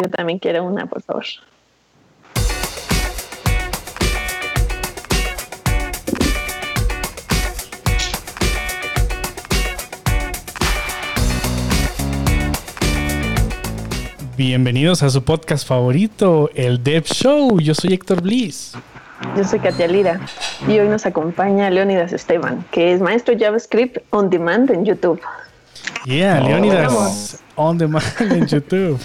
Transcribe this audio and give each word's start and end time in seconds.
Yo 0.00 0.08
también 0.10 0.38
quiero 0.38 0.62
una, 0.64 0.86
por 0.86 1.02
favor. 1.02 1.24
Bienvenidos 14.36 15.02
a 15.02 15.10
su 15.10 15.24
podcast 15.24 15.66
favorito, 15.66 16.48
el 16.54 16.84
Dev 16.84 17.02
Show. 17.06 17.58
Yo 17.58 17.74
soy 17.74 17.94
Héctor 17.94 18.22
Bliss. 18.22 18.74
Yo 19.36 19.42
soy 19.42 19.58
Katia 19.58 19.88
Lira 19.88 20.20
y 20.68 20.78
hoy 20.78 20.88
nos 20.88 21.06
acompaña 21.06 21.68
Leonidas 21.70 22.12
Esteban, 22.12 22.64
que 22.70 22.92
es 22.92 23.00
maestro 23.00 23.34
JavaScript 23.36 23.98
on 24.10 24.30
demand 24.30 24.70
en 24.70 24.84
YouTube. 24.84 25.20
Yeah, 26.04 26.40
Leonidas 26.40 27.42
on 27.58 27.76
demand 27.76 28.04
en 28.20 28.46
YouTube. 28.46 28.98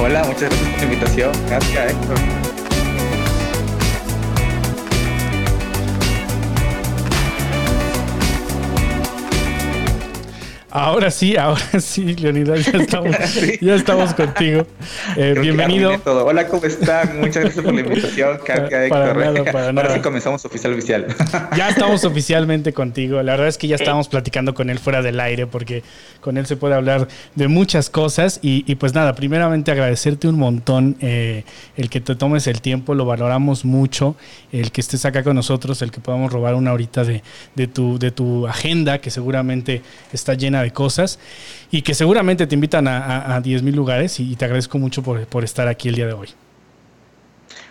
Hola, 0.00 0.24
muchas 0.24 0.48
gracias 0.48 0.70
por 0.70 0.78
la 0.78 0.84
invitación. 0.84 1.32
Gracias, 1.48 1.92
Héctor. 1.92 2.55
Ahora 10.78 11.10
sí, 11.10 11.38
ahora 11.38 11.62
sí, 11.80 12.14
Leonidas, 12.16 12.66
ya 12.66 12.78
estamos, 12.78 13.16
ya 13.62 13.74
estamos 13.76 14.12
contigo. 14.12 14.66
Eh, 15.16 15.34
bienvenido. 15.40 15.98
Hola, 16.04 16.46
¿cómo 16.48 16.66
están? 16.66 17.18
Muchas 17.18 17.44
gracias 17.44 17.64
por 17.64 17.72
la 17.72 17.80
invitación, 17.80 18.38
Katia, 18.44 18.86
para 18.90 19.14
Nada, 19.14 19.44
para 19.50 19.68
ahora 19.68 19.94
sí 19.94 20.00
comenzamos 20.00 20.44
oficial 20.44 20.74
oficial. 20.74 21.06
Ya 21.56 21.70
estamos 21.70 22.04
oficialmente 22.04 22.74
contigo. 22.74 23.22
La 23.22 23.32
verdad 23.32 23.48
es 23.48 23.56
que 23.56 23.68
ya 23.68 23.76
estábamos 23.76 24.08
platicando 24.08 24.52
con 24.52 24.68
él 24.68 24.78
fuera 24.78 25.00
del 25.00 25.18
aire 25.18 25.46
porque 25.46 25.82
con 26.20 26.36
él 26.36 26.44
se 26.44 26.56
puede 26.56 26.74
hablar 26.74 27.08
de 27.34 27.48
muchas 27.48 27.88
cosas. 27.88 28.38
Y, 28.42 28.74
pues 28.74 28.92
nada, 28.92 29.14
primeramente 29.14 29.70
agradecerte 29.70 30.28
un 30.28 30.38
montón 30.38 30.96
eh, 31.00 31.44
el 31.78 31.88
que 31.88 32.02
te 32.02 32.16
tomes 32.16 32.46
el 32.48 32.60
tiempo, 32.60 32.94
lo 32.94 33.06
valoramos 33.06 33.64
mucho, 33.64 34.14
el 34.52 34.70
que 34.72 34.82
estés 34.82 35.06
acá 35.06 35.22
con 35.22 35.36
nosotros, 35.36 35.80
el 35.80 35.90
que 35.90 36.00
podamos 36.00 36.30
robar 36.30 36.54
una 36.54 36.74
horita 36.74 37.02
de, 37.02 37.22
de, 37.54 37.66
tu, 37.66 37.98
de 37.98 38.10
tu 38.10 38.46
agenda 38.46 38.98
que 38.98 39.10
seguramente 39.10 39.80
está 40.12 40.34
llena 40.34 40.62
de 40.62 40.65
cosas 40.72 41.18
y 41.70 41.82
que 41.82 41.94
seguramente 41.94 42.46
te 42.46 42.54
invitan 42.54 42.88
a, 42.88 43.36
a, 43.36 43.42
10.000 43.42 43.74
lugares 43.74 44.20
y, 44.20 44.36
te 44.36 44.44
agradezco 44.44 44.78
mucho 44.78 45.02
por, 45.02 45.26
por 45.26 45.44
estar 45.44 45.68
aquí 45.68 45.88
el 45.88 45.94
día 45.94 46.06
de 46.06 46.12
hoy. 46.12 46.28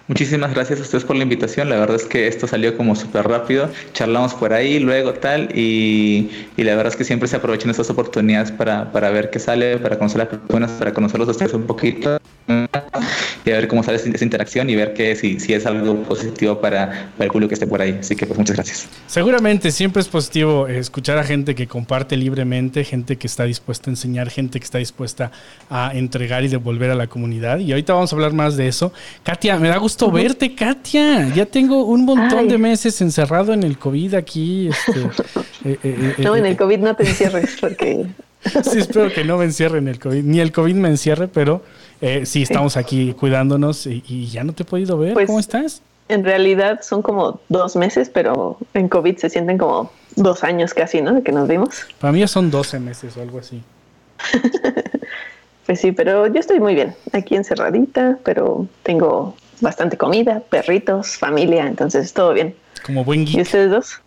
Muchísimas 0.08 0.54
gracias 0.54 0.80
a 0.80 0.84
ustedes 0.84 1.04
por 1.04 1.16
la 1.16 1.24
invitación. 1.24 1.68
La 1.68 1.78
verdad 1.78 1.96
es 1.96 2.06
que 2.06 2.28
esto 2.28 2.46
salió 2.46 2.78
como 2.78 2.96
súper 2.96 3.28
rápido. 3.28 3.72
Charlamos 3.94 4.36
por 4.36 4.54
ahí, 4.54 4.80
luego 4.80 5.14
tal, 5.14 5.50
y, 5.58 6.30
y, 6.56 6.64
la 6.64 6.76
verdad 6.76 6.94
es 6.94 6.96
que 6.96 7.04
siempre 7.04 7.28
se 7.28 7.38
aprovechan 7.38 7.72
estas 7.72 7.90
oportunidades 7.90 8.52
para, 8.52 8.92
para 8.92 9.10
ver 9.10 9.32
qué 9.32 9.40
sale, 9.40 9.78
para 9.78 9.98
conocer 9.98 10.22
a 10.22 10.26
las 10.26 10.40
personas, 10.40 10.72
para 10.74 10.94
conocerlos 10.94 11.28
a 11.28 11.32
ustedes 11.32 11.54
un 11.54 11.64
poquito 11.64 12.20
y 12.48 13.52
a 13.52 13.56
ver 13.56 13.68
cómo 13.68 13.82
sale 13.84 13.98
esa 13.98 14.24
interacción 14.24 14.70
y 14.70 14.76
ver 14.76 14.94
que 14.94 15.16
si, 15.16 15.40
si 15.40 15.54
es 15.54 15.66
algo 15.66 15.96
positivo 16.04 16.60
para, 16.62 17.12
para, 17.18 17.26
el 17.26 17.32
público 17.32 17.50
que 17.50 17.56
esté 17.56 17.66
por 17.66 17.82
ahí. 17.82 17.98
Así 18.00 18.16
que 18.16 18.26
pues 18.26 18.38
muchas 18.38 18.56
gracias. 18.56 18.88
Seguramente 19.08 19.72
siempre 19.72 20.02
es 20.02 20.08
positivo 20.08 20.68
escuchar 20.68 21.18
a 21.18 21.24
gente 21.24 21.56
que 21.56 21.68
comparte 21.68 22.18
libremente, 22.18 22.84
gente 22.84 23.18
que 23.18 23.28
está 23.28 23.46
dispuesta 23.46 23.90
a 23.90 23.94
enseñar, 23.94 24.30
gente 24.30 24.60
que 24.60 24.64
está 24.64 24.78
dispuesta 24.78 25.32
a 25.70 25.92
entregar 25.94 26.44
y 26.44 26.48
devolver 26.48 26.92
a 26.92 26.96
la 26.96 27.08
comunidad. 27.08 27.60
Y 27.60 27.72
ahorita 27.72 27.94
vamos 27.94 28.14
a 28.14 28.16
hablar 28.16 28.34
más 28.34 28.58
de 28.58 28.68
eso. 28.68 28.94
Katia, 29.24 29.58
me 29.58 29.70
da 29.70 29.78
gusto 29.78 30.12
verte, 30.12 30.54
Katia. 30.54 31.30
Ya 31.34 31.46
tengo 31.46 31.86
un 31.86 32.06
montón 32.06 32.48
de 32.48 32.58
meses 32.58 33.02
encerrado 33.02 33.54
en 33.54 33.64
el 33.64 33.78
COVID 33.78 34.16
aquí. 34.16 34.70
Este, 34.70 35.00
eh, 35.66 35.80
eh, 35.84 36.14
eh, 36.18 36.24
no, 36.24 36.36
en 36.36 36.46
el 36.46 36.56
COVID 36.56 36.80
no 36.80 36.96
te 36.96 37.04
encierres 37.08 37.58
porque... 37.60 38.06
sí, 38.64 38.78
espero 38.78 39.12
que 39.12 39.24
no 39.24 39.38
me 39.38 39.46
encierre 39.46 39.80
en 39.80 39.88
el 39.88 40.00
COVID. 40.00 40.24
Ni 40.24 40.40
el 40.40 40.52
COVID 40.52 40.76
me 40.76 40.90
encierre, 40.90 41.28
pero 41.28 41.64
eh, 42.06 42.24
sí, 42.28 42.44
estamos 42.44 42.78
aquí 42.78 43.14
cuidándonos 43.14 43.88
y, 43.88 44.28
ya 44.28 44.44
no 44.44 44.54
te 44.54 44.62
he 44.62 44.66
podido 44.66 44.96
ver. 44.96 45.14
Pues, 45.16 45.26
¿Cómo 45.26 45.40
estás? 45.40 45.82
En 46.08 46.24
realidad 46.24 46.82
son 46.84 47.02
como 47.02 47.40
dos 47.50 47.76
meses, 47.76 48.12
pero 48.14 48.60
en 48.76 48.90
COVID 48.90 49.18
se 49.18 49.28
sienten 49.32 49.58
como 49.58 49.92
dos 50.16 50.44
años 50.44 50.76
casi, 50.76 51.02
¿no? 51.02 51.16
De 51.16 51.24
que 51.24 51.32
nos 51.32 51.48
vimos. 51.48 51.88
Para 52.00 52.14
mí 52.14 52.20
ya 52.20 52.28
son 52.28 52.52
12 52.52 52.80
meses 52.80 53.18
o 53.18 53.24
algo 53.24 53.40
así. 53.40 53.64
pues 55.66 55.82
sí, 55.82 55.94
pero 55.94 56.28
yo 56.28 56.40
estoy 56.40 56.60
muy 56.60 56.76
bien. 56.76 56.94
Aquí 57.12 57.36
encerradita, 57.36 58.20
pero 58.24 58.68
tengo 58.84 59.36
bastante 59.60 59.98
comida, 59.98 60.44
perritos, 60.48 61.18
familia, 61.18 61.66
entonces 61.66 62.14
todo 62.14 62.34
bien. 62.34 62.54
Como 62.86 63.04
buen 63.04 63.26
geek. 63.26 63.38
¿Y 63.38 63.42
ustedes 63.42 63.72
dos? 63.72 64.02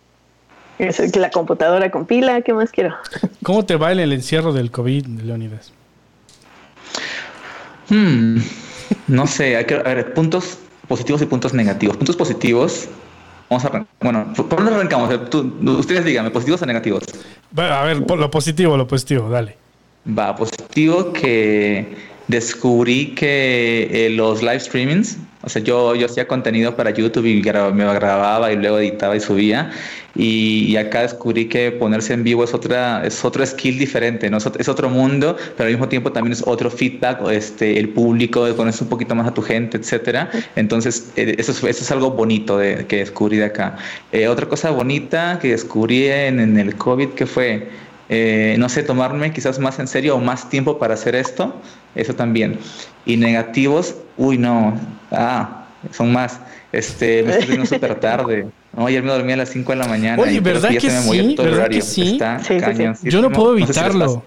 La 1.17 1.31
computadora 1.31 1.91
con 1.91 2.05
pila, 2.05 2.43
¿qué 2.43 2.53
más 2.53 2.71
quiero? 2.71 2.95
¿Cómo 3.43 3.65
te 3.65 3.75
va 3.75 3.91
el 3.91 4.13
encierro 4.13 4.53
del 4.53 4.71
COVID, 4.71 5.05
Leonidas? 5.21 5.73
Hmm, 7.89 8.37
no 9.07 9.27
sé, 9.27 9.55
hay 9.55 9.65
que 9.65 9.75
a 9.75 9.83
ver, 9.83 10.13
puntos 10.13 10.57
positivos 10.87 11.21
y 11.21 11.25
puntos 11.25 11.53
negativos. 11.53 11.97
Puntos 11.97 12.15
positivos. 12.15 12.87
Vamos 13.49 13.65
a 13.65 13.85
bueno, 14.01 14.31
¿por 14.35 14.57
dónde 14.57 14.75
arrancamos? 14.75 15.09
ustedes 15.79 16.05
díganme, 16.05 16.29
¿positivos 16.29 16.61
o 16.61 16.65
negativos? 16.65 17.03
a 17.57 17.83
ver, 17.83 17.97
lo 17.97 18.29
positivo, 18.29 18.77
lo 18.77 18.87
positivo, 18.87 19.29
dale. 19.29 19.57
Va, 20.07 20.35
positivo 20.35 21.11
que 21.13 21.95
descubrí 22.27 23.15
que 23.15 23.89
eh, 23.91 24.09
los 24.11 24.41
live 24.41 24.59
streamings 24.59 25.17
o 25.41 25.47
sea, 25.47 25.61
yo, 25.61 25.95
yo 25.95 26.05
hacía 26.05 26.27
contenido 26.27 26.75
para 26.75 26.91
YouTube 26.91 27.25
y 27.25 27.41
me 27.41 27.93
grababa 27.93 28.51
y 28.51 28.57
luego 28.57 28.79
editaba 28.79 29.15
y 29.15 29.21
subía. 29.21 29.71
Y, 30.15 30.75
acá 30.75 31.03
descubrí 31.03 31.47
que 31.47 31.71
ponerse 31.71 32.13
en 32.13 32.23
vivo 32.23 32.43
es 32.43 32.53
otra 32.53 33.05
es 33.05 33.23
otro 33.23 33.45
skill 33.45 33.77
diferente, 33.77 34.29
es, 34.59 34.67
otro 34.67 34.89
mundo, 34.89 35.37
pero 35.55 35.67
al 35.67 35.73
mismo 35.73 35.87
tiempo 35.87 36.11
también 36.11 36.33
es 36.33 36.43
otro 36.45 36.69
feedback, 36.69 37.21
este, 37.29 37.79
el 37.79 37.89
público, 37.89 38.45
conoces 38.55 38.81
un 38.81 38.89
poquito 38.89 39.15
más 39.15 39.27
a 39.27 39.33
tu 39.33 39.41
gente, 39.41 39.77
etcétera. 39.77 40.29
Entonces, 40.55 41.11
eh, 41.15 41.35
eso 41.37 41.51
es, 41.51 41.63
eso 41.63 41.83
es 41.83 41.91
algo 41.91 42.11
bonito 42.11 42.57
de, 42.57 42.85
que 42.87 42.97
descubrí 42.97 43.37
de 43.37 43.45
acá. 43.45 43.77
Eh, 44.11 44.27
otra 44.27 44.47
cosa 44.47 44.71
bonita 44.71 45.39
que 45.41 45.51
descubrí 45.51 46.07
en, 46.07 46.39
en 46.39 46.57
el 46.57 46.75
COVID, 46.75 47.09
que 47.09 47.25
fue 47.25 47.69
eh, 48.09 48.55
no 48.57 48.69
sé, 48.69 48.81
tomarme 48.81 49.31
quizás 49.31 49.59
más 49.59 49.77
en 49.77 49.87
serio 49.87 50.15
o 50.15 50.19
más 50.19 50.49
tiempo 50.49 50.79
para 50.79 50.95
hacer 50.95 51.13
esto, 51.15 51.55
eso 51.93 52.15
también. 52.15 52.59
Y 53.05 53.17
negativos, 53.17 53.95
uy, 54.17 54.39
no, 54.39 54.79
ah, 55.11 55.67
son 55.91 56.11
más. 56.11 56.39
Este, 56.71 57.23
me 57.23 57.31
estoy 57.31 57.45
durmiendo 57.45 57.65
súper 57.67 57.95
tarde. 57.99 58.47
No, 58.75 58.87
ayer 58.87 59.03
me 59.03 59.11
dormí 59.11 59.33
a 59.33 59.37
las 59.37 59.49
5 59.49 59.71
de 59.71 59.77
la 59.77 59.87
mañana. 59.87 60.21
Oye, 60.21 60.39
¿verdad 60.39 60.69
que 60.69 60.81
sí? 60.81 61.35
¿Verdad 61.37 61.69
que 61.69 61.81
sí? 61.81 62.19
Yo 63.03 63.21
no 63.21 63.31
puedo 63.31 63.53
evitarlo. 63.53 64.23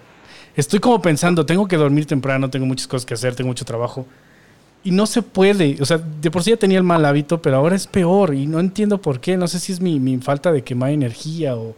Estoy 0.55 0.79
como 0.79 1.01
pensando, 1.01 1.45
tengo 1.45 1.67
que 1.67 1.75
dormir 1.75 2.05
temprano, 2.05 2.49
tengo 2.49 2.65
muchas 2.65 2.87
cosas 2.87 3.05
que 3.05 3.15
hacer, 3.15 3.35
tengo 3.35 3.49
mucho 3.49 3.65
trabajo. 3.65 4.05
Y 4.83 4.91
no 4.91 5.07
se 5.07 5.21
puede. 5.21 5.77
O 5.81 5.85
sea, 5.85 5.97
de 5.97 6.29
por 6.29 6.43
sí 6.43 6.51
ya 6.51 6.57
tenía 6.57 6.77
el 6.77 6.83
mal 6.83 7.03
hábito, 7.05 7.41
pero 7.41 7.57
ahora 7.57 7.75
es 7.75 7.87
peor. 7.87 8.33
Y 8.33 8.47
no 8.47 8.59
entiendo 8.59 9.01
por 9.01 9.19
qué. 9.19 9.35
No 9.35 9.47
sé 9.47 9.59
si 9.59 9.71
es 9.71 9.79
mi, 9.79 9.99
mi 9.99 10.17
falta 10.17 10.51
de 10.51 10.61
quemar 10.61 10.91
energía 10.91 11.55
o, 11.55 11.75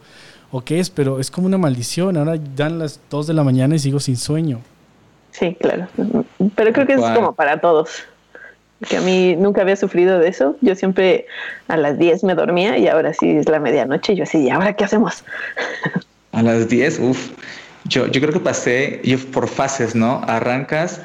o 0.51 0.61
qué 0.61 0.79
es, 0.79 0.89
pero 0.89 1.19
es 1.19 1.31
como 1.31 1.47
una 1.47 1.57
maldición. 1.57 2.17
Ahora 2.17 2.37
dan 2.55 2.79
las 2.79 2.99
2 3.09 3.27
de 3.27 3.33
la 3.33 3.43
mañana 3.43 3.75
y 3.75 3.79
sigo 3.79 3.99
sin 3.99 4.17
sueño. 4.17 4.61
Sí, 5.31 5.55
claro. 5.59 5.87
Pero 6.55 6.73
creo 6.73 6.87
que 6.87 6.93
es 6.93 7.01
como 7.01 7.33
para 7.33 7.59
todos. 7.59 8.03
Que 8.87 8.97
a 8.97 9.01
mí 9.01 9.35
nunca 9.35 9.61
había 9.61 9.75
sufrido 9.75 10.19
de 10.19 10.29
eso. 10.29 10.55
Yo 10.61 10.75
siempre 10.75 11.25
a 11.67 11.77
las 11.77 11.97
10 11.97 12.23
me 12.23 12.35
dormía 12.35 12.77
y 12.77 12.87
ahora 12.87 13.13
sí 13.13 13.29
es 13.29 13.49
la 13.49 13.59
medianoche. 13.59 14.13
Y 14.13 14.15
yo 14.17 14.23
así, 14.23 14.43
¿y 14.43 14.49
ahora 14.49 14.73
qué 14.73 14.85
hacemos? 14.85 15.23
A 16.31 16.41
las 16.41 16.69
10, 16.69 16.99
uff. 16.99 17.31
Yo, 17.85 18.07
yo 18.07 18.19
creo 18.19 18.33
que 18.33 18.39
pasé 18.39 19.01
yo 19.03 19.17
por 19.31 19.47
fases, 19.47 19.95
¿no? 19.95 20.21
Arrancas. 20.27 21.01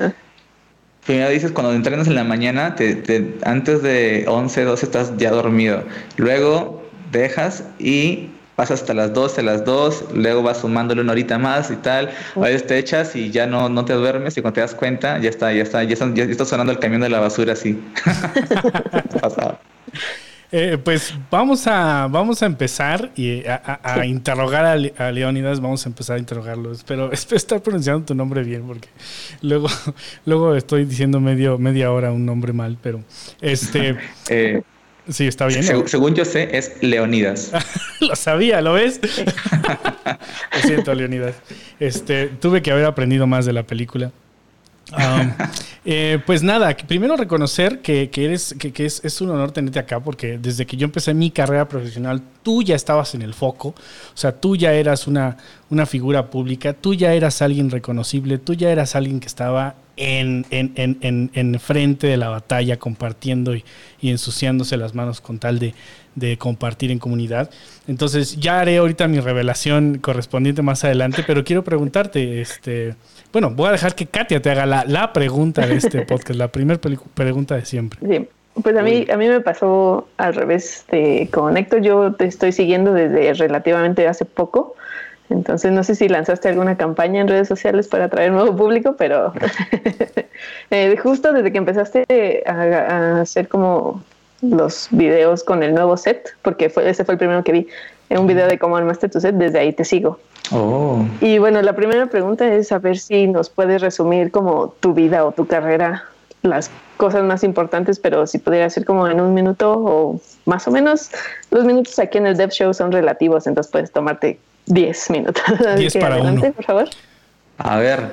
Primero 1.07 1.31
dices, 1.31 1.53
cuando 1.53 1.73
entrenas 1.73 2.07
en 2.07 2.15
la 2.15 2.25
mañana, 2.25 2.75
te, 2.75 3.35
antes 3.45 3.83
de 3.83 4.25
11, 4.29 4.65
12 4.65 4.87
estás 4.87 5.17
ya 5.17 5.31
dormido. 5.31 5.83
Luego 6.17 6.83
dejas 7.11 7.65
y 7.79 8.29
vas 8.61 8.71
hasta 8.71 8.93
las 8.93 9.15
12, 9.15 9.43
las 9.43 9.65
2, 9.65 10.05
luego 10.13 10.43
vas 10.43 10.59
sumándole 10.59 11.01
una 11.01 11.13
horita 11.13 11.39
más 11.39 11.71
y 11.71 11.77
tal, 11.77 12.11
a 12.37 12.41
veces 12.41 12.67
te 12.67 12.77
echas 12.79 13.17
y 13.17 13.31
ya 13.31 13.47
no, 13.47 13.71
no 13.71 13.87
te 13.87 13.95
duermes 13.95 14.37
y 14.37 14.43
cuando 14.43 14.57
te 14.57 14.61
das 14.61 14.75
cuenta 14.75 15.19
ya 15.19 15.31
está, 15.31 15.51
ya 15.51 15.63
está, 15.63 15.83
ya 15.83 15.95
está, 15.95 16.13
ya 16.13 16.25
está 16.25 16.45
sonando 16.45 16.71
el 16.71 16.79
camión 16.79 17.01
de 17.01 17.09
la 17.09 17.21
basura 17.21 17.55
así. 17.55 17.81
Eh, 20.53 20.79
pues 20.83 21.15
vamos 21.31 21.69
a, 21.69 22.09
vamos 22.11 22.43
a 22.43 22.47
empezar 22.47 23.13
y 23.15 23.45
a, 23.47 24.05
interrogar 24.05 24.65
a, 24.67 25.13
Leónidas, 25.13 25.61
vamos 25.61 25.87
a 25.87 25.89
empezar 25.89 26.17
a 26.17 26.19
interrogarlo. 26.19 26.73
Espero, 26.73 27.13
espero 27.13 27.37
estar 27.37 27.63
pronunciando 27.63 28.05
tu 28.05 28.17
nombre 28.17 28.43
bien, 28.43 28.67
porque 28.67 28.89
luego, 29.43 29.69
luego 30.27 30.57
estoy 30.57 30.87
diciendo 30.87 31.21
medio, 31.21 31.57
media 31.57 31.93
hora 31.93 32.11
un 32.11 32.27
nombre 32.27 32.53
mal, 32.53 32.77
pero 32.83 33.01
este 33.41 33.97
eh, 34.29 34.63
Sí, 35.11 35.27
está 35.27 35.47
bien. 35.47 35.65
según 35.87 36.15
yo 36.15 36.25
sé, 36.25 36.57
es 36.57 36.83
Leonidas. 36.83 37.53
lo 38.01 38.15
sabía, 38.17 38.61
¿lo 38.61 38.75
ves? 38.75 39.01
lo 40.55 40.61
siento, 40.63 40.95
Leonidas. 40.95 41.35
Este, 41.79 42.29
tuve 42.29 42.63
que 42.63 42.71
haber 42.71 42.85
aprendido 42.85 43.27
más 43.27 43.45
de 43.45 43.53
la 43.53 43.65
película. 43.65 44.13
Um, 44.93 45.31
eh, 45.85 46.19
pues 46.27 46.43
nada, 46.43 46.77
primero 46.77 47.17
reconocer 47.17 47.81
que, 47.81 48.11
eres, 48.13 48.55
que, 48.59 48.85
es, 48.85 49.05
es, 49.05 49.21
un 49.21 49.31
honor 49.31 49.53
tenerte 49.53 49.79
acá, 49.79 50.01
porque 50.01 50.39
desde 50.39 50.67
que 50.67 50.77
yo 50.77 50.85
empecé 50.85 51.15
mi 51.15 51.31
carrera 51.31 51.69
profesional, 51.69 52.23
tú 52.43 52.63
ya 52.63 52.75
estabas 52.75 53.15
en 53.15 53.23
el 53.23 53.35
foco, 53.35 53.69
o 53.69 54.17
sea, 54.17 54.33
tú 54.33 54.57
ya 54.57 54.73
eras 54.73 55.07
una, 55.07 55.37
una 55.71 55.87
figura 55.87 56.31
pública, 56.31 56.73
tú 56.73 56.95
ya 56.95 57.13
eras 57.15 57.41
alguien 57.43 57.71
reconocible, 57.71 58.39
tú 58.39 58.55
ya 58.55 58.71
eras 58.71 58.97
alguien 58.97 59.21
que 59.21 59.29
estaba 59.29 59.77
en, 60.01 60.47
en, 60.51 61.31
en, 61.33 61.61
frente 61.61 62.07
de 62.07 62.17
la 62.17 62.29
batalla, 62.29 62.79
compartiendo 62.79 63.55
y, 63.55 63.65
ensuciándose 64.03 64.77
las 64.77 64.95
manos 64.95 65.21
con 65.21 65.39
tal 65.39 65.59
de, 65.59 65.75
compartir 66.39 66.91
en 66.91 66.99
comunidad. 66.99 67.51
Entonces 67.87 68.37
ya 68.37 68.61
haré 68.61 68.79
ahorita 68.79 69.09
mi 69.09 69.21
revelación 69.21 69.99
correspondiente 69.99 70.63
más 70.63 70.85
adelante, 70.85 71.23
pero 71.27 71.45
quiero 71.45 71.63
preguntarte, 71.65 72.41
este, 72.41 72.95
bueno, 73.33 73.51
voy 73.51 73.69
a 73.69 73.73
dejar 73.73 73.95
que 73.95 74.07
Katia 74.07 74.41
te 74.41 74.51
haga 74.51 74.67
la, 74.67 74.85
la 74.87 75.13
pregunta 75.13 75.67
de 75.67 75.77
este 75.77 76.03
podcast, 76.07 76.39
la 76.39 76.49
primera 76.49 76.81
pregunta 77.15 77.57
de 77.57 77.65
siempre. 77.65 78.01
Sí. 78.07 78.27
Pues 78.63 78.77
a 78.77 78.83
mí, 78.83 79.07
a 79.11 79.17
mí 79.17 79.29
me 79.29 79.41
pasó 79.41 80.09
al 80.17 80.35
revés 80.35 80.85
de, 80.91 81.29
con 81.33 81.57
Héctor. 81.57 81.83
Yo 81.83 82.15
te 82.15 82.25
estoy 82.25 82.51
siguiendo 82.53 82.93
desde 82.93 83.33
relativamente 83.35 84.09
hace 84.09 84.25
poco. 84.25 84.75
Entonces 85.31 85.71
no 85.73 85.85
sé 85.85 85.95
si 85.95 86.09
lanzaste 86.09 86.49
alguna 86.49 86.77
campaña 86.77 87.21
en 87.21 87.29
redes 87.29 87.49
sociales 87.49 87.87
para 87.89 88.07
atraer 88.07 88.33
nuevo 88.33 88.55
público, 88.55 88.97
pero 88.99 89.33
eh, 90.71 90.97
justo 90.97 91.33
desde 91.33 91.53
que 91.53 91.59
empezaste 91.59 92.43
a, 92.47 93.21
hacer 93.21 93.49
como 93.49 94.03
los 94.43 94.89
videos 94.91 95.45
con 95.45 95.63
el 95.63 95.73
nuevo 95.73 95.97
set, 95.97 96.35
porque 96.43 96.69
fue, 96.69 96.89
ese 96.91 97.05
fue 97.05 97.15
el 97.15 97.19
primero 97.19 97.45
que 97.45 97.53
vi, 97.53 97.69
en 98.09 98.19
un 98.19 98.27
video 98.27 98.49
de 98.49 98.59
cómo 98.59 98.77
armaste 98.77 99.09
tu 99.09 99.21
set, 99.21 99.37
desde 99.37 99.61
ahí 99.61 99.73
te 99.73 99.85
sigo. 99.85 100.19
Oh. 100.51 101.05
Y 101.21 101.39
bueno, 101.39 101.63
la 101.63 101.75
primera 101.75 102.07
pregunta 102.07 102.53
es 102.53 102.69
saber 102.69 102.99
si 102.99 103.29
nos 103.29 103.51
puedes 103.51 103.81
resumir 103.81 104.33
como 104.33 104.75
tu 104.81 104.95
vida 104.95 105.25
o 105.25 105.31
tu 105.31 105.47
carrera, 105.47 106.05
las 106.43 106.71
cosas 106.97 107.23
más 107.23 107.45
importantes, 107.45 108.01
pero 108.01 108.27
si 108.27 108.39
pudiera 108.39 108.69
ser 108.69 108.85
como 108.85 109.07
en 109.07 109.21
un 109.21 109.33
minuto 109.33 109.73
o 109.73 110.21
más 110.47 110.67
o 110.67 110.73
menos, 110.73 111.11
los 111.51 111.65
minutos 111.65 111.99
aquí 111.99 112.19
en 112.19 112.27
el 112.27 112.37
Dev 112.37 112.51
Show 112.51 112.75
son 112.75 112.91
relativos, 112.91 113.47
entonces 113.47 113.71
puedes 113.71 113.93
tomarte 113.93 114.41
10 114.67 115.11
minutos. 115.11 115.43
10 115.77 115.97
para 115.97 116.15
adelante, 116.15 116.53
por 116.53 116.65
favor. 116.65 116.89
A 117.59 117.77
ver. 117.79 118.13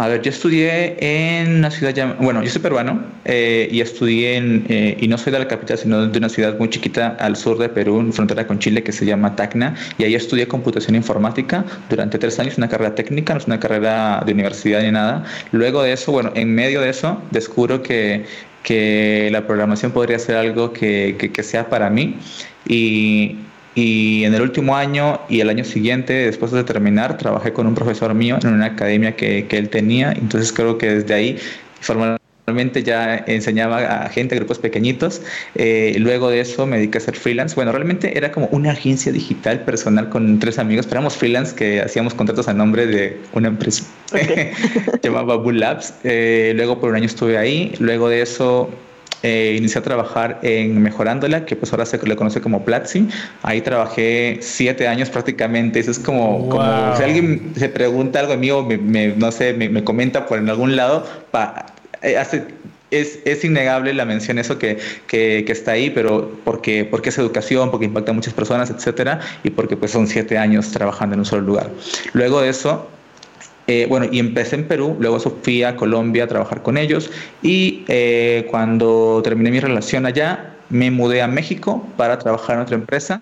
A 0.00 0.06
ver, 0.06 0.22
yo 0.22 0.30
estudié 0.30 0.96
en 1.00 1.56
una 1.56 1.72
ciudad, 1.72 2.16
bueno, 2.20 2.40
yo 2.42 2.50
soy 2.50 2.62
peruano 2.62 3.02
eh, 3.24 3.68
y 3.68 3.80
estudié 3.80 4.36
en, 4.36 4.64
eh, 4.68 4.96
y 5.00 5.08
no 5.08 5.18
soy 5.18 5.32
de 5.32 5.40
la 5.40 5.48
capital, 5.48 5.76
sino 5.76 6.06
de 6.06 6.18
una 6.18 6.28
ciudad 6.28 6.56
muy 6.56 6.70
chiquita 6.70 7.16
al 7.18 7.34
sur 7.34 7.58
de 7.58 7.68
Perú, 7.68 7.98
en 7.98 8.12
frontera 8.12 8.46
con 8.46 8.60
Chile, 8.60 8.84
que 8.84 8.92
se 8.92 9.04
llama 9.04 9.34
Tacna, 9.34 9.74
y 9.98 10.04
ahí 10.04 10.14
estudié 10.14 10.46
computación 10.46 10.94
informática 10.94 11.64
durante 11.90 12.16
tres 12.16 12.38
años, 12.38 12.58
una 12.58 12.68
carrera 12.68 12.94
técnica, 12.94 13.34
no 13.34 13.40
es 13.40 13.46
una 13.46 13.58
carrera 13.58 14.22
de 14.24 14.32
universidad 14.34 14.82
ni 14.82 14.92
nada. 14.92 15.24
Luego 15.50 15.82
de 15.82 15.92
eso, 15.94 16.12
bueno, 16.12 16.30
en 16.36 16.54
medio 16.54 16.80
de 16.80 16.90
eso, 16.90 17.20
descubro 17.32 17.82
que, 17.82 18.24
que 18.62 19.30
la 19.32 19.48
programación 19.48 19.90
podría 19.90 20.20
ser 20.20 20.36
algo 20.36 20.72
que, 20.72 21.16
que, 21.18 21.32
que 21.32 21.42
sea 21.42 21.68
para 21.68 21.90
mí 21.90 22.16
y 22.68 23.36
y 23.78 24.24
en 24.24 24.34
el 24.34 24.42
último 24.42 24.76
año 24.76 25.20
y 25.28 25.38
el 25.40 25.48
año 25.48 25.62
siguiente, 25.62 26.12
después 26.12 26.50
de 26.50 26.64
terminar, 26.64 27.16
trabajé 27.16 27.52
con 27.52 27.68
un 27.68 27.76
profesor 27.76 28.12
mío 28.12 28.36
en 28.42 28.54
una 28.54 28.66
academia 28.66 29.14
que, 29.14 29.46
que 29.46 29.56
él 29.56 29.68
tenía. 29.68 30.10
Entonces 30.10 30.52
creo 30.52 30.78
que 30.78 30.94
desde 30.94 31.14
ahí 31.14 31.38
formalmente 31.80 32.82
ya 32.82 33.22
enseñaba 33.28 34.02
a 34.02 34.08
gente, 34.08 34.34
a 34.34 34.38
grupos 34.38 34.58
pequeñitos. 34.58 35.22
Eh, 35.54 35.94
luego 36.00 36.28
de 36.28 36.40
eso 36.40 36.66
me 36.66 36.78
dediqué 36.78 36.98
a 36.98 37.02
ser 37.02 37.14
freelance. 37.14 37.54
Bueno, 37.54 37.70
realmente 37.70 38.18
era 38.18 38.32
como 38.32 38.48
una 38.50 38.72
agencia 38.72 39.12
digital 39.12 39.60
personal 39.60 40.08
con 40.08 40.40
tres 40.40 40.58
amigos, 40.58 40.86
pero 40.86 40.98
éramos 40.98 41.16
freelance 41.16 41.54
que 41.54 41.80
hacíamos 41.80 42.14
contratos 42.14 42.48
a 42.48 42.54
nombre 42.54 42.84
de 42.84 43.16
una 43.32 43.46
empresa. 43.46 43.84
Llamaba 45.04 45.36
Bull 45.36 45.60
Labs. 45.60 45.94
Eh, 46.02 46.52
luego 46.56 46.80
por 46.80 46.90
un 46.90 46.96
año 46.96 47.06
estuve 47.06 47.38
ahí. 47.38 47.72
Luego 47.78 48.08
de 48.08 48.22
eso 48.22 48.70
eh, 49.22 49.54
inicié 49.58 49.80
a 49.80 49.82
trabajar 49.82 50.38
en 50.42 50.80
Mejorándola, 50.80 51.44
que 51.44 51.56
pues 51.56 51.72
ahora 51.72 51.86
se 51.86 51.98
le 52.06 52.16
conoce 52.16 52.40
como 52.40 52.64
Platzi. 52.64 53.08
Ahí 53.42 53.60
trabajé 53.60 54.38
siete 54.40 54.86
años 54.86 55.10
prácticamente. 55.10 55.80
Eso 55.80 55.90
es 55.90 55.98
como, 55.98 56.48
como 56.48 56.96
si 56.96 57.02
alguien 57.02 57.52
se 57.56 57.68
pregunta 57.68 58.20
algo 58.20 58.36
mío, 58.36 58.64
me, 58.64 59.08
no 59.08 59.32
sé, 59.32 59.54
me, 59.54 59.82
comenta 59.84 60.26
por 60.26 60.38
en 60.38 60.48
algún 60.48 60.76
lado, 60.76 61.06
pa, 61.30 61.66
eh, 62.02 62.16
hace, 62.16 62.44
es, 62.90 63.18
es, 63.24 63.44
innegable 63.44 63.92
la 63.92 64.04
mención 64.04 64.38
eso 64.38 64.58
que, 64.58 64.78
que, 65.06 65.44
que, 65.44 65.52
está 65.52 65.72
ahí, 65.72 65.90
pero 65.90 66.38
porque, 66.44 66.84
porque 66.84 67.10
es 67.10 67.18
educación, 67.18 67.70
porque 67.70 67.86
impacta 67.86 68.12
a 68.12 68.14
muchas 68.14 68.34
personas, 68.34 68.70
etcétera, 68.70 69.20
y 69.42 69.50
porque 69.50 69.76
pues 69.76 69.90
son 69.90 70.06
siete 70.06 70.38
años 70.38 70.70
trabajando 70.70 71.14
en 71.14 71.20
un 71.20 71.26
solo 71.26 71.42
lugar. 71.42 71.70
Luego 72.12 72.40
de 72.40 72.50
eso, 72.50 72.88
eh, 73.70 73.84
bueno, 73.86 74.06
y 74.10 74.18
empecé 74.18 74.56
en 74.56 74.64
Perú, 74.66 74.96
luego 74.98 75.20
fui 75.20 75.62
a 75.62 75.76
Colombia 75.76 76.24
a 76.24 76.26
trabajar 76.26 76.62
con 76.62 76.78
ellos 76.78 77.10
y 77.42 77.84
eh, 77.88 78.46
cuando 78.50 79.20
terminé 79.22 79.50
mi 79.50 79.60
relación 79.60 80.06
allá, 80.06 80.54
me 80.70 80.90
mudé 80.90 81.20
a 81.20 81.28
México 81.28 81.86
para 81.98 82.18
trabajar 82.18 82.56
en 82.56 82.62
otra 82.62 82.76
empresa, 82.76 83.20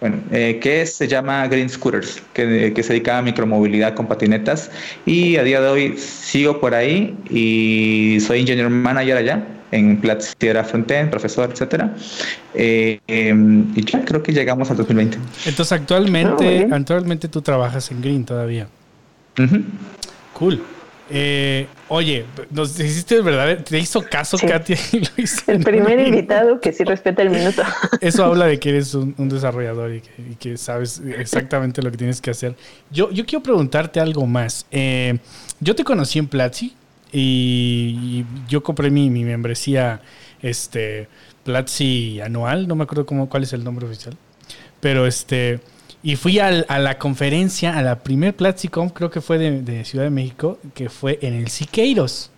bueno, 0.00 0.16
eh, 0.32 0.58
que 0.60 0.84
se 0.84 1.06
llama 1.06 1.46
Green 1.46 1.70
Scooters, 1.70 2.20
que, 2.32 2.72
que, 2.74 2.82
se 2.82 2.92
dedica 2.92 3.18
a 3.18 3.22
micromovilidad 3.22 3.94
con 3.94 4.08
patinetas 4.08 4.68
y 5.06 5.36
a 5.36 5.44
día 5.44 5.60
de 5.60 5.68
hoy 5.68 5.96
sigo 5.96 6.58
por 6.58 6.74
ahí 6.74 7.16
y 7.30 8.18
soy 8.20 8.40
engineer 8.40 8.70
manager 8.70 9.16
allá 9.16 9.46
en 9.70 10.00
Platziera 10.00 10.64
Frontend, 10.64 11.10
profesor, 11.10 11.50
etcétera. 11.52 11.94
Em, 12.54 13.64
y 13.76 13.84
ya 13.84 14.04
creo 14.04 14.24
que 14.24 14.32
llegamos 14.32 14.72
al 14.72 14.76
2020. 14.78 15.18
Entonces 15.46 15.70
actualmente, 15.70 16.66
ah, 16.68 16.74
actualmente 16.74 17.28
tú 17.28 17.42
trabajas 17.42 17.92
en 17.92 18.00
Green 18.00 18.24
todavía. 18.24 18.66
Cool. 20.32 20.62
Eh, 21.10 21.66
oye, 21.88 22.26
nos 22.50 22.78
hiciste 22.78 23.16
el 23.16 23.22
verdadero, 23.22 23.64
te 23.64 23.78
hizo 23.78 24.02
caso 24.02 24.36
Katia 24.36 24.76
El 25.46 25.64
primer 25.64 26.00
invitado 26.00 26.60
que 26.60 26.72
sí 26.72 26.84
respeta 26.84 27.22
el 27.22 27.30
minuto. 27.30 27.62
Eso 28.02 28.24
habla 28.24 28.46
de 28.46 28.58
que 28.58 28.68
eres 28.70 28.92
un, 28.94 29.14
desarrollador 29.28 29.94
y 29.94 30.02
que, 30.38 30.58
sabes 30.58 31.00
exactamente 31.18 31.82
lo 31.82 31.90
que 31.90 31.96
tienes 31.96 32.20
que 32.20 32.30
hacer. 32.30 32.56
Yo, 32.90 33.10
yo 33.10 33.24
quiero 33.24 33.42
preguntarte 33.42 34.00
algo 34.00 34.26
más. 34.26 34.66
Eh, 34.70 35.18
yo 35.60 35.74
te 35.74 35.82
conocí 35.82 36.18
en 36.18 36.28
Platzi 36.28 36.74
y, 37.10 38.24
yo 38.46 38.62
compré 38.62 38.90
mi, 38.90 39.08
mi, 39.08 39.24
membresía 39.24 40.02
este, 40.42 41.08
Platzi 41.44 42.20
anual, 42.20 42.68
no 42.68 42.74
me 42.74 42.84
acuerdo 42.84 43.06
cómo, 43.06 43.30
cuál 43.30 43.44
es 43.44 43.54
el 43.54 43.64
nombre 43.64 43.86
oficial, 43.86 44.14
pero 44.80 45.06
este 45.06 45.60
y 46.02 46.16
fui 46.16 46.38
a 46.38 46.50
la 46.50 46.98
conferencia, 46.98 47.76
a 47.76 47.82
la 47.82 47.98
primer 48.00 48.34
Platzicom, 48.34 48.90
creo 48.90 49.10
que 49.10 49.20
fue 49.20 49.38
de, 49.38 49.84
Ciudad 49.84 50.04
de 50.04 50.10
México, 50.10 50.58
que 50.74 50.88
fue 50.88 51.18
en 51.22 51.34
el 51.34 51.48
Siqueiros. 51.48 52.30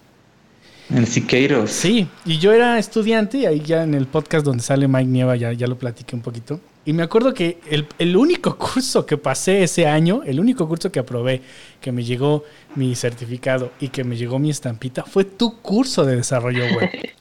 En 0.89 0.99
el 0.99 1.07
Siqueiros. 1.07 1.71
Sí, 1.71 2.09
y 2.25 2.39
yo 2.39 2.53
era 2.53 2.79
estudiante, 2.79 3.39
y 3.39 3.47
ahí 3.47 3.61
ya 3.61 3.83
en 3.83 3.95
el 3.95 4.07
podcast 4.07 4.45
donde 4.45 4.63
sale 4.63 4.89
Mike 4.89 5.11
Nieva 5.11 5.37
ya, 5.37 5.53
ya 5.53 5.67
lo 5.67 5.79
platiqué 5.79 6.17
un 6.17 6.23
poquito. 6.23 6.61
Y 6.87 6.95
me 6.95 7.03
acuerdo 7.03 7.35
que 7.35 7.59
el, 7.71 7.87
el, 7.99 8.17
único 8.17 8.57
curso 8.57 9.05
que 9.05 9.19
pasé 9.19 9.63
ese 9.63 9.87
año, 9.87 10.23
el 10.25 10.41
único 10.41 10.67
curso 10.67 10.91
que 10.91 10.99
aprobé, 10.99 11.43
que 11.81 11.93
me 11.93 12.03
llegó 12.03 12.45
mi 12.75 12.95
certificado 12.95 13.73
y 13.79 13.89
que 13.89 14.03
me 14.03 14.17
llegó 14.17 14.39
mi 14.39 14.49
estampita, 14.49 15.05
fue 15.05 15.25
tu 15.25 15.59
curso 15.61 16.07
de 16.07 16.17
desarrollo 16.17 16.65
web. 16.77 16.91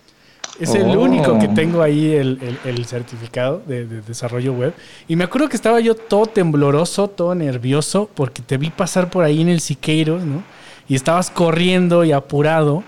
Es 0.60 0.76
el 0.76 0.98
único 0.98 1.40
que 1.40 1.48
oh. 1.48 1.54
tengo 1.54 1.82
ahí 1.82 2.14
el, 2.14 2.86
certificado 2.86 3.62
de, 3.66 3.86
desarrollo 3.86 4.54
web. 4.54 4.74
Y 5.08 5.16
me 5.16 5.24
acuerdo 5.24 5.48
que 5.48 5.56
estaba 5.56 5.80
yo 5.80 5.96
todo 5.96 6.26
tembloroso, 6.26 7.08
todo 7.08 7.34
nervioso, 7.34 8.10
porque 8.14 8.42
te 8.42 8.58
vi 8.58 8.70
pasar 8.70 9.10
por 9.10 9.24
ahí 9.24 9.42
en 9.42 9.50
el 9.50 9.62
Siqueiros, 9.62 10.24
¿no? 10.24 10.44
Y 10.88 10.96
estabas 10.96 11.32
corriendo 11.32 12.04
y 12.04 12.12
apurado. 12.12 12.84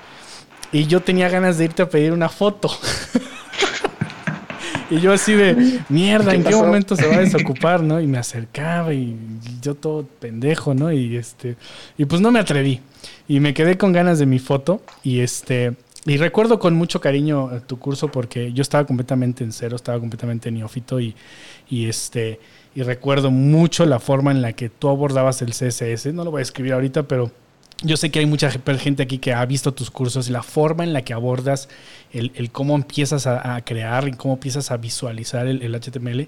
Y 0.73 0.85
yo 0.87 1.01
tenía 1.01 1.29
ganas 1.29 1.57
de 1.57 1.65
irte 1.65 1.81
a 1.81 1.89
pedir 1.89 2.11
una 2.11 2.27
foto. 2.27 2.69
y 4.89 4.99
yo 4.99 5.13
así 5.13 5.33
de, 5.33 5.79
mierda, 5.87 6.33
¿en 6.33 6.43
qué 6.43 6.55
momento 6.55 6.97
se 6.97 7.07
va 7.07 7.15
a 7.15 7.19
desocupar, 7.21 7.83
no? 7.83 8.01
Y 8.01 8.07
me 8.07 8.17
acercaba 8.17 8.93
y, 8.93 9.15
yo 9.61 9.75
todo 9.75 10.05
pendejo, 10.19 10.73
¿no? 10.73 10.91
Y 10.91 11.15
este, 11.15 11.55
y 11.97 12.03
pues 12.03 12.19
no 12.19 12.31
me 12.31 12.39
atreví. 12.39 12.81
Y 13.29 13.39
me 13.39 13.53
quedé 13.53 13.77
con 13.77 13.93
ganas 13.93 14.19
de 14.19 14.25
mi 14.25 14.39
foto. 14.39 14.81
Y 15.03 15.21
este, 15.21 15.75
y 16.05 16.17
recuerdo 16.17 16.57
con 16.57 16.73
mucho 16.75 16.99
cariño 16.99 17.61
tu 17.67 17.77
curso 17.77 18.07
porque 18.07 18.53
yo 18.53 18.63
estaba 18.63 18.85
completamente 18.87 19.43
en 19.43 19.51
cero, 19.51 19.75
estaba 19.75 19.99
completamente 19.99 20.49
neófito 20.49 20.99
y, 20.99 21.15
este, 21.69 22.39
y 22.73 22.81
recuerdo 22.81 23.29
mucho 23.29 23.85
la 23.85 23.99
forma 23.99 24.31
en 24.31 24.41
la 24.41 24.53
que 24.53 24.69
tú 24.69 24.89
abordabas 24.89 25.43
el 25.43 25.51
CSS. 25.51 26.07
No 26.13 26.23
lo 26.23 26.31
voy 26.31 26.39
a 26.39 26.41
escribir 26.41 26.73
ahorita, 26.73 27.03
pero 27.03 27.31
yo 27.83 27.97
sé 27.97 28.09
que 28.09 28.17
hay 28.17 28.25
mucha 28.25 28.49
gente 28.49 29.03
aquí 29.03 29.19
que 29.19 29.33
ha 29.33 29.45
visto 29.45 29.75
tus 29.75 29.91
cursos 29.91 30.27
y 30.27 30.31
la 30.31 30.41
forma 30.41 30.83
en 30.83 30.93
la 30.93 31.03
que 31.03 31.13
abordas 31.13 31.69
el, 32.11 32.31
el 32.33 32.51
cómo 32.51 32.73
empiezas 32.75 33.27
a, 33.27 33.61
crear 33.61 34.07
y 34.07 34.13
cómo 34.13 34.35
empiezas 34.35 34.71
a 34.71 34.77
visualizar 34.77 35.45
el, 35.45 35.61
el, 35.61 35.79
HTML. 35.79 36.27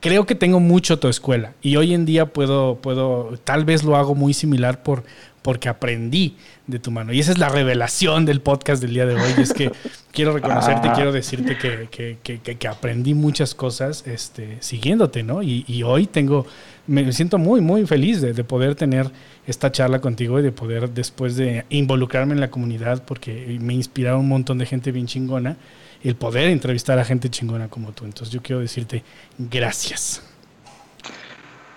Creo 0.00 0.26
que 0.26 0.34
tengo 0.34 0.58
mucho 0.58 0.98
tu 0.98 1.06
escuela 1.06 1.54
y 1.62 1.76
hoy 1.76 1.94
en 1.94 2.06
día 2.06 2.26
puedo, 2.26 2.76
puedo, 2.76 3.38
tal 3.44 3.64
vez 3.64 3.84
lo 3.84 3.96
hago 3.96 4.16
muy 4.16 4.34
similar 4.34 4.82
por, 4.82 5.04
porque 5.42 5.68
aprendí 5.68 6.36
de 6.66 6.78
tu 6.78 6.90
mano. 6.90 7.12
Y 7.12 7.20
esa 7.20 7.32
es 7.32 7.38
la 7.38 7.48
revelación 7.48 8.24
del 8.24 8.40
podcast 8.40 8.80
del 8.80 8.94
día 8.94 9.06
de 9.06 9.14
hoy. 9.14 9.32
es 9.38 9.52
que 9.52 9.70
quiero 10.12 10.32
reconocerte, 10.32 10.88
ah. 10.88 10.92
quiero 10.94 11.12
decirte 11.12 11.58
que, 11.58 12.18
que, 12.22 12.68
aprendí 12.68 13.14
muchas 13.14 13.54
cosas 13.54 14.04
este, 14.06 14.58
siguiéndote, 14.60 15.22
¿no? 15.22 15.42
Y, 15.42 15.82
hoy 15.82 16.06
tengo, 16.06 16.46
me 16.86 17.12
siento 17.12 17.38
muy, 17.38 17.60
muy 17.60 17.86
feliz 17.86 18.20
de, 18.20 18.32
poder 18.44 18.76
tener 18.76 19.10
esta 19.46 19.72
charla 19.72 20.00
contigo 20.00 20.38
y 20.38 20.42
de 20.42 20.52
poder, 20.52 20.90
después 20.90 21.36
de 21.36 21.64
involucrarme 21.70 22.34
en 22.34 22.40
la 22.40 22.50
comunidad, 22.50 23.04
porque 23.04 23.58
me 23.60 23.74
inspiraron 23.74 24.20
un 24.20 24.28
montón 24.28 24.58
de 24.58 24.66
gente 24.66 24.92
bien 24.92 25.06
chingona, 25.06 25.56
el 26.04 26.14
poder 26.14 26.48
entrevistar 26.48 26.98
a 26.98 27.04
gente 27.04 27.28
chingona 27.28 27.68
como 27.68 27.92
tú. 27.92 28.04
Entonces 28.04 28.32
yo 28.32 28.42
quiero 28.42 28.60
decirte 28.60 29.02
gracias. 29.38 30.22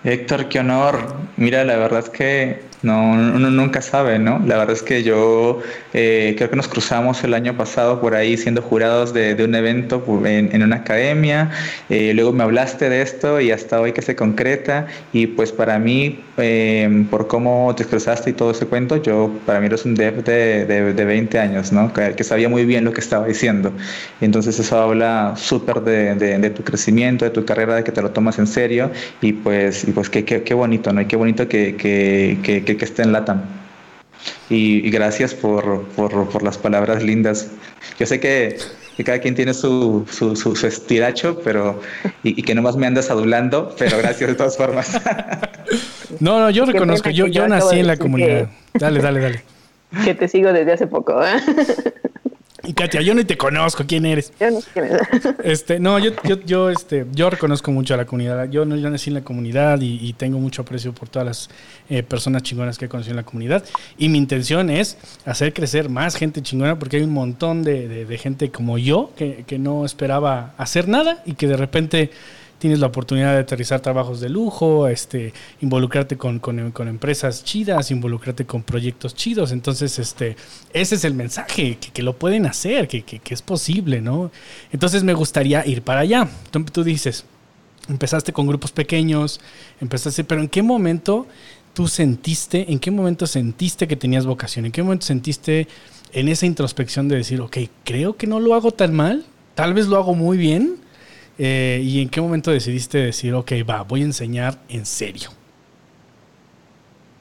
Héctor, 0.04 0.48
qué 0.48 0.60
honor. 0.60 1.16
Mira, 1.36 1.64
la 1.64 1.76
verdad 1.76 1.98
es 1.98 2.10
que 2.10 2.62
no, 2.86 3.10
uno 3.10 3.50
nunca 3.50 3.82
sabe, 3.82 4.20
¿no? 4.20 4.40
La 4.46 4.56
verdad 4.58 4.76
es 4.76 4.82
que 4.82 5.02
yo 5.02 5.60
eh, 5.92 6.34
creo 6.36 6.48
que 6.48 6.54
nos 6.54 6.68
cruzamos 6.68 7.24
el 7.24 7.34
año 7.34 7.56
pasado 7.56 8.00
por 8.00 8.14
ahí 8.14 8.36
siendo 8.36 8.62
jurados 8.62 9.12
de, 9.12 9.34
un 9.42 9.56
evento 9.56 10.04
en, 10.24 10.62
una 10.62 10.76
academia, 10.76 11.50
eh, 11.88 12.12
luego 12.14 12.32
me 12.32 12.44
hablaste 12.44 12.88
de 12.88 13.02
esto 13.02 13.40
y 13.40 13.50
hasta 13.50 13.80
hoy 13.80 13.92
que 13.92 14.02
se 14.02 14.14
concreta 14.14 14.86
y 15.12 15.26
pues 15.26 15.50
para 15.50 15.80
mí, 15.80 16.20
em, 16.36 17.06
por 17.06 17.26
cómo 17.26 17.74
te 17.76 17.82
expresaste 17.82 18.30
y 18.30 18.32
todo 18.34 18.52
ese 18.52 18.66
cuento, 18.66 19.02
yo 19.02 19.32
para 19.46 19.58
mí 19.58 19.66
eres 19.66 19.84
un 19.84 19.96
dev 19.96 20.22
de, 20.22 20.64
de, 20.64 21.04
20 21.04 21.38
años, 21.40 21.72
¿no? 21.72 21.92
Que, 21.92 22.22
sabía 22.22 22.48
muy 22.48 22.64
bien 22.64 22.84
lo 22.84 22.92
que 22.92 23.00
estaba 23.00 23.26
diciendo. 23.26 23.72
Entonces 24.20 24.58
eso 24.60 24.78
habla 24.78 25.34
súper 25.36 25.80
de, 25.80 26.50
tu 26.50 26.62
crecimiento, 26.62 27.24
de 27.24 27.32
tu 27.32 27.44
carrera, 27.44 27.74
de 27.74 27.84
que 27.84 27.90
te 27.90 28.00
lo 28.00 28.10
tomas 28.10 28.38
en 28.38 28.46
serio 28.46 28.90
y 29.20 29.32
pues, 29.32 29.84
y 29.88 29.90
pues 29.90 30.08
qué, 30.08 30.24
qué, 30.24 30.54
bonito, 30.54 30.92
¿no? 30.92 31.00
Y 31.00 31.06
qué 31.06 31.16
bonito 31.16 31.48
que, 31.48 31.74
que, 31.76 32.38
que, 32.42 32.75
que 32.76 32.84
esté 32.84 33.02
en 33.02 33.12
LATAM. 33.12 33.42
Y, 34.48 34.90
gracias 34.90 35.34
por, 35.34 35.84
por, 35.88 36.42
las 36.42 36.58
palabras 36.58 37.02
lindas. 37.02 37.50
Yo 37.98 38.06
sé 38.06 38.20
que, 38.20 38.58
cada 39.04 39.18
quien 39.18 39.34
tiene 39.34 39.54
su, 39.54 40.06
su, 40.10 40.36
su, 40.36 40.66
estiracho, 40.66 41.40
pero 41.44 41.80
y, 42.22 42.42
que 42.42 42.54
nomás 42.54 42.76
me 42.76 42.86
andas 42.86 43.10
adulando, 43.10 43.74
pero 43.78 43.98
gracias 43.98 44.30
de 44.30 44.36
todas 44.36 44.56
formas. 44.56 45.00
No, 46.20 46.38
no, 46.38 46.50
yo 46.50 46.64
reconozco, 46.64 47.10
yo, 47.10 47.26
yo 47.26 47.48
nací 47.48 47.80
en 47.80 47.88
la 47.88 47.96
comunidad. 47.96 48.48
Dale, 48.74 49.00
dale, 49.00 49.20
dale. 49.20 49.42
Que 50.04 50.14
te 50.14 50.28
sigo 50.28 50.52
desde 50.52 50.72
hace 50.72 50.86
poco. 50.86 51.20
¿eh? 51.24 51.36
Y 52.66 52.72
Katia, 52.72 53.00
yo 53.00 53.14
ni 53.14 53.24
te 53.24 53.36
conozco, 53.36 53.84
¿quién 53.86 54.04
eres? 54.06 54.32
Yo 54.40 54.50
no 54.50 54.60
sé 54.60 54.70
quién 54.72 54.86
eres. 54.86 55.00
Este, 55.44 55.78
no, 55.78 55.98
yo, 55.98 56.10
yo, 56.24 56.40
yo, 56.44 56.70
este, 56.70 57.06
yo 57.12 57.30
reconozco 57.30 57.70
mucho 57.70 57.94
a 57.94 57.96
la 57.96 58.04
comunidad. 58.04 58.50
Yo, 58.50 58.64
yo 58.64 58.90
nací 58.90 59.10
en 59.10 59.14
la 59.14 59.22
comunidad 59.22 59.80
y, 59.80 60.12
tengo 60.14 60.38
mucho 60.38 60.62
aprecio 60.62 60.92
por 60.92 61.08
todas 61.08 61.26
las 61.26 61.50
eh, 61.88 62.02
personas 62.02 62.42
chingonas 62.42 62.78
que 62.78 62.86
he 62.86 62.88
conocido 62.88 63.12
en 63.12 63.16
la 63.16 63.22
comunidad. 63.22 63.64
Y 63.98 64.08
mi 64.08 64.18
intención 64.18 64.70
es 64.70 64.96
hacer 65.24 65.52
crecer 65.52 65.88
más 65.88 66.16
gente 66.16 66.42
chingona 66.42 66.78
porque 66.78 66.96
hay 66.96 67.02
un 67.02 67.12
montón 67.12 67.62
de, 67.62 68.04
de, 68.04 68.18
gente 68.18 68.50
como 68.50 68.78
yo 68.78 69.12
que, 69.16 69.44
que 69.46 69.58
no 69.58 69.84
esperaba 69.84 70.54
hacer 70.56 70.88
nada 70.88 71.22
y 71.26 71.34
que 71.34 71.46
de 71.46 71.56
repente 71.56 72.10
tienes 72.66 72.80
la 72.80 72.88
oportunidad 72.88 73.32
de 73.34 73.38
aterrizar 73.38 73.78
trabajos 73.78 74.20
de 74.20 74.28
lujo, 74.28 74.88
este, 74.88 75.32
involucrarte 75.60 76.16
con, 76.16 76.40
empresas 76.88 77.44
chidas, 77.44 77.92
involucrarte 77.92 78.44
con 78.44 78.64
proyectos 78.64 79.14
chidos. 79.14 79.52
Entonces, 79.52 80.00
este, 80.00 80.34
ese 80.72 80.96
es 80.96 81.04
el 81.04 81.14
mensaje, 81.14 81.78
que, 81.78 82.02
lo 82.02 82.18
pueden 82.18 82.44
hacer, 82.44 82.88
que, 82.88 83.20
es 83.30 83.42
posible, 83.42 84.00
¿no? 84.00 84.32
Entonces 84.72 85.04
me 85.04 85.14
gustaría 85.14 85.64
ir 85.64 85.82
para 85.82 86.00
allá. 86.00 86.28
Tú, 86.50 86.64
tú 86.64 86.82
dices, 86.82 87.24
empezaste 87.88 88.32
con 88.32 88.48
grupos 88.48 88.72
pequeños, 88.72 89.40
empezaste, 89.80 90.24
pero 90.24 90.40
¿en 90.40 90.48
qué 90.48 90.64
momento 90.64 91.28
tú 91.72 91.86
sentiste, 91.86 92.72
en 92.72 92.80
qué 92.80 92.90
momento 92.90 93.28
sentiste 93.28 93.86
que 93.86 93.94
tenías 93.94 94.26
vocación? 94.26 94.66
¿En 94.66 94.72
qué 94.72 94.82
momento 94.82 95.06
sentiste 95.06 95.68
en 96.12 96.26
esa 96.26 96.46
introspección 96.46 97.06
de 97.06 97.14
decir, 97.14 97.40
ok, 97.40 97.58
creo 97.84 98.16
que 98.16 98.26
no 98.26 98.40
lo 98.40 98.54
hago 98.54 98.72
tan 98.72 98.92
mal, 98.92 99.24
tal 99.54 99.72
vez 99.72 99.86
lo 99.86 99.98
hago 99.98 100.16
muy 100.16 100.36
bien? 100.36 100.84
Eh, 101.38 101.80
¿Y 101.82 102.00
en 102.00 102.08
qué 102.08 102.20
momento 102.20 102.50
decidiste 102.50 102.98
decir, 102.98 103.34
ok, 103.34 103.52
va, 103.68 103.82
voy 103.82 104.02
a 104.02 104.04
enseñar 104.04 104.58
en 104.68 104.86
serio? 104.86 105.30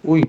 Uy, 0.03 0.23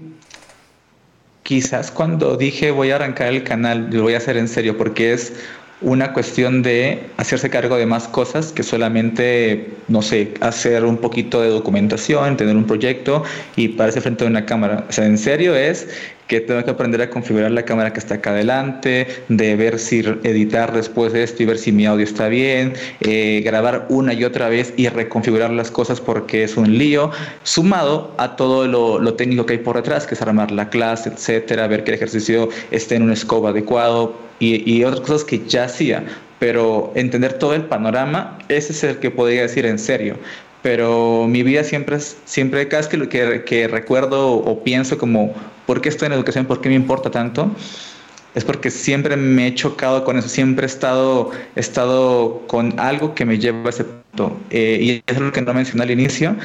quizás 1.43 1.91
cuando 1.91 2.37
dije 2.37 2.71
voy 2.71 2.91
a 2.91 2.97
arrancar 2.97 3.29
el 3.29 3.45
canal, 3.45 3.89
lo 3.93 4.03
voy 4.03 4.15
a 4.15 4.19
hacer 4.19 4.37
en 4.37 4.49
serio, 4.49 4.77
porque 4.77 5.13
es 5.13 5.35
una 5.83 6.13
cuestión 6.13 6.63
de 6.63 7.03
hacerse 7.19 7.51
cargo 7.51 7.77
de 7.77 7.85
más 7.85 8.09
cosas 8.09 8.51
que 8.51 8.63
solamente, 8.63 9.71
no 9.89 10.01
sé, 10.01 10.33
hacer 10.41 10.85
un 10.85 10.97
poquito 10.97 11.43
de 11.43 11.51
documentación, 11.51 12.37
tener 12.37 12.57
un 12.57 12.65
proyecto 12.65 13.23
y 13.57 13.69
pararse 13.69 14.01
frente 14.01 14.25
a 14.25 14.27
una 14.27 14.47
cámara. 14.47 14.87
O 14.89 14.93
sea, 14.93 15.05
en 15.05 15.19
serio 15.19 15.55
es 15.55 15.89
que 16.27 16.41
tengo 16.41 16.65
que 16.65 16.71
aprender 16.71 17.03
a 17.03 17.11
configurar 17.11 17.51
la 17.51 17.65
cámara 17.65 17.93
que 17.93 18.01
está 18.01 18.17
acá 18.17 18.31
adelante, 18.31 19.07
de 19.29 19.57
ver 19.57 19.79
si 19.79 20.01
editar 20.25 20.73
después 20.73 21.13
de 21.13 21.23
esto 21.23 21.43
y 21.43 21.47
ver 21.47 21.59
si 21.59 21.73
mi 21.73 21.87
audio 21.87 22.05
está 22.05 22.29
bien, 22.29 22.75
eh, 23.01 23.43
grabar 23.45 23.87
una 23.89 24.13
y 24.13 24.25
otra 24.25 24.49
vez 24.49 24.75
y 24.77 24.89
reconfigurar 24.89 25.51
las 25.51 25.71
cosas 25.71 26.01
porque 26.01 26.45
es 26.45 26.57
un 26.57 26.77
lío, 26.77 27.11
sumado 27.43 28.15
a 28.19 28.37
todo 28.37 28.67
lo, 28.67 29.15
técnico 29.15 29.47
que 29.47 29.55
hay 29.55 29.59
por 29.61 29.77
detrás, 29.77 30.07
que 30.07 30.15
es 30.15 30.23
armar 30.23 30.51
la 30.51 30.69
clase, 30.69 31.09
etcétera, 31.09 31.67
ver 31.69 31.85
que 31.85 31.93
el 31.93 31.95
ejercicio 31.97 32.49
esté 32.71 32.97
en 32.97 33.03
un 33.03 33.17
scope 33.17 33.49
adecuado, 33.49 34.27
y, 34.39 34.85
otras 34.85 35.01
cosas 35.01 35.25
que 35.25 35.47
ya 35.47 35.65
hacía, 35.65 36.05
pero 36.39 36.93
entender 36.95 37.35
todo 37.35 37.55
el 37.55 37.63
panorama, 37.63 38.39
ese 38.49 38.73
es 38.73 38.85
el 38.85 38.99
que 38.99 39.11
podría 39.11 39.43
decir 39.43 39.65
en 39.65 39.79
serio. 39.79 40.17
Pero 40.67 41.29
mi 41.29 41.45
vida 41.45 41.63
siempre 41.63 41.95
es, 41.95 42.17
siempre 42.25 42.67
cada 42.67 42.83
vez 42.83 42.89
que, 42.89 43.09
que, 43.09 43.45
que 43.45 43.69
recuerdo 43.69 44.33
o 44.33 44.65
pienso 44.65 44.99
como, 44.99 45.33
¿por 45.65 45.81
qué 45.81 45.89
estoy 45.89 46.07
en 46.07 46.15
educación? 46.15 46.45
¿Por 46.45 46.61
qué 46.61 46.69
me 46.69 46.75
importa 46.75 47.09
tanto? 47.09 47.55
es 48.35 48.45
porque 48.45 48.73
siempre 48.73 49.17
me 49.17 49.47
he 49.47 49.55
chocado 49.55 50.03
con 50.03 50.19
eso, 50.19 50.29
siempre 50.29 50.67
he 50.67 50.67
estado, 50.67 51.31
he 51.55 51.61
estado 51.61 52.43
con 52.49 52.81
algo 52.81 53.15
que 53.15 53.25
me 53.25 53.39
lleva 53.39 53.67
a 53.67 53.71
ese 53.71 53.85
punto. 53.85 54.37
Eh, 54.51 55.03
y 55.07 55.11
es 55.11 55.21
lo 55.21 55.31
que 55.31 55.41
no 55.41 55.55
mencioné 55.55 55.85
al 55.85 55.93
inicio, 55.93 56.37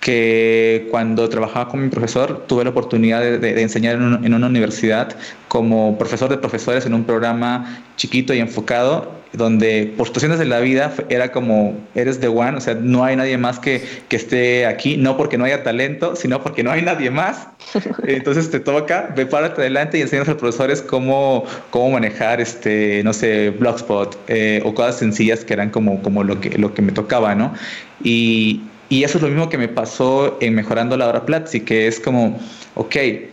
que 0.00 0.88
cuando 0.90 1.28
trabajaba 1.28 1.68
con 1.68 1.82
mi 1.82 1.88
profesor 1.88 2.44
tuve 2.46 2.64
la 2.64 2.70
oportunidad 2.70 3.20
de, 3.20 3.62
enseñar 3.62 3.96
en, 3.96 4.34
una 4.34 4.46
universidad 4.46 5.14
como 5.48 5.98
profesor 5.98 6.30
de 6.30 6.38
profesores 6.38 6.86
en 6.86 6.94
un 6.94 7.04
programa 7.04 7.84
chiquito 7.96 8.32
y 8.32 8.38
enfocado 8.38 9.20
donde 9.32 9.92
por 9.96 10.06
situaciones 10.08 10.38
de 10.38 10.44
la 10.44 10.58
vida 10.60 10.92
era 11.08 11.30
como 11.30 11.78
eres 11.94 12.18
the 12.18 12.28
one, 12.28 12.56
o 12.56 12.60
sea, 12.60 12.74
no 12.74 13.04
hay 13.04 13.14
nadie 13.14 13.38
más 13.38 13.60
que, 13.60 13.82
que 14.08 14.16
esté 14.16 14.66
aquí, 14.66 14.96
no 14.96 15.16
porque 15.16 15.38
no 15.38 15.44
haya 15.44 15.62
talento, 15.62 16.16
sino 16.16 16.42
porque 16.42 16.64
no 16.64 16.72
hay 16.72 16.82
nadie 16.82 17.10
más. 17.10 17.46
Entonces 18.06 18.50
te 18.50 18.58
toca, 18.58 19.12
ve 19.14 19.26
párate 19.26 19.60
adelante 19.60 19.98
y 19.98 20.00
enseñas 20.00 20.26
a 20.26 20.32
los 20.32 20.40
profesores 20.40 20.82
cómo, 20.82 21.44
cómo 21.70 21.92
manejar, 21.92 22.40
este, 22.40 23.02
no 23.04 23.12
sé, 23.12 23.50
Blogspot 23.50 24.18
eh, 24.26 24.62
o 24.64 24.74
cosas 24.74 24.98
sencillas 24.98 25.44
que 25.44 25.52
eran 25.52 25.70
como, 25.70 26.02
como 26.02 26.24
lo, 26.24 26.40
que, 26.40 26.58
lo 26.58 26.74
que 26.74 26.82
me 26.82 26.90
tocaba, 26.90 27.34
¿no? 27.36 27.54
Y, 28.02 28.62
y 28.90 29.04
eso 29.04 29.18
es 29.18 29.22
lo 29.22 29.28
mismo 29.28 29.48
que 29.48 29.56
me 29.56 29.68
pasó 29.68 30.36
en 30.40 30.54
Mejorando 30.54 30.96
la 30.96 31.08
Hora 31.08 31.24
Platzi, 31.24 31.60
que 31.60 31.86
es 31.86 32.00
como, 32.00 32.38
ok, 32.74 32.96
eh, 32.96 33.30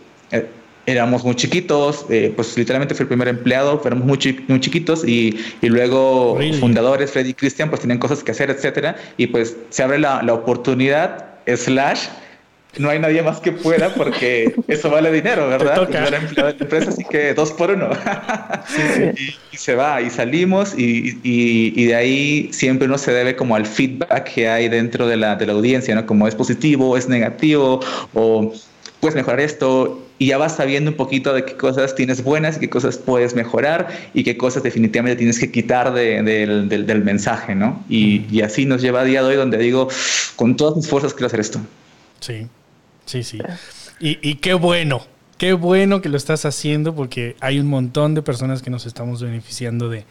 éramos 0.86 1.24
muy 1.24 1.34
chiquitos, 1.34 2.06
eh, 2.08 2.32
pues 2.34 2.56
literalmente 2.56 2.94
fui 2.94 3.02
el 3.02 3.08
primer 3.08 3.28
empleado, 3.28 3.82
éramos 3.84 4.06
muy, 4.06 4.44
muy 4.46 4.60
chiquitos 4.60 5.06
y, 5.06 5.38
y 5.60 5.68
luego 5.68 6.38
fundadores, 6.60 7.10
Freddy 7.10 7.30
y 7.30 7.34
Christian, 7.34 7.68
pues 7.68 7.82
tenían 7.82 7.98
cosas 7.98 8.22
que 8.22 8.30
hacer, 8.30 8.50
etcétera, 8.50 8.96
y 9.18 9.26
pues 9.26 9.56
se 9.68 9.82
abre 9.82 9.98
la, 9.98 10.22
la 10.22 10.32
oportunidad, 10.32 11.26
slash, 11.46 12.06
no 12.76 12.90
hay 12.90 12.98
nadie 12.98 13.22
más 13.22 13.40
que 13.40 13.52
pueda 13.52 13.94
porque 13.94 14.54
eso 14.68 14.90
vale 14.90 15.10
dinero, 15.10 15.48
¿verdad? 15.48 15.88
Yo 15.90 15.98
era 15.98 16.18
empleado 16.18 16.52
de 16.52 16.58
la 16.58 16.64
empresa, 16.64 16.90
así 16.90 17.04
que 17.04 17.34
dos 17.34 17.52
por 17.52 17.70
uno. 17.70 17.90
Y, 19.50 19.56
se 19.56 19.74
va, 19.74 20.00
y 20.00 20.10
salimos, 20.10 20.74
y, 20.78 21.18
y, 21.24 21.86
de 21.86 21.94
ahí 21.94 22.50
siempre 22.52 22.86
uno 22.86 22.98
se 22.98 23.12
debe 23.12 23.34
como 23.34 23.56
al 23.56 23.66
feedback 23.66 24.32
que 24.34 24.48
hay 24.48 24.68
dentro 24.68 25.06
de 25.08 25.16
la, 25.16 25.34
de 25.36 25.46
la 25.46 25.54
audiencia, 25.54 25.94
¿no? 25.94 26.06
Como 26.06 26.28
es 26.28 26.34
positivo, 26.34 26.96
es 26.96 27.08
negativo, 27.08 27.80
o 28.14 28.52
puedes 29.00 29.16
mejorar 29.16 29.40
esto, 29.40 30.06
y 30.18 30.26
ya 30.26 30.38
vas 30.38 30.56
sabiendo 30.56 30.90
un 30.90 30.96
poquito 30.96 31.32
de 31.32 31.44
qué 31.44 31.56
cosas 31.56 31.94
tienes 31.94 32.22
buenas 32.22 32.58
y 32.58 32.60
qué 32.60 32.70
cosas 32.70 32.98
puedes 32.98 33.34
mejorar 33.34 33.88
y 34.14 34.22
qué 34.22 34.36
cosas 34.36 34.62
definitivamente 34.62 35.16
tienes 35.16 35.38
que 35.38 35.50
quitar 35.50 35.92
de, 35.92 36.22
del, 36.22 36.68
del, 36.68 37.04
mensaje, 37.04 37.54
¿no? 37.54 37.84
Y, 37.88 38.26
y 38.30 38.42
así 38.42 38.66
nos 38.66 38.82
lleva 38.82 39.00
a 39.00 39.04
día 39.04 39.22
de 39.22 39.28
hoy 39.28 39.36
donde 39.36 39.58
digo, 39.58 39.88
con 40.36 40.56
todas 40.56 40.76
mis 40.76 40.88
fuerzas 40.88 41.14
quiero 41.14 41.26
hacer 41.26 41.40
esto. 41.40 41.60
Sí, 42.20 42.46
Sí, 43.08 43.22
sí. 43.22 43.38
Y, 44.00 44.18
y 44.22 44.34
qué 44.34 44.52
bueno, 44.52 45.02
qué 45.38 45.52
bueno 45.52 46.02
que 46.02 46.08
lo 46.08 46.16
estás 46.16 46.44
haciendo 46.44 46.94
porque 46.94 47.36
hay 47.40 47.58
un 47.60 47.68
montón 47.68 48.14
de 48.14 48.22
personas 48.22 48.60
que 48.60 48.70
nos 48.70 48.84
estamos 48.84 49.22
beneficiando 49.22 49.88
de, 49.88 50.04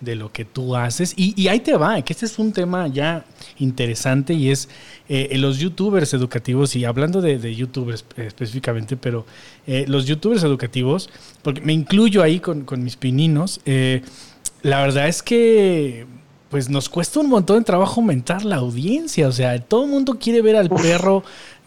lo 0.00 0.32
que 0.32 0.46
tú 0.46 0.74
haces. 0.74 1.12
Y, 1.16 1.46
ahí 1.48 1.60
te 1.60 1.76
va, 1.76 2.00
que 2.00 2.14
este 2.14 2.24
es 2.24 2.38
un 2.38 2.52
tema 2.52 2.88
ya 2.88 3.26
interesante 3.58 4.32
y 4.32 4.50
es 4.50 4.70
eh, 5.10 5.36
los 5.36 5.58
youtubers 5.58 6.14
educativos, 6.14 6.74
y 6.74 6.86
hablando 6.86 7.20
de, 7.20 7.54
youtubers 7.54 8.06
específicamente, 8.16 8.96
pero 8.96 9.26
eh, 9.66 9.84
los 9.86 10.06
youtubers 10.06 10.42
educativos, 10.42 11.10
porque 11.42 11.60
me 11.60 11.74
incluyo 11.74 12.22
ahí 12.22 12.40
con, 12.40 12.64
mis 12.82 12.96
pininos, 12.96 13.60
eh, 13.66 14.00
la 14.62 14.80
verdad 14.80 15.06
es 15.06 15.22
que 15.22 16.06
pues 16.50 16.68
nos 16.68 16.88
cuesta 16.88 17.20
un 17.20 17.28
montón 17.28 17.60
de 17.60 17.64
trabajo 17.64 18.00
aumentar 18.00 18.44
la 18.44 18.56
audiencia. 18.56 19.28
O 19.28 19.32
sea, 19.32 19.58
todo 19.60 19.84
el 19.84 19.90
mundo 19.90 20.18
quiere 20.18 20.42
ver 20.42 20.56
al 20.56 20.68
perro 20.68 21.22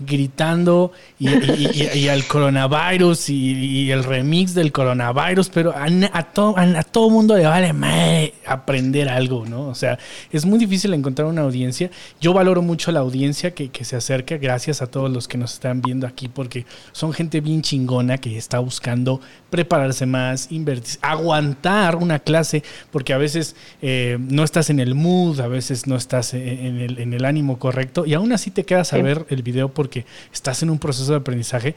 gritando 0.06 0.92
y, 1.20 2.08
al 2.08 2.26
coronavirus 2.26 3.30
y, 3.30 3.92
el 3.92 4.04
remix 4.04 4.54
del 4.54 4.72
coronavirus, 4.72 5.50
pero 5.50 5.72
a, 5.72 5.86
a, 6.14 6.24
todo, 6.24 6.56
a, 6.58 6.84
todo 6.84 7.10
mundo 7.10 7.36
le 7.36 7.46
vale 7.46 8.34
aprender 8.46 9.10
algo, 9.10 9.46
¿no? 9.46 9.68
O 9.68 9.76
sea, 9.76 9.98
es 10.32 10.46
muy 10.46 10.60
difícil 10.60 10.94
encontrar 10.94 11.28
una 11.28 11.42
audiencia. 11.42 11.90
Yo 12.20 12.34
valoro 12.34 12.62
mucho 12.62 12.92
la 12.92 13.02
audiencia 13.02 13.54
que, 13.54 13.70
que 13.70 13.86
se 13.86 13.96
acerca, 13.96 14.38
gracias 14.38 14.82
a 14.82 14.88
todos 14.88 15.12
los 15.12 15.28
que 15.28 15.38
nos 15.38 15.54
están 15.54 15.82
viendo 15.82 16.08
aquí, 16.08 16.28
porque 16.28 16.66
son 16.92 17.14
gente 17.14 17.42
bien 17.42 17.62
chingona 17.62 18.18
que 18.18 18.38
está 18.38 18.60
buscando 18.60 19.22
prepararse 19.50 20.08
más, 20.08 20.52
invertir, 20.52 20.98
aguantar 21.02 21.96
una 21.96 22.18
clase, 22.18 22.64
porque 22.92 23.14
a 23.14 23.18
veces 23.18 23.56
eh, 23.84 24.18
no 24.20 24.44
estás 24.44 24.72
en 24.72 24.80
el 24.80 24.96
mood, 24.96 25.40
a 25.40 25.48
veces 25.48 25.86
no 25.86 25.96
estás 25.96 26.34
en 26.34 26.80
el, 26.80 27.00
en 27.00 27.14
el 27.14 27.24
ánimo 27.24 27.60
correcto, 27.60 28.06
y 28.06 28.16
aún 28.16 28.34
así 28.34 28.50
te 28.50 28.66
quedas 28.66 28.94
a 28.94 28.98
ver 28.98 29.28
el 29.30 29.44
video 29.44 29.70
porque 29.70 29.93
estás 30.32 30.64
en 30.64 30.70
un 30.70 30.80
proceso 30.80 31.12
de 31.12 31.18
aprendizaje. 31.20 31.76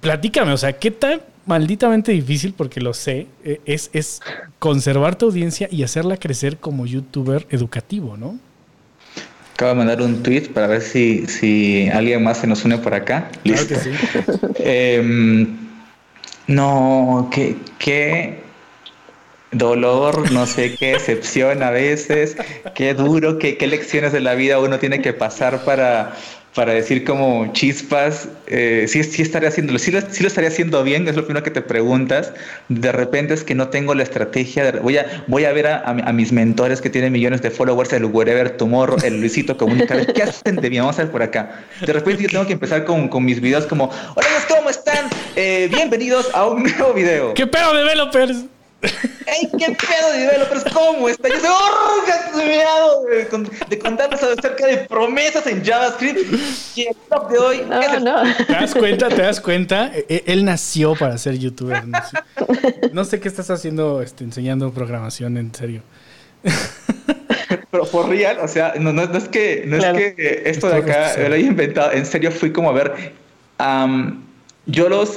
platícame, 0.00 0.52
o 0.52 0.56
sea, 0.56 0.72
¿qué 0.72 0.90
tan 0.90 1.20
malditamente 1.46 2.12
difícil, 2.12 2.54
porque 2.56 2.80
lo 2.80 2.94
sé, 2.94 3.26
eh, 3.44 3.60
es, 3.64 3.90
es 3.92 4.20
conservar 4.58 5.16
tu 5.16 5.26
audiencia 5.26 5.68
y 5.70 5.82
hacerla 5.82 6.16
crecer 6.16 6.58
como 6.58 6.86
youtuber 6.86 7.46
educativo, 7.50 8.16
¿no? 8.16 8.38
Acabo 9.54 9.70
de 9.70 9.76
mandar 9.76 10.02
un 10.02 10.22
tweet 10.22 10.48
para 10.52 10.66
ver 10.66 10.82
si, 10.82 11.26
si 11.26 11.88
alguien 11.92 12.22
más 12.22 12.38
se 12.38 12.46
nos 12.46 12.64
une 12.64 12.78
por 12.78 12.94
acá. 12.94 13.30
Listo. 13.44 13.74
Em, 14.56 15.56
no, 16.46 17.28
qué, 17.32 17.56
qué 17.78 18.40
dolor, 19.50 20.32
no 20.32 20.46
sé 20.46 20.74
qué 20.74 20.92
excepción 20.94 21.62
a 21.62 21.70
veces, 21.70 22.36
qué 22.74 22.94
duro, 22.94 23.38
qué, 23.38 23.56
qué 23.56 23.66
lecciones 23.66 24.12
de 24.12 24.20
la 24.20 24.34
vida 24.34 24.58
uno 24.58 24.78
tiene 24.78 25.02
que 25.02 25.12
pasar 25.12 25.64
para, 25.64 26.14
para 26.54 26.74
decir 26.74 27.04
como 27.04 27.50
chispas, 27.52 28.28
eh, 28.46 28.84
sí, 28.86 29.02
sí 29.04 29.22
estaría 29.22 29.48
haciéndolo, 29.48 29.78
sí 29.78 29.90
lo, 29.90 30.00
sí 30.02 30.22
lo, 30.22 30.28
estaría 30.28 30.50
haciendo 30.50 30.82
bien, 30.84 31.08
es 31.08 31.16
lo 31.16 31.24
primero 31.24 31.42
que 31.42 31.50
te 31.50 31.62
preguntas. 31.62 32.32
De 32.68 32.92
repente 32.92 33.32
es 33.32 33.42
que 33.42 33.54
no 33.54 33.68
tengo 33.68 33.94
la 33.94 34.02
estrategia, 34.02 34.70
de, 34.70 34.80
voy, 34.80 34.98
a, 34.98 35.24
voy 35.28 35.46
a 35.46 35.52
ver 35.52 35.66
a, 35.66 35.82
a, 35.82 36.12
mis 36.12 36.30
mentores 36.30 36.82
que 36.82 36.90
tienen 36.90 37.12
millones 37.12 37.40
de 37.40 37.50
followers, 37.50 37.92
el 37.94 38.04
Wherever 38.04 38.50
Tomorrow, 38.50 38.98
el 39.02 39.20
Luisito 39.20 39.56
Comunica, 39.56 40.04
¿qué 40.04 40.24
hacen 40.24 40.56
de 40.56 40.68
bien? 40.68 40.82
Vamos 40.82 40.98
a 40.98 41.04
ver 41.04 41.12
por 41.12 41.22
acá. 41.22 41.64
De 41.80 41.92
repente 41.92 42.24
yo 42.24 42.28
tengo 42.28 42.46
que 42.46 42.52
empezar 42.52 42.84
con, 42.84 43.08
con 43.08 43.24
mis 43.24 43.40
videos 43.40 43.66
como, 43.66 43.90
hola, 44.14 44.28
¿cómo 44.48 44.68
están? 44.68 45.08
Eh, 45.36 45.68
bienvenidos 45.72 46.28
a 46.34 46.46
un 46.46 46.64
nuevo 46.64 46.92
video. 46.92 47.32
¿Qué 47.32 47.46
pedo, 47.46 47.74
developers? 47.74 48.44
¡Ey, 48.82 49.48
qué 49.58 49.76
pedo 49.76 50.12
developers! 50.12 50.64
¿Cómo 50.72 51.08
está? 51.08 51.28
Yo 51.28 51.36
soy 52.32 52.46
de, 52.48 53.66
de 53.68 53.78
contarles 53.78 54.22
acerca 54.22 54.66
de 54.66 54.78
promesas 54.78 55.46
en 55.46 55.64
JavaScript. 55.64 56.18
Y 56.74 56.82
el 56.88 56.96
top 57.08 57.30
de 57.30 57.38
hoy. 57.38 57.62
No, 57.68 58.00
no. 58.00 58.34
¿Te 58.46 58.52
das 58.52 58.74
cuenta? 58.74 59.08
¿Te 59.08 59.22
das 59.22 59.40
cuenta? 59.40 59.92
E, 59.94 60.04
e, 60.08 60.24
él 60.26 60.44
nació 60.44 60.94
para 60.96 61.16
ser 61.18 61.38
youtuber. 61.38 61.86
No 61.86 61.98
sé, 62.02 62.90
no 62.92 63.04
sé 63.04 63.20
qué 63.20 63.28
estás 63.28 63.50
haciendo 63.50 64.02
este, 64.02 64.24
enseñando 64.24 64.72
programación, 64.72 65.36
en 65.36 65.54
serio. 65.54 65.82
Pero 67.70 67.84
por 67.86 68.08
real, 68.08 68.38
o 68.42 68.48
sea, 68.48 68.74
no, 68.78 68.92
no, 68.92 69.06
no 69.06 69.18
es 69.18 69.28
que, 69.28 69.64
no 69.66 69.78
claro. 69.78 69.98
es 69.98 70.14
que 70.14 70.42
esto 70.46 70.68
de 70.68 70.76
acá 70.76 71.16
lo 71.16 71.34
haya 71.34 71.46
inventado. 71.46 71.92
En 71.92 72.04
serio, 72.04 72.32
fui 72.32 72.52
como 72.52 72.70
a 72.70 72.72
ver. 72.72 73.12
Um, 73.60 74.24
yo 74.66 74.88
los. 74.88 75.14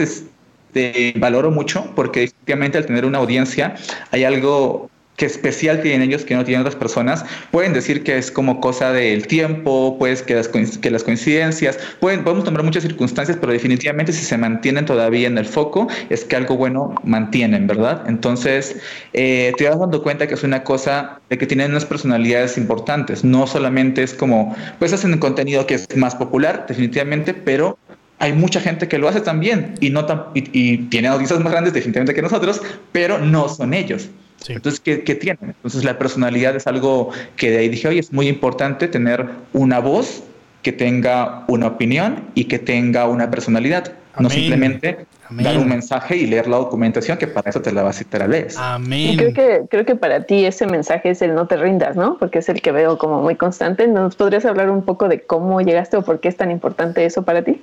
Este, 0.76 1.14
valoro 1.18 1.52
mucho 1.52 1.90
porque 1.96 2.24
efectivamente 2.24 2.78
al 2.78 2.86
tener 2.86 3.06
una 3.06 3.20
audiencia 3.20 3.76
hay 4.12 4.26
algo 4.26 4.90
que 5.16 5.26
especial 5.26 5.82
tienen 5.82 6.02
ellos 6.02 6.26
que 6.26 6.36
no 6.36 6.44
tienen 6.44 6.60
otras 6.60 6.76
personas. 6.76 7.24
Pueden 7.50 7.72
decir 7.72 8.04
que 8.04 8.18
es 8.18 8.30
como 8.30 8.60
cosa 8.60 8.92
del 8.92 9.26
tiempo, 9.28 9.96
pues 9.98 10.22
que 10.22 10.36
las, 10.36 10.50
que 10.50 10.92
las 10.92 11.06
coincidencias, 11.06 11.80
pueden, 12.02 12.26
podemos 12.26 12.44
tomar 12.44 12.64
muchas 12.64 12.84
circunstancias, 12.84 13.38
pero 13.40 13.54
definitivamente 13.54 14.12
si 14.12 14.26
se 14.26 14.38
mantienen 14.38 14.84
todavía 14.84 15.28
en 15.28 15.38
el 15.38 15.46
foco, 15.46 15.88
es 16.10 16.26
que 16.26 16.36
algo 16.36 16.58
bueno 16.58 16.94
mantienen, 17.06 17.66
¿verdad? 17.68 18.04
Entonces, 18.10 18.76
eh, 19.14 19.54
te 19.58 19.70
vas 19.70 19.80
dando 19.80 20.04
cuenta 20.04 20.28
que 20.28 20.34
es 20.34 20.44
una 20.44 20.66
cosa 20.66 21.22
de 21.30 21.38
que 21.38 21.48
tienen 21.48 21.72
unas 21.72 21.86
personalidades 21.86 22.58
importantes, 22.58 23.24
no 23.24 23.48
solamente 23.48 24.04
es 24.04 24.14
como, 24.14 24.54
pues 24.80 24.92
hacen 24.92 25.18
contenido 25.20 25.66
que 25.66 25.76
es 25.76 25.96
más 25.96 26.14
popular, 26.16 26.66
definitivamente, 26.68 27.34
pero 27.34 27.78
hay 28.20 28.34
mucha 28.34 28.60
gente 28.62 28.88
que 28.88 28.98
lo 28.98 29.08
hace 29.08 29.22
también 29.22 29.76
y, 29.82 29.90
no 29.90 30.06
tan, 30.06 30.26
y, 30.34 30.50
y 30.54 30.78
tiene 30.90 31.08
audiencias 31.08 31.40
más 31.40 31.52
grandes 31.52 31.74
definitivamente 31.74 32.14
que 32.14 32.22
nosotros, 32.22 32.62
pero 32.92 33.18
no 33.20 33.50
son 33.50 33.74
ellos. 33.74 34.10
Sí. 34.38 34.54
Entonces, 34.54 34.80
¿qué, 34.80 35.04
¿qué, 35.04 35.16
tienen? 35.16 35.50
Entonces, 35.50 35.84
la 35.84 35.98
personalidad 35.98 36.56
es 36.56 36.68
algo 36.68 37.12
que 37.36 37.52
de 37.52 37.60
ahí 37.60 37.70
dije, 37.70 37.88
oye, 37.88 38.00
es 38.00 38.14
muy 38.14 38.28
importante 38.28 38.88
tener 38.88 39.28
una 39.54 39.80
voz 39.80 40.24
que 40.62 40.72
tenga 40.72 41.46
una 41.48 41.68
opinión 41.68 42.24
y 42.36 42.46
que 42.46 42.60
tenga 42.60 43.06
una 43.08 43.30
personalidad. 43.30 43.94
Amén. 44.14 44.24
No 44.24 44.30
simplemente 44.30 45.06
Amén. 45.30 45.44
dar 45.44 45.58
un 45.58 45.68
mensaje 45.68 46.16
y 46.16 46.26
leer 46.26 46.48
la 46.48 46.58
documentación, 46.58 47.18
que 47.18 47.28
para 47.28 47.50
eso 47.50 47.62
te 47.62 47.72
la 47.72 47.84
vas 47.84 48.00
y 48.02 48.06
te 48.06 48.18
la 48.18 48.28
lees. 48.28 48.58
Amén. 48.58 49.12
Y 49.12 49.18
creo 49.18 49.34
que, 49.34 49.62
creo 49.70 49.86
que 49.86 49.96
para 49.96 50.24
ti 50.24 50.46
ese 50.46 50.66
mensaje 50.66 51.10
es 51.10 51.22
el 51.22 51.36
no 51.36 51.48
te 51.48 51.58
rindas, 51.58 51.96
¿no? 51.96 52.18
Porque 52.18 52.40
es 52.40 52.50
el 52.50 52.62
que 52.62 52.72
veo 52.72 52.98
como 52.98 53.22
muy 53.22 53.36
constante. 53.36 53.88
¿Nos 53.88 54.16
podrías 54.16 54.46
hablar 54.46 54.70
un 54.70 54.84
poco 54.84 55.08
de 55.08 55.22
cómo 55.22 55.62
llegaste 55.62 55.98
o 55.98 56.02
por 56.02 56.20
qué 56.20 56.30
es 56.30 56.38
tan 56.38 56.50
importante 56.50 57.06
eso 57.06 57.24
para 57.24 57.44
ti? 57.44 57.62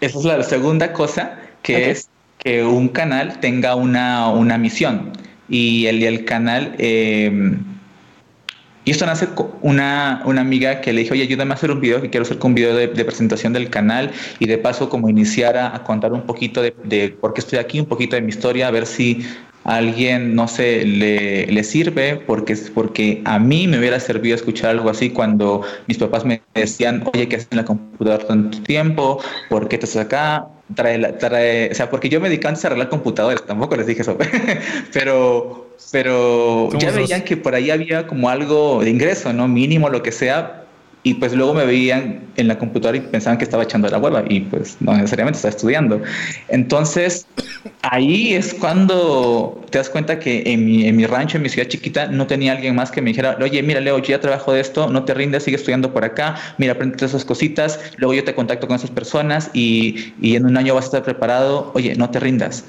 Esa 0.00 0.18
es 0.18 0.24
la 0.24 0.42
segunda 0.42 0.92
cosa, 0.92 1.38
que 1.62 1.76
okay. 1.76 1.90
es 1.90 2.08
que 2.38 2.64
un 2.64 2.88
canal 2.88 3.40
tenga 3.40 3.74
una, 3.74 4.28
una 4.30 4.58
misión. 4.58 5.12
Y 5.48 5.86
el, 5.86 6.02
el 6.02 6.24
canal... 6.24 6.74
Eh, 6.78 7.58
y 8.84 8.92
esto 8.92 9.04
nace 9.04 9.28
una, 9.60 10.22
una 10.24 10.40
amiga 10.40 10.80
que 10.80 10.94
le 10.94 11.02
dijo, 11.02 11.12
oye, 11.12 11.24
ayúdame 11.24 11.50
a 11.50 11.54
hacer 11.56 11.70
un 11.70 11.78
video, 11.78 12.00
que 12.00 12.08
quiero 12.08 12.24
hacer 12.24 12.38
un 12.42 12.54
video 12.54 12.74
de, 12.74 12.86
de 12.86 13.04
presentación 13.04 13.52
del 13.52 13.68
canal 13.68 14.12
y 14.38 14.46
de 14.46 14.56
paso 14.56 14.88
como 14.88 15.10
iniciar 15.10 15.58
a, 15.58 15.76
a 15.76 15.84
contar 15.84 16.14
un 16.14 16.22
poquito 16.22 16.62
de, 16.62 16.74
de, 16.84 17.10
por 17.10 17.34
qué 17.34 17.40
estoy 17.40 17.58
aquí, 17.58 17.80
un 17.80 17.84
poquito 17.84 18.16
de 18.16 18.22
mi 18.22 18.30
historia, 18.30 18.66
a 18.66 18.70
ver 18.70 18.86
si 18.86 19.26
a 19.64 19.76
alguien, 19.76 20.34
no 20.34 20.48
sé, 20.48 20.84
le, 20.84 21.46
le, 21.46 21.64
sirve, 21.64 22.16
porque, 22.16 22.56
porque 22.74 23.22
a 23.24 23.38
mí 23.38 23.66
me 23.68 23.78
hubiera 23.78 24.00
servido 24.00 24.34
escuchar 24.34 24.70
algo 24.70 24.90
así 24.90 25.10
cuando 25.10 25.62
mis 25.86 25.98
papás 25.98 26.24
me 26.24 26.42
decían, 26.54 27.04
oye, 27.12 27.28
¿qué 27.28 27.36
haces 27.36 27.48
en 27.50 27.58
la 27.58 27.64
computadora 27.64 28.26
tanto 28.26 28.62
tiempo? 28.62 29.20
¿Por 29.48 29.68
qué 29.68 29.76
estás 29.76 29.96
acá? 29.96 30.46
Trae, 30.74 31.12
trae, 31.14 31.70
o 31.70 31.74
sea, 31.74 31.90
porque 31.90 32.08
yo 32.08 32.20
me 32.20 32.28
dedicaba 32.28 32.50
antes 32.50 32.64
a 32.64 32.68
arreglar 32.68 32.88
computadoras, 32.88 33.44
tampoco 33.44 33.76
les 33.76 33.86
dije 33.86 34.02
eso, 34.02 34.16
pero, 34.92 35.70
pero 35.92 36.70
ya 36.78 36.90
veían 36.90 37.22
que 37.22 37.36
por 37.36 37.54
ahí 37.54 37.70
había 37.70 38.06
como 38.06 38.28
algo 38.28 38.82
de 38.82 38.90
ingreso, 38.90 39.32
¿no? 39.32 39.48
Mínimo, 39.48 39.88
lo 39.88 40.02
que 40.02 40.12
sea, 40.12 40.64
y 41.08 41.14
pues 41.14 41.32
luego 41.32 41.54
me 41.54 41.64
veían 41.64 42.20
en 42.36 42.48
la 42.48 42.58
computadora 42.58 42.98
y 42.98 43.00
pensaban 43.00 43.38
que 43.38 43.44
estaba 43.44 43.62
echando 43.62 43.88
la 43.88 43.96
hueva 43.96 44.24
y 44.28 44.40
pues 44.40 44.76
no 44.80 44.94
necesariamente 44.94 45.38
estaba 45.38 45.54
estudiando. 45.54 46.02
Entonces 46.48 47.26
ahí 47.80 48.34
es 48.34 48.52
cuando 48.52 49.64
te 49.70 49.78
das 49.78 49.88
cuenta 49.88 50.18
que 50.18 50.42
en 50.44 50.66
mi, 50.66 50.86
en 50.86 50.96
mi 50.96 51.06
rancho, 51.06 51.38
en 51.38 51.44
mi 51.44 51.48
ciudad 51.48 51.66
chiquita, 51.66 52.08
no 52.08 52.26
tenía 52.26 52.52
alguien 52.52 52.74
más 52.74 52.90
que 52.90 53.00
me 53.00 53.08
dijera, 53.08 53.38
oye, 53.40 53.62
mira 53.62 53.80
Leo, 53.80 53.98
yo 54.00 54.08
ya 54.08 54.20
trabajo 54.20 54.52
de 54.52 54.60
esto, 54.60 54.90
no 54.90 55.04
te 55.04 55.14
rindas, 55.14 55.44
sigue 55.44 55.56
estudiando 55.56 55.94
por 55.94 56.04
acá, 56.04 56.36
mira, 56.58 56.74
aprende 56.74 57.02
esas 57.06 57.24
cositas, 57.24 57.80
luego 57.96 58.12
yo 58.12 58.22
te 58.22 58.34
contacto 58.34 58.66
con 58.66 58.76
esas 58.76 58.90
personas 58.90 59.50
y, 59.54 60.12
y 60.20 60.36
en 60.36 60.44
un 60.44 60.58
año 60.58 60.74
vas 60.74 60.84
a 60.84 60.88
estar 60.88 61.04
preparado, 61.04 61.70
oye, 61.74 61.94
no 61.96 62.10
te 62.10 62.20
rindas. 62.20 62.66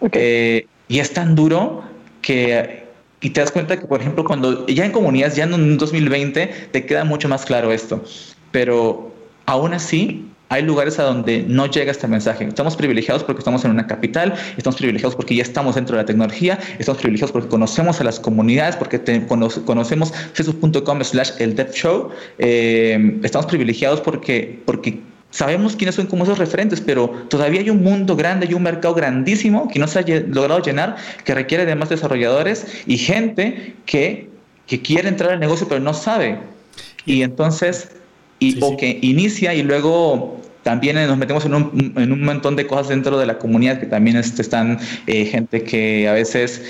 Okay. 0.00 0.22
Eh, 0.22 0.66
y 0.88 1.00
es 1.00 1.12
tan 1.12 1.34
duro 1.34 1.84
que 2.22 2.81
y 3.22 3.30
te 3.30 3.40
das 3.40 3.52
cuenta 3.52 3.78
que, 3.78 3.86
por 3.86 4.00
ejemplo, 4.00 4.24
cuando 4.24 4.66
ya 4.66 4.84
en 4.84 4.92
comunidades, 4.92 5.36
ya 5.36 5.44
en 5.44 5.78
2020, 5.78 6.46
te 6.72 6.86
queda 6.86 7.04
mucho 7.04 7.28
más 7.28 7.44
claro 7.44 7.72
esto. 7.72 8.02
Pero 8.50 9.12
aún 9.46 9.72
así, 9.72 10.26
hay 10.48 10.62
lugares 10.62 10.98
a 10.98 11.04
donde 11.04 11.44
no 11.46 11.66
llega 11.66 11.92
este 11.92 12.06
mensaje. 12.08 12.44
Estamos 12.44 12.76
privilegiados 12.76 13.24
porque 13.24 13.38
estamos 13.38 13.64
en 13.64 13.70
una 13.70 13.86
capital, 13.86 14.34
estamos 14.58 14.76
privilegiados 14.76 15.14
porque 15.14 15.36
ya 15.36 15.42
estamos 15.42 15.76
dentro 15.76 15.96
de 15.96 16.02
la 16.02 16.06
tecnología, 16.06 16.58
estamos 16.78 17.00
privilegiados 17.00 17.32
porque 17.32 17.48
conocemos 17.48 18.00
a 18.00 18.04
las 18.04 18.20
comunidades, 18.20 18.76
porque 18.76 19.00
conocemos 19.64 20.12
facebook.com 20.34 21.02
slash 21.02 21.30
el 21.38 21.54
dev 21.54 21.70
show, 21.72 22.10
eh, 22.38 23.18
estamos 23.22 23.46
privilegiados 23.46 24.00
porque, 24.02 24.60
porque 24.66 25.00
sabemos 25.32 25.74
quiénes 25.74 25.96
son 25.96 26.06
como 26.06 26.22
esos 26.22 26.38
referentes, 26.38 26.80
pero 26.80 27.08
todavía 27.28 27.60
hay 27.60 27.70
un 27.70 27.82
mundo 27.82 28.14
grande 28.14 28.46
y 28.48 28.54
un 28.54 28.62
mercado 28.62 28.94
grandísimo 28.94 29.68
que 29.68 29.80
no 29.80 29.88
se 29.88 29.98
ha 29.98 30.04
logrado 30.28 30.62
llenar, 30.62 30.96
que 31.24 31.34
requiere 31.34 31.66
de 31.66 31.74
más 31.74 31.88
desarrolladores 31.88 32.84
y 32.86 32.98
gente 32.98 33.74
que, 33.86 34.30
que 34.66 34.80
quiere 34.80 35.08
entrar 35.08 35.32
al 35.32 35.40
negocio 35.40 35.66
pero 35.66 35.80
no 35.80 35.94
sabe. 35.94 36.38
Y 37.06 37.22
entonces, 37.22 37.90
y, 38.38 38.52
sí, 38.52 38.58
o 38.62 38.70
sí. 38.70 38.76
que 38.76 38.98
inicia 39.02 39.54
y 39.54 39.62
luego 39.62 40.40
también 40.62 40.96
nos 41.06 41.18
metemos 41.18 41.44
en 41.44 41.54
un, 41.54 41.92
en 41.96 42.12
un, 42.12 42.22
montón 42.22 42.54
de 42.54 42.66
cosas 42.66 42.88
dentro 42.88 43.18
de 43.18 43.26
la 43.26 43.38
comunidad 43.38 43.80
que 43.80 43.86
también 43.86 44.16
este, 44.16 44.42
están 44.42 44.78
eh, 45.06 45.24
gente 45.24 45.64
que 45.64 46.08
a 46.08 46.12
veces 46.12 46.62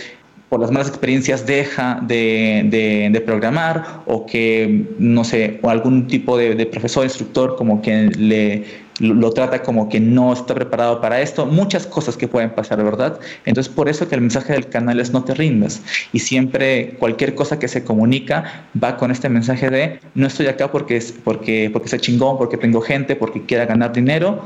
por 0.52 0.60
las 0.60 0.70
malas 0.70 0.88
experiencias 0.88 1.46
deja 1.46 1.98
de, 2.02 3.08
de, 3.10 3.20
programar 3.22 4.02
o 4.04 4.26
que, 4.26 4.84
no 4.98 5.24
sé, 5.24 5.58
o 5.62 5.70
algún 5.70 6.06
tipo 6.08 6.36
de, 6.36 6.66
profesor, 6.66 7.04
instructor, 7.04 7.56
como 7.56 7.80
que 7.80 8.10
le, 8.18 8.66
lo, 9.00 9.30
trata 9.30 9.62
como 9.62 9.88
que 9.88 9.98
no 9.98 10.30
está 10.30 10.54
preparado 10.54 11.00
para 11.00 11.22
esto. 11.22 11.46
Muchas 11.46 11.86
cosas 11.86 12.18
que 12.18 12.28
pueden 12.28 12.50
pasar, 12.50 12.84
¿verdad? 12.84 13.18
Entonces, 13.46 13.72
por 13.72 13.88
eso 13.88 14.06
que 14.10 14.14
el 14.14 14.20
mensaje 14.20 14.52
del 14.52 14.68
canal 14.68 15.00
es 15.00 15.10
no 15.10 15.24
te 15.24 15.32
rindas. 15.32 15.80
Y 16.12 16.18
siempre 16.18 16.96
cualquier 16.98 17.34
cosa 17.34 17.58
que 17.58 17.66
se 17.66 17.82
comunica 17.82 18.66
va 18.76 18.98
con 18.98 19.10
este 19.10 19.30
mensaje 19.30 19.70
de 19.70 20.00
no 20.14 20.26
estoy 20.26 20.48
acá 20.48 20.70
porque, 20.70 20.98
es, 20.98 21.12
porque, 21.12 21.70
porque 21.72 21.98
chingón, 21.98 22.36
porque 22.36 22.58
tengo 22.58 22.82
gente, 22.82 23.16
porque 23.16 23.40
quiera 23.46 23.64
ganar 23.64 23.94
dinero, 23.94 24.44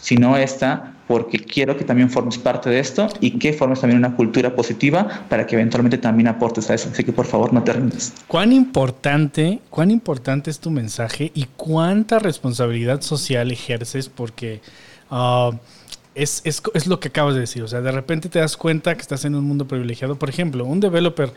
sino 0.00 0.36
está 0.36 0.92
porque 1.12 1.38
quiero 1.38 1.76
que 1.76 1.84
también 1.84 2.08
formes 2.08 2.38
parte 2.38 2.70
de 2.70 2.78
esto 2.78 3.06
y 3.20 3.32
que 3.32 3.52
formes 3.52 3.82
también 3.82 3.98
una 3.98 4.16
cultura 4.16 4.56
positiva 4.56 5.26
para 5.28 5.46
que 5.46 5.56
eventualmente 5.56 5.98
también 5.98 6.26
aportes 6.26 6.70
a 6.70 6.74
eso. 6.74 6.88
Así 6.90 7.04
que 7.04 7.12
por 7.12 7.26
favor 7.26 7.52
no 7.52 7.62
te 7.62 7.74
rindas. 7.74 8.14
¿Cuán 8.26 8.50
importante, 8.50 9.60
cuán 9.68 9.90
importante 9.90 10.50
es 10.50 10.58
tu 10.58 10.70
mensaje 10.70 11.30
y 11.34 11.48
cuánta 11.58 12.18
responsabilidad 12.18 13.02
social 13.02 13.50
ejerces? 13.50 14.08
Porque 14.08 14.62
uh, 15.10 15.54
es, 16.14 16.40
es, 16.46 16.62
es, 16.72 16.86
lo 16.86 16.98
que 16.98 17.08
acabas 17.08 17.34
de 17.34 17.40
decir. 17.40 17.62
O 17.62 17.68
sea, 17.68 17.82
de 17.82 17.92
repente 17.92 18.30
te 18.30 18.38
das 18.38 18.56
cuenta 18.56 18.94
que 18.94 19.02
estás 19.02 19.26
en 19.26 19.34
un 19.34 19.44
mundo 19.44 19.68
privilegiado. 19.68 20.16
Por 20.16 20.30
ejemplo, 20.30 20.64
un 20.64 20.80
developer 20.80 21.30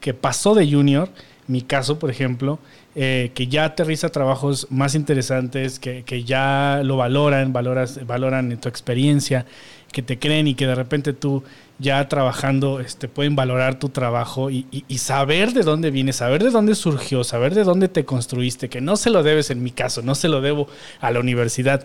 que 0.00 0.12
pasó 0.12 0.54
de 0.54 0.70
junior, 0.70 1.08
mi 1.48 1.62
caso, 1.62 1.98
por 1.98 2.10
ejemplo, 2.10 2.58
eh, 2.94 3.30
que 3.34 3.46
ya 3.46 3.64
aterriza 3.64 4.10
trabajos 4.10 4.66
más 4.70 4.94
interesantes, 4.94 5.78
que, 5.78 6.02
que, 6.04 6.24
ya 6.24 6.80
lo 6.84 6.96
valoran, 6.96 7.52
valoras, 7.52 8.06
valoran 8.06 8.56
tu 8.58 8.68
experiencia, 8.68 9.46
que 9.92 10.02
te 10.02 10.18
creen 10.18 10.46
y 10.46 10.54
que 10.54 10.66
de 10.66 10.74
repente 10.74 11.12
tú 11.12 11.42
ya 11.78 12.08
trabajando 12.08 12.80
este, 12.80 13.08
pueden 13.08 13.34
valorar 13.34 13.78
tu 13.78 13.88
trabajo 13.88 14.50
y, 14.50 14.66
y, 14.70 14.84
y, 14.88 14.98
saber 14.98 15.52
de 15.52 15.62
dónde 15.62 15.90
vienes, 15.90 16.16
saber 16.16 16.42
de 16.42 16.50
dónde 16.50 16.74
surgió, 16.74 17.24
saber 17.24 17.54
de 17.54 17.64
dónde 17.64 17.88
te 17.88 18.04
construiste, 18.04 18.68
que 18.68 18.80
no 18.80 18.96
se 18.96 19.10
lo 19.10 19.22
debes 19.22 19.50
en 19.50 19.62
mi 19.62 19.70
caso, 19.70 20.02
no 20.02 20.14
se 20.14 20.28
lo 20.28 20.40
debo 20.40 20.68
a 21.00 21.10
la 21.10 21.20
universidad 21.20 21.84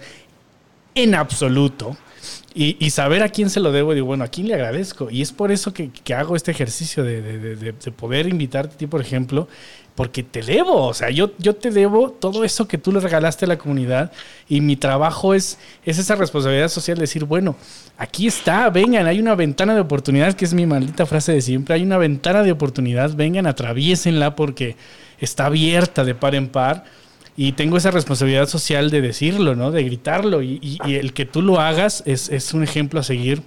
en 0.96 1.16
absoluto. 1.16 1.98
Y, 2.54 2.90
saber 2.90 3.22
a 3.22 3.30
quién 3.30 3.52
se 3.52 3.60
lo 3.60 3.72
debo, 3.72 3.94
digo, 3.94 4.08
bueno, 4.08 4.24
a 4.24 4.30
quién 4.30 4.48
le 4.48 4.56
agradezco. 4.56 5.12
Y 5.12 5.22
es 5.22 5.32
por 5.32 5.52
eso 5.52 5.74
que, 5.74 5.92
hago 6.16 6.36
este 6.36 6.50
ejercicio 6.50 7.04
de, 7.04 7.22
de, 7.22 7.38
de, 7.38 7.56
de, 7.74 7.92
poder 7.92 8.28
invitarte 8.28 8.74
a 8.74 8.78
ti, 8.78 8.88
por 8.88 9.00
ejemplo, 9.00 9.48
porque 9.98 10.22
te 10.22 10.44
debo, 10.44 10.86
o 10.86 10.94
sea, 10.94 11.10
yo, 11.10 11.32
yo 11.40 11.56
te 11.56 11.72
debo 11.72 12.12
todo 12.12 12.44
eso 12.44 12.68
que 12.68 12.78
tú 12.78 12.92
le 12.92 13.00
regalaste 13.00 13.46
a 13.46 13.48
la 13.48 13.58
comunidad 13.58 14.12
y 14.48 14.62
mi 14.62 14.76
trabajo 14.76 15.34
es, 15.34 15.58
es 15.86 15.98
esa 15.98 16.14
responsabilidad 16.14 16.70
social, 16.70 17.00
decir, 17.00 17.26
bueno, 17.26 17.56
aquí 17.98 18.28
está, 18.28 18.70
vengan, 18.70 19.08
hay 19.08 19.20
una 19.20 19.34
ventana 19.34 19.74
de 19.74 19.82
oportunidad, 19.82 20.36
que 20.36 20.46
es 20.46 20.54
mi 20.54 20.68
maldita 20.68 21.08
frase 21.08 21.32
de 21.32 21.42
siempre, 21.42 21.74
hay 21.74 21.82
una 21.82 21.98
ventana 21.98 22.44
de 22.44 22.52
oportunidad, 22.52 23.16
vengan, 23.16 23.48
atraviésenla 23.48 24.36
porque 24.36 24.76
está 25.20 25.48
abierta 25.48 26.04
de 26.04 26.14
par 26.14 26.36
en 26.36 26.48
par 26.48 26.86
y 27.40 27.52
tengo 27.52 27.78
esa 27.78 27.92
responsabilidad 27.92 28.50
social 28.50 28.90
de 28.90 29.00
decirlo, 29.00 29.56
¿no? 29.56 29.70
De 29.70 29.84
gritarlo. 29.84 30.42
Y, 30.42 30.80
el 30.84 31.14
que 31.14 31.26
tú 31.26 31.44
lo 31.44 31.62
hagas 31.62 32.02
es, 32.08 32.30
es 32.30 32.56
un 32.56 32.64
ejemplo 32.64 33.00
a 33.00 33.04
seguir 33.04 33.44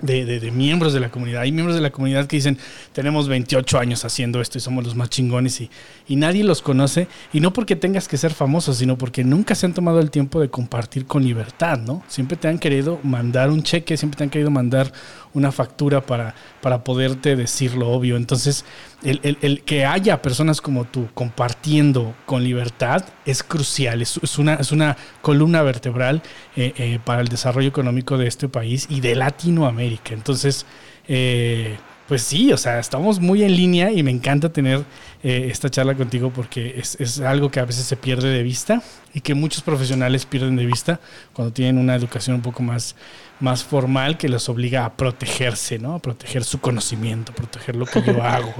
de, 0.00 0.24
de, 0.24 0.38
de, 0.38 0.50
miembros 0.52 0.92
de 0.92 1.00
la 1.00 1.10
comunidad. 1.10 1.42
Hay 1.42 1.50
miembros 1.50 1.74
de 1.74 1.80
la 1.80 1.90
comunidad 1.90 2.26
que 2.26 2.36
dicen, 2.36 2.56
tenemos 2.92 3.28
28 3.28 3.78
años 3.80 4.04
haciendo 4.04 4.40
esto 4.40 4.58
y 4.58 4.60
somos 4.60 4.84
los 4.84 4.94
más 4.94 5.10
chingones 5.10 5.60
y, 5.60 5.70
y, 6.06 6.14
nadie 6.14 6.44
los 6.44 6.62
conoce. 6.62 7.08
Y 7.32 7.40
no 7.40 7.52
porque 7.52 7.74
tengas 7.74 8.06
que 8.06 8.16
ser 8.16 8.32
famoso, 8.32 8.74
sino 8.74 8.96
porque 8.96 9.24
nunca 9.24 9.56
se 9.56 9.66
han 9.66 9.74
tomado 9.74 9.98
el 9.98 10.12
tiempo 10.12 10.40
de 10.40 10.48
compartir 10.48 11.06
con 11.06 11.24
libertad, 11.24 11.78
¿no? 11.78 12.04
Siempre 12.06 12.36
te 12.36 12.46
han 12.46 12.60
querido 12.60 13.00
mandar 13.02 13.50
un 13.50 13.64
cheque, 13.64 13.96
siempre 13.96 14.18
te 14.18 14.24
han 14.24 14.30
querido 14.30 14.52
mandar 14.52 14.92
una 15.36 15.52
factura 15.52 16.00
para, 16.00 16.34
para 16.62 16.82
poderte 16.82 17.36
decir 17.36 17.74
lo 17.74 17.90
obvio. 17.90 18.16
Entonces, 18.16 18.64
el, 19.04 19.20
el, 19.22 19.38
el, 19.42 19.62
que 19.62 19.84
haya 19.84 20.22
personas 20.22 20.62
como 20.62 20.86
tú 20.86 21.08
compartiendo 21.12 22.14
con 22.24 22.42
libertad 22.42 23.04
es 23.26 23.42
crucial, 23.42 24.00
es, 24.00 24.38
una, 24.38 24.54
es 24.54 24.72
una 24.72 24.96
columna 25.20 25.62
vertebral 25.62 26.22
eh, 26.56 26.72
eh, 26.78 26.98
para 27.04 27.20
el 27.20 27.28
desarrollo 27.28 27.68
económico 27.68 28.16
de 28.16 28.26
este 28.26 28.48
país 28.48 28.86
y 28.88 29.00
de 29.00 29.14
Latinoamérica. 29.14 30.14
Entonces, 30.14 30.64
eh, 31.06 31.76
pues 32.08 32.22
sí, 32.22 32.52
o 32.52 32.56
sea, 32.56 32.78
estamos 32.78 33.18
muy 33.18 33.42
en 33.42 33.56
línea 33.56 33.90
y 33.90 34.02
me 34.02 34.12
encanta 34.12 34.52
tener 34.52 34.84
eh, 35.24 35.48
esta 35.50 35.68
charla 35.70 35.94
contigo 35.94 36.30
porque 36.30 36.78
es, 36.78 36.96
es, 37.00 37.20
algo 37.20 37.50
que 37.50 37.58
a 37.58 37.64
veces 37.64 37.84
se 37.84 37.96
pierde 37.96 38.28
de 38.28 38.42
vista 38.44 38.80
y 39.12 39.20
que 39.20 39.34
muchos 39.34 39.62
profesionales 39.62 40.24
pierden 40.24 40.54
de 40.54 40.66
vista 40.66 41.00
cuando 41.32 41.52
tienen 41.52 41.78
una 41.78 41.96
educación 41.96 42.36
un 42.36 42.42
poco 42.42 42.62
más, 42.62 42.94
más 43.40 43.64
formal 43.64 44.18
que 44.18 44.28
los 44.28 44.48
obliga 44.48 44.84
a 44.84 44.92
protegerse, 44.96 45.80
¿no? 45.80 45.94
A 45.94 45.98
proteger 45.98 46.44
su 46.44 46.60
conocimiento, 46.60 47.32
proteger 47.32 47.74
lo 47.74 47.86
que 47.86 48.00
yo 48.02 48.22
hago, 48.22 48.54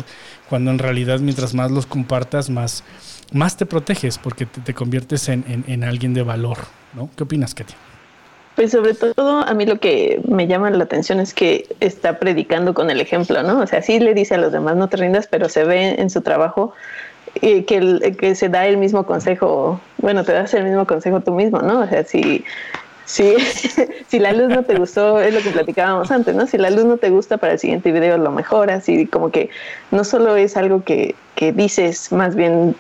cuando 0.49 0.73
en 0.73 0.79
realidad 0.79 1.21
mientras 1.21 1.55
más 1.55 1.71
los 1.71 1.87
compartas, 1.87 2.51
más, 2.51 2.83
más 3.33 3.57
te 3.57 3.65
proteges 3.65 4.19
porque 4.19 4.47
te, 4.47 4.61
te 4.61 4.75
conviertes 4.75 5.29
en, 5.29 5.45
en, 5.47 5.65
en 5.69 5.85
alguien 5.85 6.15
de 6.15 6.23
valor, 6.23 6.59
¿no? 6.95 7.11
¿Qué 7.17 7.23
opinas, 7.23 7.55
Katy? 7.55 7.75
Pues 8.57 8.73
sobre 8.73 8.95
todo 8.95 9.41
a 9.47 9.53
mí 9.53 9.67
lo 9.67 9.79
que 9.79 10.21
me 10.27 10.47
llama 10.47 10.71
la 10.71 10.85
atención 10.85 11.21
es 11.21 11.35
que 11.35 11.67
está 11.81 12.19
predicando 12.19 12.73
con 12.73 12.89
el 12.91 13.03
ejemplo, 13.03 13.43
¿no? 13.43 13.61
O 13.61 13.67
sea, 13.67 13.83
sí 13.83 14.01
le 14.01 14.15
dice 14.15 14.35
a 14.35 14.39
los 14.39 14.51
demás 14.51 14.77
no 14.77 14.89
te 14.89 14.97
rindas, 14.97 15.27
pero 15.27 15.51
se 15.51 15.65
ve 15.65 15.97
en 15.99 16.09
su 16.09 16.23
trabajo 16.23 16.73
eh, 17.43 17.67
que, 17.67 17.77
el, 17.77 18.17
que 18.17 18.35
se 18.35 18.49
da 18.49 18.67
el 18.67 18.79
mismo 18.79 19.05
consejo, 19.05 19.79
bueno, 19.99 20.25
te 20.25 20.33
das 20.33 20.55
el 20.55 20.65
mismo 20.65 20.87
consejo 20.87 21.21
tú 21.21 21.33
mismo, 21.33 21.61
¿no? 21.61 21.81
O 21.81 21.87
sea, 21.87 22.05
si, 22.05 22.47
si, 23.05 23.35
si 24.09 24.19
la 24.19 24.33
luz 24.33 24.49
no 24.49 24.63
te 24.63 24.75
gustó, 24.77 25.21
es 25.21 25.35
lo 25.35 25.41
que 25.41 25.51
platicábamos 25.51 26.11
antes, 26.11 26.35
¿no? 26.35 26.47
Si 26.47 26.57
la 26.57 26.71
luz 26.71 26.87
no 26.87 26.97
te 26.97 27.11
gusta 27.11 27.37
para 27.37 27.53
el 27.53 27.59
siguiente 27.59 27.93
video 27.93 28.17
lo 28.17 28.31
mejoras 28.31 28.89
y 28.89 29.07
como 29.07 29.31
que 29.31 29.51
no 29.91 30.03
solo 30.03 30.35
es 30.37 30.57
algo 30.57 30.83
que, 30.83 31.15
que 31.35 31.53
dices, 31.53 32.11
más 32.11 32.35
bien 32.35 32.75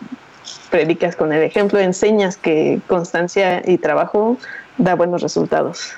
predicas 0.70 1.16
con 1.16 1.34
el 1.34 1.42
ejemplo, 1.42 1.78
enseñas 1.78 2.38
que 2.38 2.80
constancia 2.86 3.62
y 3.66 3.76
trabajo 3.76 4.38
da 4.78 4.94
buenos 4.94 5.22
resultados. 5.22 5.92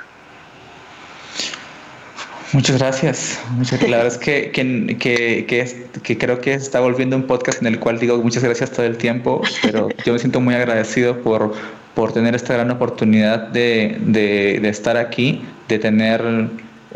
Muchas 2.53 2.79
gracias. 2.79 3.39
Muchas, 3.51 3.83
la 3.83 3.99
verdad 3.99 4.07
es 4.07 4.19
que, 4.19 4.51
que, 4.53 4.97
que, 4.99 5.87
que, 6.03 6.19
creo 6.19 6.41
que 6.41 6.55
está 6.55 6.81
volviendo 6.81 7.15
un 7.15 7.25
podcast 7.25 7.61
en 7.61 7.69
el 7.69 7.79
cual 7.79 7.99
digo 7.99 8.17
muchas 8.23 8.43
gracias 8.43 8.71
todo 8.71 8.87
el 8.87 8.97
tiempo, 8.97 9.43
pero 9.63 9.89
yo 10.05 10.15
me 10.15 10.19
siento 10.19 10.41
muy 10.41 10.55
agradecido 10.55 11.19
por, 11.21 11.53
por 11.95 12.13
tener 12.13 12.35
esta 12.35 12.55
gran 12.55 12.71
oportunidad 12.71 13.49
de, 13.49 13.99
de, 14.01 14.61
de 14.63 14.69
estar 14.71 14.97
aquí, 14.97 15.43
de 15.69 15.79
tener 15.79 16.23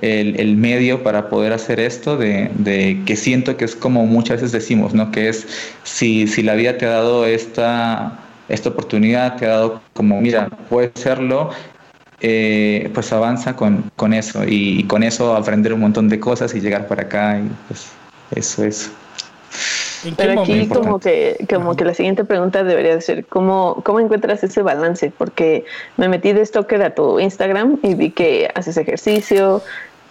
el, 0.01 0.41
el, 0.41 0.57
medio 0.57 1.03
para 1.03 1.29
poder 1.29 1.53
hacer 1.53 1.81
esto, 1.81 2.17
de, 2.17 2.51
de, 2.55 3.03
que 3.05 3.15
siento 3.15 3.59
que 3.59 3.67
es 3.67 3.77
como 3.77 4.07
muchas 4.07 4.37
veces 4.37 4.53
decimos, 4.53 4.95
¿no? 4.95 5.13
Que 5.13 5.29
es 5.29 5.47
si, 5.83 6.27
si 6.27 6.43
la 6.43 6.55
vida 6.55 6.79
te 6.79 6.87
ha 6.87 6.91
dado 6.91 7.27
esta, 7.27 8.19
esta 8.53 8.69
oportunidad, 8.69 9.37
te 9.37 9.47
ha 9.47 9.51
dado 9.51 9.81
como, 9.95 10.21
mira, 10.21 10.49
puedes 10.69 10.93
serlo, 10.95 11.51
eh, 12.21 12.91
pues 12.95 13.13
avanza 13.13 13.57
con, 13.57 13.91
con 13.97 14.13
eso 14.13 14.45
y, 14.45 14.81
y, 14.81 14.85
con 14.85 15.03
eso 15.03 15.35
aprender 15.35 15.73
un 15.73 15.81
montón 15.81 16.09
de 16.09 16.21
cosas 16.21 16.55
y 16.55 16.61
llegar 16.61 16.87
para 16.87 17.03
acá 17.03 17.39
y 17.39 17.51
pues 17.67 17.91
eso 18.37 18.65
es. 18.65 18.93
Pero 20.17 20.41
aquí 20.41 20.67
como 20.69 20.99
que, 20.99 21.47
como 21.49 21.77
que 21.77 21.85
la 21.85 21.95
siguiente 21.95 22.25
pregunta 22.25 22.65
debería 22.65 22.95
de 22.95 23.01
ser, 23.01 23.25
¿cómo, 23.27 23.81
¿cómo 23.85 24.01
encuentras 24.01 24.43
ese 24.43 24.63
balance? 24.63 25.13
Porque 25.17 25.65
me 25.97 26.09
metí 26.09 26.33
de 26.33 26.45
stalker 26.45 26.83
a 26.83 26.95
tu 26.95 27.21
Instagram 27.21 27.79
y 27.83 27.95
vi 27.95 28.11
que 28.11 28.51
haces 28.55 28.77
ejercicio, 28.77 29.63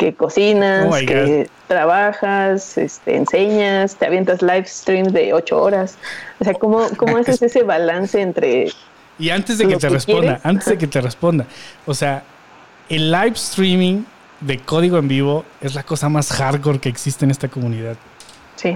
que 0.02 0.16
cocinas, 0.16 0.88
oh 0.90 1.06
que 1.06 1.48
trabajas, 1.68 2.76
este, 2.76 3.18
enseñas, 3.18 3.96
te 3.96 4.08
avientas 4.08 4.42
live 4.42 4.66
streams 4.66 5.14
de 5.14 5.32
ocho 5.32 5.62
horas. 5.62 5.96
O 6.40 6.44
sea, 6.44 6.56
¿cómo, 6.56 6.88
cómo 6.98 7.18
haces 7.18 7.40
ese 7.44 7.62
balance 7.62 8.20
entre 8.20 8.72
y 9.20 9.30
antes 9.30 9.60
de 9.60 9.68
que 9.68 9.76
te 9.76 9.88
que 9.88 9.90
responda, 9.90 10.22
quieres? 10.22 10.46
antes 10.46 10.66
de 10.66 10.78
que 10.80 10.88
te 10.88 11.00
responda, 11.02 11.46
o 11.86 11.94
sea, 11.94 12.24
el 12.90 13.12
live 13.12 13.34
streaming 13.36 14.04
de 14.40 14.58
código 14.58 14.98
en 14.98 15.08
vivo 15.08 15.46
es 15.62 15.76
la 15.76 15.84
cosa 15.84 16.10
más 16.10 16.32
hardcore 16.32 16.80
que 16.80 16.90
existe 16.90 17.26
en 17.26 17.30
esta 17.30 17.48
comunidad. 17.48 17.96
Sí. 18.56 18.76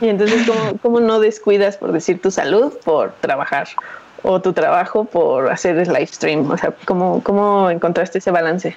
y 0.00 0.08
entonces, 0.08 0.46
¿cómo, 0.46 0.78
¿cómo, 0.80 1.00
no 1.00 1.18
descuidas, 1.18 1.76
por 1.76 1.90
decir, 1.90 2.22
tu 2.22 2.30
salud 2.30 2.72
por 2.84 3.14
trabajar? 3.20 3.66
O 4.22 4.40
tu 4.40 4.52
trabajo 4.52 5.06
por 5.06 5.50
hacer 5.50 5.76
el 5.76 5.88
live 5.88 6.06
stream. 6.06 6.48
O 6.48 6.56
sea, 6.56 6.72
¿cómo, 6.84 7.20
cómo 7.24 7.68
encontraste 7.68 8.18
ese 8.18 8.30
balance? 8.30 8.76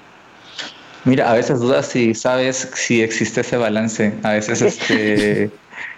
Mira, 1.04 1.30
a 1.30 1.34
veces 1.34 1.60
dudas 1.60 1.86
si 1.86 2.14
sabes 2.14 2.68
si 2.74 3.02
existe 3.02 3.42
ese 3.42 3.56
balance. 3.56 4.12
A 4.22 4.32
veces 4.32 4.62
este 4.62 5.50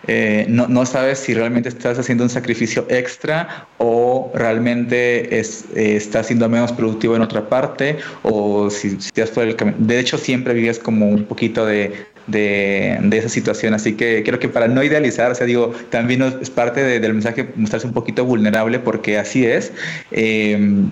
eh, 0.09 0.47
no, 0.49 0.69
no, 0.69 0.87
sabes 0.87 1.19
si 1.19 1.35
realmente 1.35 1.69
estás 1.69 1.99
haciendo 1.99 2.25
un 2.25 2.31
sacrificio 2.31 2.87
extra 2.89 3.67
o 3.79 4.31
realmente 4.35 5.39
es, 5.39 5.65
eh, 5.75 5.97
estás 5.97 6.29
siendo 6.29 6.49
menos 6.49 6.73
productivo 6.73 7.17
en 7.17 7.23
otra 7.23 7.49
parte 7.49 7.99
o 8.23 8.71
si, 8.71 8.91
si 8.91 9.09
estás 9.09 9.31
por 9.31 9.45
el 9.45 9.57
camino. 9.57 9.77
De 9.81 9.99
hecho, 9.99 10.19
siempre 10.19 10.55
vives 10.55 10.79
como 10.79 11.09
un 11.09 11.25
poquito 11.25 11.67
de, 11.67 12.07
de, 12.27 12.99
de, 13.01 13.19
esa 13.19 13.29
situación. 13.29 13.75
Así 13.75 13.95
que 13.95 14.23
creo 14.25 14.39
que 14.39 14.49
para 14.49 14.69
no 14.69 14.83
idealizar, 14.83 15.31
o 15.33 15.35
sea, 15.35 15.47
digo, 15.47 15.73
también 15.91 16.23
es 16.23 16.51
parte 16.51 16.83
de, 16.83 17.01
del 17.01 17.15
mensaje 17.15 17.49
mostrarse 17.57 17.87
un 17.87 17.93
poquito 17.93 18.25
vulnerable 18.25 18.79
porque 18.79 19.19
así 19.19 19.45
es. 19.45 19.73
Eh, 20.13 20.85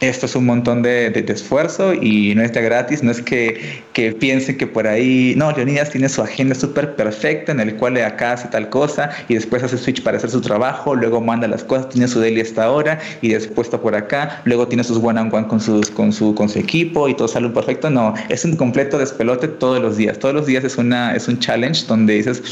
esto 0.00 0.26
es 0.26 0.36
un 0.36 0.44
montón 0.44 0.82
de, 0.82 1.10
de, 1.10 1.22
de, 1.22 1.32
esfuerzo 1.32 1.94
y 1.94 2.34
no 2.34 2.42
es 2.42 2.52
de 2.52 2.60
gratis, 2.60 3.02
no 3.02 3.10
es 3.10 3.22
que, 3.22 3.82
que 3.94 4.12
piensen 4.12 4.58
que 4.58 4.66
por 4.66 4.86
ahí, 4.86 5.34
no, 5.36 5.50
Leonidas 5.52 5.90
tiene 5.90 6.08
su 6.08 6.20
agenda 6.22 6.54
súper 6.54 6.96
perfecta 6.96 7.52
en 7.52 7.60
el 7.60 7.76
cual 7.76 7.96
acá 7.96 8.32
hace 8.32 8.48
tal 8.48 8.68
cosa 8.68 9.10
y 9.28 9.34
después 9.34 9.62
hace 9.62 9.78
switch 9.78 10.02
para 10.02 10.18
hacer 10.18 10.30
su 10.30 10.40
trabajo, 10.42 10.94
luego 10.94 11.20
manda 11.20 11.48
las 11.48 11.64
cosas, 11.64 11.88
tiene 11.88 12.08
su 12.08 12.20
daily 12.20 12.42
hasta 12.42 12.64
ahora 12.64 12.98
y 13.22 13.30
después 13.30 13.68
está 13.68 13.80
por 13.80 13.94
acá, 13.94 14.42
luego 14.44 14.68
tiene 14.68 14.84
sus 14.84 14.98
one 14.98 15.18
on 15.18 15.32
one 15.32 15.48
con, 15.48 15.60
sus, 15.60 15.90
con, 15.90 16.12
su, 16.12 16.34
con 16.34 16.48
su 16.48 16.58
equipo 16.58 17.08
y 17.08 17.14
todo 17.14 17.28
sale 17.28 17.48
perfecto, 17.48 17.88
no, 17.88 18.12
es 18.28 18.44
un 18.44 18.56
completo 18.56 18.98
despelote 18.98 19.48
todos 19.48 19.80
los 19.80 19.96
días, 19.96 20.18
todos 20.18 20.34
los 20.34 20.46
días 20.46 20.64
es, 20.64 20.76
una, 20.76 21.16
es 21.16 21.26
un 21.26 21.38
challenge 21.38 21.86
donde 21.86 22.14
dices, 22.14 22.42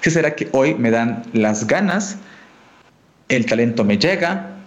¿qué 0.00 0.10
será 0.10 0.34
que 0.34 0.48
hoy 0.52 0.74
me 0.74 0.90
dan 0.90 1.22
las 1.34 1.66
ganas? 1.66 2.16
El 3.28 3.44
talento 3.44 3.84
me 3.84 3.98
llega, 3.98 4.57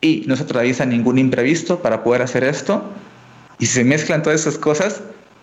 y 0.00 0.24
no 0.26 0.36
se 0.36 0.44
atraviesa 0.44 0.86
ningún 0.86 1.18
imprevisto 1.18 1.80
para 1.80 2.02
poder 2.04 2.22
hacer 2.22 2.44
esto. 2.44 2.82
Y 3.58 3.66
si 3.66 3.74
se 3.74 3.84
mezclan 3.84 4.22
todas 4.22 4.40
esas 4.40 4.58
cosas, 4.58 5.02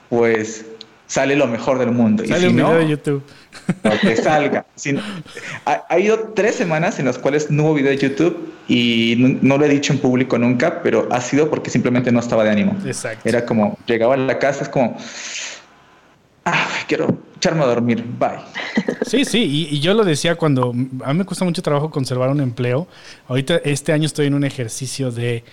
pues 0.09 0.65
sale 1.07 1.35
lo 1.35 1.47
mejor 1.47 1.79
del 1.79 1.91
mundo. 1.91 2.23
Sale 2.25 2.39
y 2.39 2.41
si 2.41 2.47
un 2.47 2.55
video 2.55 2.77
de 2.77 2.87
YouTube. 2.87 3.23
que 4.01 4.15
salga. 4.15 4.65
ha, 5.65 5.83
ha, 5.89 5.99
ido 5.99 6.31
tres 6.35 6.55
semanas 6.55 6.99
en 6.99 7.05
las 7.05 7.17
cuales 7.17 7.51
no 7.51 7.63
hubo 7.63 7.73
video 7.75 7.91
de 7.91 7.97
YouTube 7.97 8.53
y 8.67 9.37
no, 9.41 9.57
lo 9.57 9.65
he 9.65 9.69
dicho 9.69 9.93
en 9.93 9.99
público 9.99 10.37
nunca, 10.37 10.81
pero 10.81 11.07
ha 11.11 11.21
sido 11.21 11.49
porque 11.49 11.69
simplemente 11.69 12.11
no 12.11 12.19
estaba 12.19 12.43
de 12.43 12.51
ánimo. 12.51 12.77
Exacto. 12.85 13.27
Era 13.27 13.45
como, 13.45 13.77
llegaba 13.85 14.15
a 14.15 14.17
la 14.17 14.39
casa, 14.39 14.63
es 14.63 14.69
como, 14.69 14.97
ah, 16.45 16.67
quiero 16.87 17.17
echarme 17.45 17.63
a 17.63 17.67
dormir, 17.67 18.03
bye. 18.17 18.39
Sí, 19.05 19.23
sí, 19.23 19.67
y, 19.71 19.79
yo 19.79 19.93
lo 19.93 20.03
decía 20.03 20.35
cuando 20.35 20.73
a 21.03 21.13
mí 21.13 21.19
me 21.19 21.25
cuesta 21.25 21.45
mucho 21.45 21.61
trabajo 21.61 21.91
conservar 21.91 22.29
un 22.29 22.41
empleo. 22.41 22.87
Ahorita, 23.27 23.57
este 23.63 23.93
año 23.93 24.07
estoy 24.07 24.27
en 24.27 24.33
un 24.33 24.43
ejercicio 24.43 25.11
de... 25.11 25.43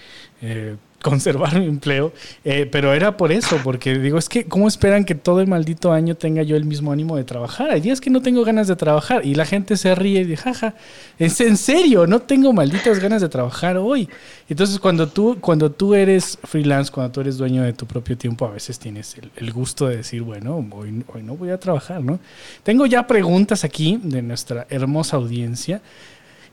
Eh, 0.41 0.77
conservar 1.03 1.59
mi 1.59 1.67
empleo, 1.67 2.13
eh, 2.45 2.69
pero 2.71 2.95
era 2.95 3.17
por 3.17 3.33
eso, 3.33 3.59
porque 3.63 3.99
digo, 3.99 4.19
es 4.19 4.29
que, 4.29 4.45
¿cómo 4.45 4.69
esperan 4.69 5.05
que 5.05 5.15
todo 5.15 5.41
el 5.41 5.47
maldito 5.47 5.93
año 5.93 6.15
tenga 6.15 6.43
yo 6.43 6.57
el 6.57 6.65
mismo 6.65 6.93
ánimo 6.93 7.17
de 7.17 7.25
trabajar? 7.25 7.71
Hay 7.71 7.81
días 7.81 8.01
que 8.01 8.11
no 8.11 8.23
tengo 8.23 8.45
ganas 8.45 8.69
de 8.69 8.77
trabajar 8.77 9.25
y 9.27 9.35
la 9.35 9.45
gente 9.45 9.77
se 9.77 9.95
ríe 9.95 10.21
y 10.21 10.25
dice, 10.25 10.43
jaja, 10.43 10.75
es 11.19 11.41
en 11.41 11.57
serio, 11.57 12.07
no 12.07 12.21
tengo 12.21 12.53
malditas 12.53 12.99
ganas 12.99 13.21
de 13.21 13.29
trabajar 13.29 13.77
hoy. 13.77 14.09
Entonces, 14.49 14.79
cuando 14.79 15.09
tú, 15.09 15.39
cuando 15.41 15.71
tú 15.71 15.95
eres 15.95 16.39
freelance, 16.45 16.91
cuando 16.91 17.13
tú 17.13 17.21
eres 17.21 17.37
dueño 17.37 17.63
de 17.63 17.73
tu 17.73 17.87
propio 17.87 18.17
tiempo, 18.17 18.47
a 18.47 18.51
veces 18.51 18.79
tienes 18.79 19.17
el, 19.37 19.53
gusto 19.53 19.89
de 19.89 19.99
decir, 19.99 20.23
bueno, 20.23 20.67
hoy, 20.73 21.05
hoy 21.13 21.23
no 21.23 21.37
voy 21.37 21.51
a 21.51 21.59
trabajar, 21.59 22.03
¿no? 22.03 22.19
Tengo 22.63 22.87
ya 22.87 23.07
preguntas 23.07 23.65
aquí 23.65 24.01
de 24.03 24.23
nuestra 24.23 24.67
hermosa 24.71 25.17
audiencia. 25.17 25.83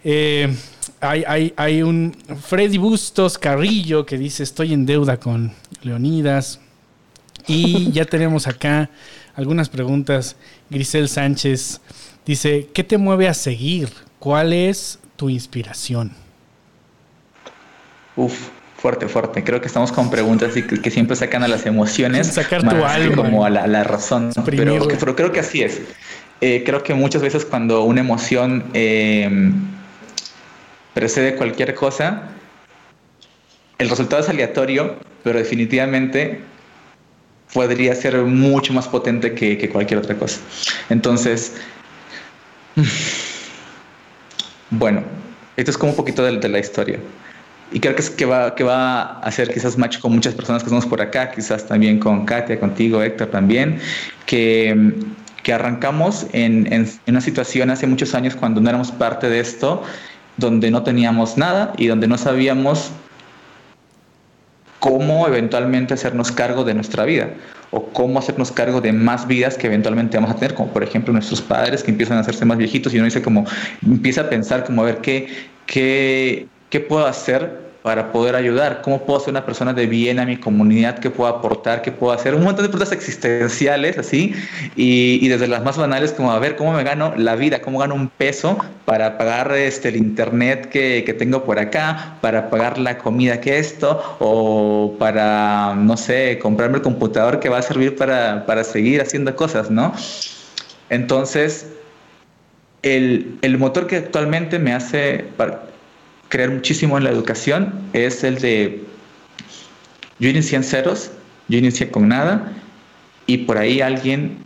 Eh, 0.03 0.53
hay, 1.01 1.53
hay, 1.55 1.81
un 1.81 2.15
Freddy 2.41 2.77
Bustos 2.77 3.37
Carrillo 3.37 4.05
que 4.05 4.17
dice 4.17 4.43
estoy 4.43 4.73
en 4.73 4.85
deuda 4.85 5.17
con 5.17 5.53
Leonidas. 5.81 6.59
Y 7.47 7.91
ya 7.91 8.05
tenemos 8.05 8.47
acá 8.47 8.89
algunas 9.35 9.69
preguntas. 9.69 10.35
Grisel 10.69 11.09
Sánchez 11.09 11.81
dice, 12.25 12.67
¿qué 12.73 12.83
te 12.83 12.97
mueve 12.97 13.27
a 13.27 13.33
seguir? 13.33 13.89
¿Cuál 14.19 14.53
es 14.53 14.99
tu 15.15 15.29
inspiración? 15.29 16.11
Uf, 18.15 18.49
fuerte, 18.77 19.07
fuerte. 19.07 19.43
Creo 19.43 19.61
que 19.61 19.67
estamos 19.67 19.91
con 19.91 20.09
preguntas 20.09 20.53
que, 20.53 20.65
que 20.65 20.91
siempre 20.91 21.15
sacan 21.15 21.43
a 21.43 21.47
las 21.47 21.65
emociones. 21.65 22.27
Sacar 22.27 22.61
tu 22.61 22.83
alma. 22.83 23.15
Como 23.15 23.45
a 23.45 23.49
la, 23.49 23.83
razón. 23.83 24.31
Pero, 24.45 25.15
creo 25.15 25.31
que 25.31 25.39
así 25.39 25.61
es. 25.61 25.81
Eh, 26.41 26.63
creo 26.65 26.83
que 26.83 26.93
muchas 26.93 27.21
veces 27.21 27.45
cuando 27.45 27.83
una 27.83 28.01
emoción... 28.01 28.65
Eh, 28.73 29.51
precede 30.99 31.35
cualquier 31.35 31.73
cosa, 31.75 32.23
el 33.77 33.89
resultado 33.89 34.21
es 34.21 34.27
aleatorio, 34.27 34.97
pero 35.23 35.39
definitivamente 35.39 36.41
podría 37.53 37.95
ser 37.95 38.17
mucho 38.17 38.73
más 38.73 38.89
potente 38.89 39.33
que, 39.33 39.69
cualquier 39.69 39.99
otra 39.99 40.15
cosa. 40.15 40.41
Entonces, 40.89 41.53
bueno, 44.71 45.03
esto 45.55 45.71
es 45.71 45.77
como 45.77 45.93
un 45.93 45.95
poquito 45.95 46.21
de, 46.21 46.49
la 46.49 46.59
historia. 46.59 46.99
Y 47.71 47.79
creo 47.79 47.95
que, 47.95 48.01
es, 48.01 48.09
que, 48.09 48.25
va, 48.25 48.53
que 48.53 48.65
va 48.65 49.03
a 49.03 49.19
hacer 49.21 49.53
quizás 49.53 49.77
match 49.77 49.99
con 49.99 50.11
muchas 50.11 50.33
personas 50.33 50.63
que 50.63 50.67
estamos 50.67 50.85
por 50.85 51.01
acá, 51.01 51.31
quizás 51.31 51.65
también 51.65 51.97
con 51.97 52.25
Katia, 52.25 52.59
contigo, 52.59 53.01
Héctor 53.01 53.29
también, 53.29 53.79
que, 54.25 54.91
que 55.43 55.53
arrancamos 55.53 56.27
en, 56.33 56.67
en, 56.73 56.89
una 57.07 57.21
situación 57.21 57.69
hace 57.69 57.87
muchos 57.87 58.13
años 58.13 58.35
cuando 58.35 58.59
no 58.59 58.67
éramos 58.67 58.91
parte 58.91 59.29
de 59.29 59.39
esto 59.39 59.81
donde 60.39 60.71
no 60.71 60.83
teníamos 60.83 61.37
nada 61.37 61.73
y 61.77 61.87
donde 61.87 62.07
no 62.07 62.17
sabíamos 62.17 62.91
cómo 64.79 65.27
eventualmente 65.27 65.93
hacernos 65.93 66.31
cargo 66.31 66.63
de 66.63 66.73
nuestra 66.73 67.03
vida 67.05 67.29
o 67.71 67.85
cómo 67.89 68.19
hacernos 68.19 68.51
cargo 68.51 68.81
de 68.81 68.93
más 68.93 69.27
vidas 69.27 69.57
que 69.57 69.67
eventualmente 69.67 70.17
vamos 70.17 70.31
a 70.31 70.35
tener, 70.35 70.55
como 70.55 70.71
por 70.71 70.83
ejemplo 70.83 71.13
nuestros 71.13 71.41
padres 71.41 71.83
que 71.83 71.91
empiezan 71.91 72.17
a 72.17 72.21
hacerse 72.21 72.45
más 72.45 72.57
viejitos 72.57 72.93
y 72.93 72.97
uno 72.97 73.05
dice 73.05 73.21
como, 73.21 73.45
empieza 73.85 74.21
a 74.21 74.29
pensar 74.29 74.63
como 74.63 74.81
a 74.81 74.85
ver 74.85 74.97
qué, 74.97 75.27
qué, 75.67 76.47
qué 76.69 76.79
puedo 76.79 77.05
hacer 77.05 77.68
para 77.81 78.11
poder 78.11 78.35
ayudar, 78.35 78.81
cómo 78.81 79.05
puedo 79.05 79.19
ser 79.19 79.29
una 79.29 79.45
persona 79.45 79.73
de 79.73 79.85
bien 79.87 80.19
a 80.19 80.25
mi 80.25 80.37
comunidad, 80.37 80.99
qué 80.99 81.09
puedo 81.09 81.29
aportar, 81.29 81.81
qué 81.81 81.91
puedo 81.91 82.11
hacer, 82.11 82.35
un 82.35 82.43
montón 82.43 82.63
de 82.63 82.69
preguntas 82.69 82.91
existenciales 82.91 83.97
así, 83.97 84.33
y, 84.75 85.27
desde 85.29 85.47
las 85.47 85.63
más 85.63 85.77
banales 85.77 86.11
como 86.11 86.31
a 86.31 86.39
ver 86.39 86.55
cómo 86.55 86.73
me 86.73 86.83
gano 86.83 87.13
la 87.15 87.35
vida, 87.35 87.61
cómo 87.61 87.79
gano 87.79 87.95
un 87.95 88.09
peso 88.09 88.57
para 88.85 89.17
pagar 89.17 89.51
este, 89.53 89.89
el 89.89 89.95
internet 89.95 90.69
que, 90.69 91.03
que 91.05 91.13
tengo 91.13 91.43
por 91.45 91.59
acá, 91.59 92.17
para 92.21 92.49
pagar 92.49 92.77
la 92.77 92.97
comida 92.97 93.39
que 93.39 93.59
esto, 93.59 94.17
o 94.19 94.95
para, 94.99 95.73
no 95.75 95.95
sé, 95.95 96.37
comprarme 96.41 96.77
el 96.77 96.81
computador 96.81 97.39
que 97.39 97.47
va 97.47 97.59
a 97.59 97.61
servir 97.61 97.95
para, 97.95 98.45
para 98.45 98.63
seguir 98.63 99.01
haciendo 99.01 99.35
cosas, 99.35 99.71
¿no? 99.71 99.93
Entonces, 100.89 101.67
el, 102.81 103.37
el 103.41 103.57
motor 103.57 103.87
que 103.87 103.97
actualmente 103.97 104.59
me 104.59 104.73
hace 104.73 105.25
creer 106.29 106.51
muchísimo 106.51 106.97
en 106.97 107.03
la 107.03 107.09
educación 107.09 107.73
es 107.93 108.23
el 108.23 108.39
de 108.39 108.83
yo 110.19 110.29
inicié 110.29 110.57
en 110.57 110.63
ceros, 110.63 111.11
yo 111.47 111.57
inicié 111.57 111.89
con 111.89 112.07
nada 112.07 112.53
y 113.25 113.39
por 113.39 113.57
ahí 113.57 113.81
alguien 113.81 114.37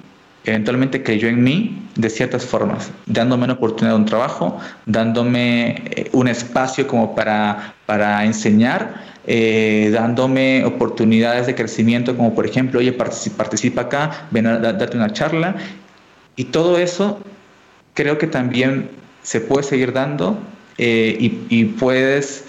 eventualmente 0.46 1.04
creyó 1.04 1.28
en 1.28 1.44
mí 1.44 1.80
de 1.96 2.10
ciertas 2.10 2.46
formas, 2.46 2.92
dándome 3.06 3.46
una 3.46 3.54
oportunidad 3.54 3.96
de 3.96 4.00
un 4.00 4.06
trabajo, 4.06 4.60
dándome 4.86 5.84
eh, 5.92 6.10
un 6.12 6.28
espacio 6.28 6.88
como 6.88 7.16
para, 7.16 7.76
para 7.86 8.26
enseñar, 8.26 9.04
eh, 9.26 9.90
dándome 9.94 10.66
oportunidades 10.66 11.48
de 11.48 11.56
crecimiento 11.56 12.16
como 12.16 12.34
por 12.34 12.46
ejemplo, 12.46 12.80
oye, 12.80 12.94
participa, 12.94 13.82
acá, 13.82 14.28
ven 14.32 14.48
a 14.48 14.78
una 14.94 15.14
charla 15.14 15.56
y 16.36 16.46
todo 16.46 16.78
eso 16.78 17.20
creo 17.94 18.18
que 18.18 18.28
también 18.28 18.90
se 19.22 19.40
puede 19.40 19.64
seguir 19.64 19.94
dando 19.94 20.38
eh, 20.78 21.32
y, 21.50 21.66
puedes, 21.66 22.46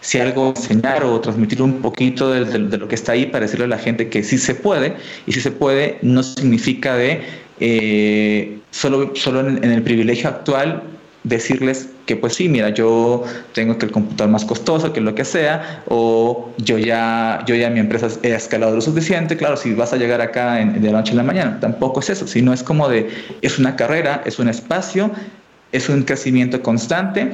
si 0.00 0.18
algo, 0.18 0.54
enseñar 0.56 1.04
o 1.04 1.20
transmitir 1.20 1.60
un 1.62 1.80
poquito 1.80 2.30
de, 2.30 2.58
lo 2.58 2.88
que 2.88 2.94
está 2.94 3.12
ahí 3.12 3.26
para 3.26 3.46
decirle 3.46 3.64
a 3.64 3.68
la 3.68 3.78
gente 3.78 4.08
que 4.08 4.22
sí 4.22 4.38
se 4.38 4.54
puede, 4.54 4.94
y 5.26 5.32
si 5.32 5.40
se 5.40 5.50
puede 5.50 5.98
no 6.02 6.22
significa 6.22 6.94
de 6.94 7.22
eh, 7.60 8.58
solo, 8.70 9.14
solo 9.16 9.40
en, 9.40 9.64
el 9.64 9.82
privilegio 9.82 10.28
actual 10.28 10.82
decirles 11.24 11.88
que 12.06 12.16
pues 12.16 12.36
sí, 12.36 12.48
mira, 12.48 12.70
yo 12.70 13.24
tengo 13.52 13.76
que 13.76 13.86
el 13.86 13.92
computador 13.92 14.32
más 14.32 14.44
costoso, 14.44 14.92
que 14.92 15.00
lo 15.00 15.14
que 15.14 15.24
sea, 15.24 15.82
o 15.88 16.50
yo 16.56 16.78
ya, 16.78 17.44
yo 17.46 17.54
ya 17.54 17.68
mi 17.68 17.80
empresa 17.80 18.08
he 18.22 18.32
escalado 18.32 18.74
lo 18.74 18.80
suficiente, 18.80 19.36
claro, 19.36 19.56
si 19.56 19.74
vas 19.74 19.92
a 19.92 19.96
llegar 19.96 20.22
acá 20.22 20.54
de 20.54 20.86
la 20.86 20.98
noche 20.98 21.12
a 21.12 21.16
la 21.16 21.22
mañana, 21.24 21.58
tampoco 21.60 22.00
es 22.00 22.08
eso, 22.08 22.26
sino 22.26 22.54
es 22.54 22.62
como 22.62 22.88
de, 22.88 23.10
es 23.42 23.58
una 23.58 23.76
carrera, 23.76 24.22
es 24.24 24.38
un 24.38 24.48
espacio 24.48 25.10
es 25.72 25.88
un 25.88 26.02
crecimiento 26.02 26.62
constante, 26.62 27.32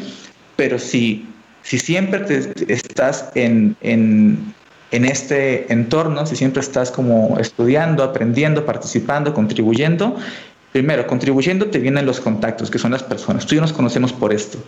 pero 0.57 0.79
si, 0.79 1.27
si 1.62 1.79
siempre 1.79 2.25
estás 2.68 3.31
en, 3.35 3.77
en, 3.81 4.55
en, 4.90 5.05
este 5.05 5.73
entorno, 5.73 6.27
si 6.27 6.37
siempre 6.37 6.61
estás 6.61 6.90
como 6.90 7.38
estudiando, 7.38 8.03
aprendiendo, 8.03 8.64
participando, 8.64 9.35
contribuyendo, 9.35 10.16
primero, 10.73 11.07
contribuyendo 11.07 11.66
te 11.66 11.79
vienen 11.79 12.07
los 12.07 12.20
contactos, 12.20 12.70
que 12.70 12.79
son 12.79 12.92
las 12.92 13.03
personas. 13.03 13.47
Tú 13.47 13.55
y 13.55 13.57
yo 13.57 13.62
nos 13.62 13.73
conocemos 13.73 14.12
por 14.12 14.33
esto. 14.33 14.59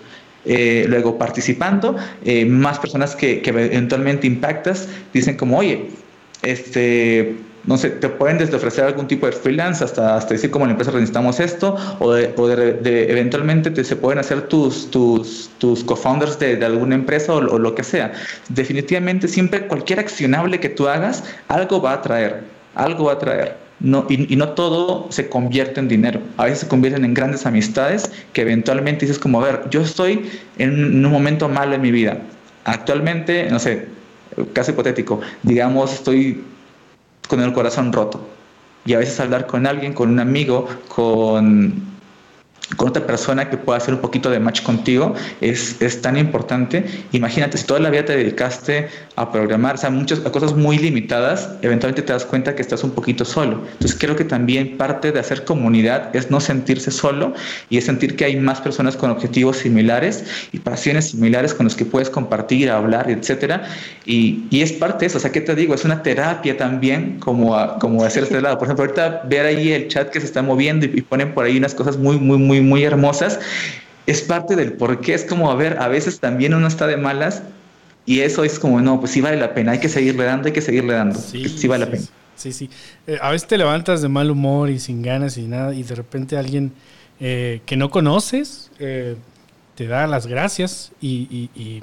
Eh, 0.44 0.86
luego, 0.88 1.18
participando, 1.18 1.96
eh, 2.24 2.44
más 2.46 2.78
personas 2.78 3.16
que, 3.16 3.42
que 3.42 3.50
eventualmente 3.50 4.28
impactas 4.28 4.88
dicen 5.12 5.36
como, 5.36 5.58
oye, 5.58 5.90
este, 6.42 7.34
no 7.66 7.76
sé, 7.76 7.90
te 7.90 8.08
pueden 8.08 8.38
desde 8.38 8.56
ofrecer 8.56 8.84
algún 8.84 9.08
tipo 9.08 9.26
de 9.26 9.32
freelance 9.32 9.82
hasta, 9.82 10.16
hasta 10.16 10.34
decir 10.34 10.50
como 10.50 10.66
la 10.66 10.72
empresa 10.72 10.92
necesitamos 10.92 11.40
esto, 11.40 11.76
o, 11.98 12.12
de, 12.12 12.28
de, 12.82 13.10
eventualmente 13.10 13.70
te, 13.70 13.82
se 13.82 13.96
pueden 13.96 14.20
hacer 14.20 14.42
tus, 14.42 14.90
tus, 14.90 15.50
tus 15.58 15.82
co-founders 15.82 16.38
de, 16.38 16.64
alguna 16.64 16.94
empresa 16.94 17.34
o, 17.34 17.40
lo 17.40 17.74
que 17.74 17.82
sea. 17.82 18.12
Definitivamente 18.48 19.26
siempre 19.26 19.66
cualquier 19.66 19.98
accionable 19.98 20.60
que 20.60 20.68
tú 20.68 20.86
hagas, 20.86 21.24
algo 21.48 21.82
va 21.82 21.94
a 21.94 22.02
traer, 22.02 22.44
algo 22.74 23.06
va 23.06 23.14
a 23.14 23.18
traer. 23.18 23.56
No, 23.78 24.06
y, 24.08 24.32
y, 24.32 24.36
no 24.36 24.50
todo 24.50 25.06
se 25.10 25.28
convierte 25.28 25.80
en 25.80 25.88
dinero. 25.88 26.20
A 26.38 26.44
veces 26.44 26.60
se 26.60 26.68
convierten 26.68 27.04
en 27.04 27.12
grandes 27.12 27.44
amistades 27.44 28.10
que 28.32 28.40
eventualmente 28.40 29.04
dices 29.04 29.18
como, 29.18 29.42
a 29.42 29.44
ver, 29.44 29.64
yo 29.70 29.82
estoy 29.82 30.30
en 30.56 31.04
un 31.04 31.12
momento 31.12 31.48
malo 31.48 31.74
en 31.74 31.82
mi 31.82 31.90
vida. 31.90 32.16
Actualmente, 32.64 33.50
no 33.50 33.58
sé, 33.58 33.86
caso 34.54 34.70
hipotético, 34.70 35.20
digamos, 35.42 35.92
estoy 35.92 36.42
con 37.28 37.40
el 37.40 37.52
corazón 37.52 37.92
roto. 37.92 38.26
Y 38.84 38.94
a 38.94 38.98
veces 38.98 39.18
hablar 39.18 39.46
con 39.46 39.66
alguien, 39.66 39.92
con 39.92 40.10
un 40.10 40.20
amigo, 40.20 40.68
con, 40.88 41.95
con 42.74 42.88
otra 42.88 43.06
persona 43.06 43.48
que 43.48 43.56
pueda 43.56 43.78
hacer 43.78 43.94
un 43.94 44.00
poquito 44.00 44.28
de 44.28 44.40
match 44.40 44.62
contigo 44.62 45.14
es, 45.40 45.80
es 45.80 46.02
tan 46.02 46.16
importante. 46.16 46.84
Imagínate, 47.12 47.58
si 47.58 47.64
toda 47.64 47.78
la 47.78 47.90
vida 47.90 48.04
te 48.04 48.16
dedicaste 48.16 48.88
a 49.14 49.30
programar, 49.30 49.76
o 49.76 49.78
sea, 49.78 49.90
muchas 49.90 50.18
cosas 50.18 50.54
muy 50.54 50.78
limitadas, 50.78 51.50
eventualmente 51.62 52.02
te 52.02 52.12
das 52.12 52.24
cuenta 52.24 52.56
que 52.56 52.62
estás 52.62 52.82
un 52.82 52.90
poquito 52.90 53.24
solo. 53.24 53.62
Entonces 53.72 53.96
creo 53.98 54.16
que 54.16 54.24
también 54.24 54.76
parte 54.76 55.12
de 55.12 55.20
hacer 55.20 55.44
comunidad 55.44 56.14
es 56.14 56.30
no 56.30 56.40
sentirse 56.40 56.90
solo 56.90 57.34
y 57.70 57.78
es 57.78 57.84
sentir 57.84 58.16
que 58.16 58.24
hay 58.24 58.36
más 58.36 58.60
personas 58.60 58.96
con 58.96 59.10
objetivos 59.10 59.58
similares 59.58 60.24
y 60.50 60.58
pasiones 60.58 61.10
similares 61.10 61.54
con 61.54 61.64
los 61.64 61.76
que 61.76 61.84
puedes 61.84 62.10
compartir, 62.10 62.68
hablar, 62.68 63.08
etcétera. 63.10 63.62
Y, 64.04 64.44
y 64.50 64.62
es 64.62 64.72
parte 64.72 65.00
de 65.00 65.06
eso, 65.06 65.18
o 65.18 65.20
sea, 65.20 65.30
¿qué 65.30 65.40
te 65.40 65.54
digo? 65.54 65.74
Es 65.74 65.84
una 65.84 66.02
terapia 66.02 66.56
también 66.56 67.20
como, 67.20 67.56
como 67.78 68.02
hacer 68.02 68.24
este 68.24 68.40
lado. 68.40 68.58
Por 68.58 68.66
ejemplo, 68.66 68.84
ahorita 68.84 69.22
ver 69.28 69.46
ahí 69.46 69.72
el 69.72 69.86
chat 69.86 70.10
que 70.10 70.20
se 70.20 70.26
está 70.26 70.42
moviendo 70.42 70.84
y, 70.86 70.92
y 70.96 71.00
ponen 71.02 71.32
por 71.32 71.44
ahí 71.44 71.56
unas 71.56 71.74
cosas 71.74 71.96
muy, 71.96 72.18
muy, 72.18 72.38
muy 72.38 72.55
muy, 72.60 72.84
hermosas, 72.84 73.40
es 74.06 74.22
parte 74.22 74.56
del 74.56 74.74
por 74.74 75.00
qué. 75.00 75.14
Es 75.14 75.24
como, 75.24 75.50
a 75.50 75.54
ver, 75.54 75.78
a 75.78 75.88
veces 75.88 76.20
también 76.20 76.54
uno 76.54 76.66
está 76.66 76.86
de 76.86 76.96
malas 76.96 77.42
y 78.04 78.20
eso 78.20 78.44
es 78.44 78.58
como, 78.58 78.80
no, 78.80 79.00
pues 79.00 79.12
sí 79.12 79.20
vale 79.20 79.36
la 79.36 79.54
pena, 79.54 79.72
hay 79.72 79.80
que 79.80 79.88
seguirle 79.88 80.24
dando, 80.24 80.46
hay 80.46 80.52
que 80.52 80.62
seguirle 80.62 80.94
dando. 80.94 81.18
Sí, 81.18 81.66
vale 81.66 81.86
la 81.86 81.90
pena. 81.90 82.04
Sí, 82.36 82.52
sí. 82.52 82.70
Eh, 83.06 83.18
a 83.20 83.30
veces 83.30 83.48
te 83.48 83.58
levantas 83.58 84.02
de 84.02 84.08
mal 84.08 84.30
humor 84.30 84.70
y 84.70 84.78
sin 84.78 85.02
ganas 85.02 85.36
y 85.38 85.42
nada, 85.42 85.74
y 85.74 85.82
de 85.82 85.94
repente 85.94 86.36
alguien 86.36 86.72
eh, 87.18 87.62
que 87.64 87.76
no 87.76 87.90
conoces 87.90 88.70
eh, 88.78 89.16
te 89.74 89.86
da 89.86 90.06
las 90.06 90.26
gracias 90.26 90.92
y, 91.00 91.50
y, 91.54 91.82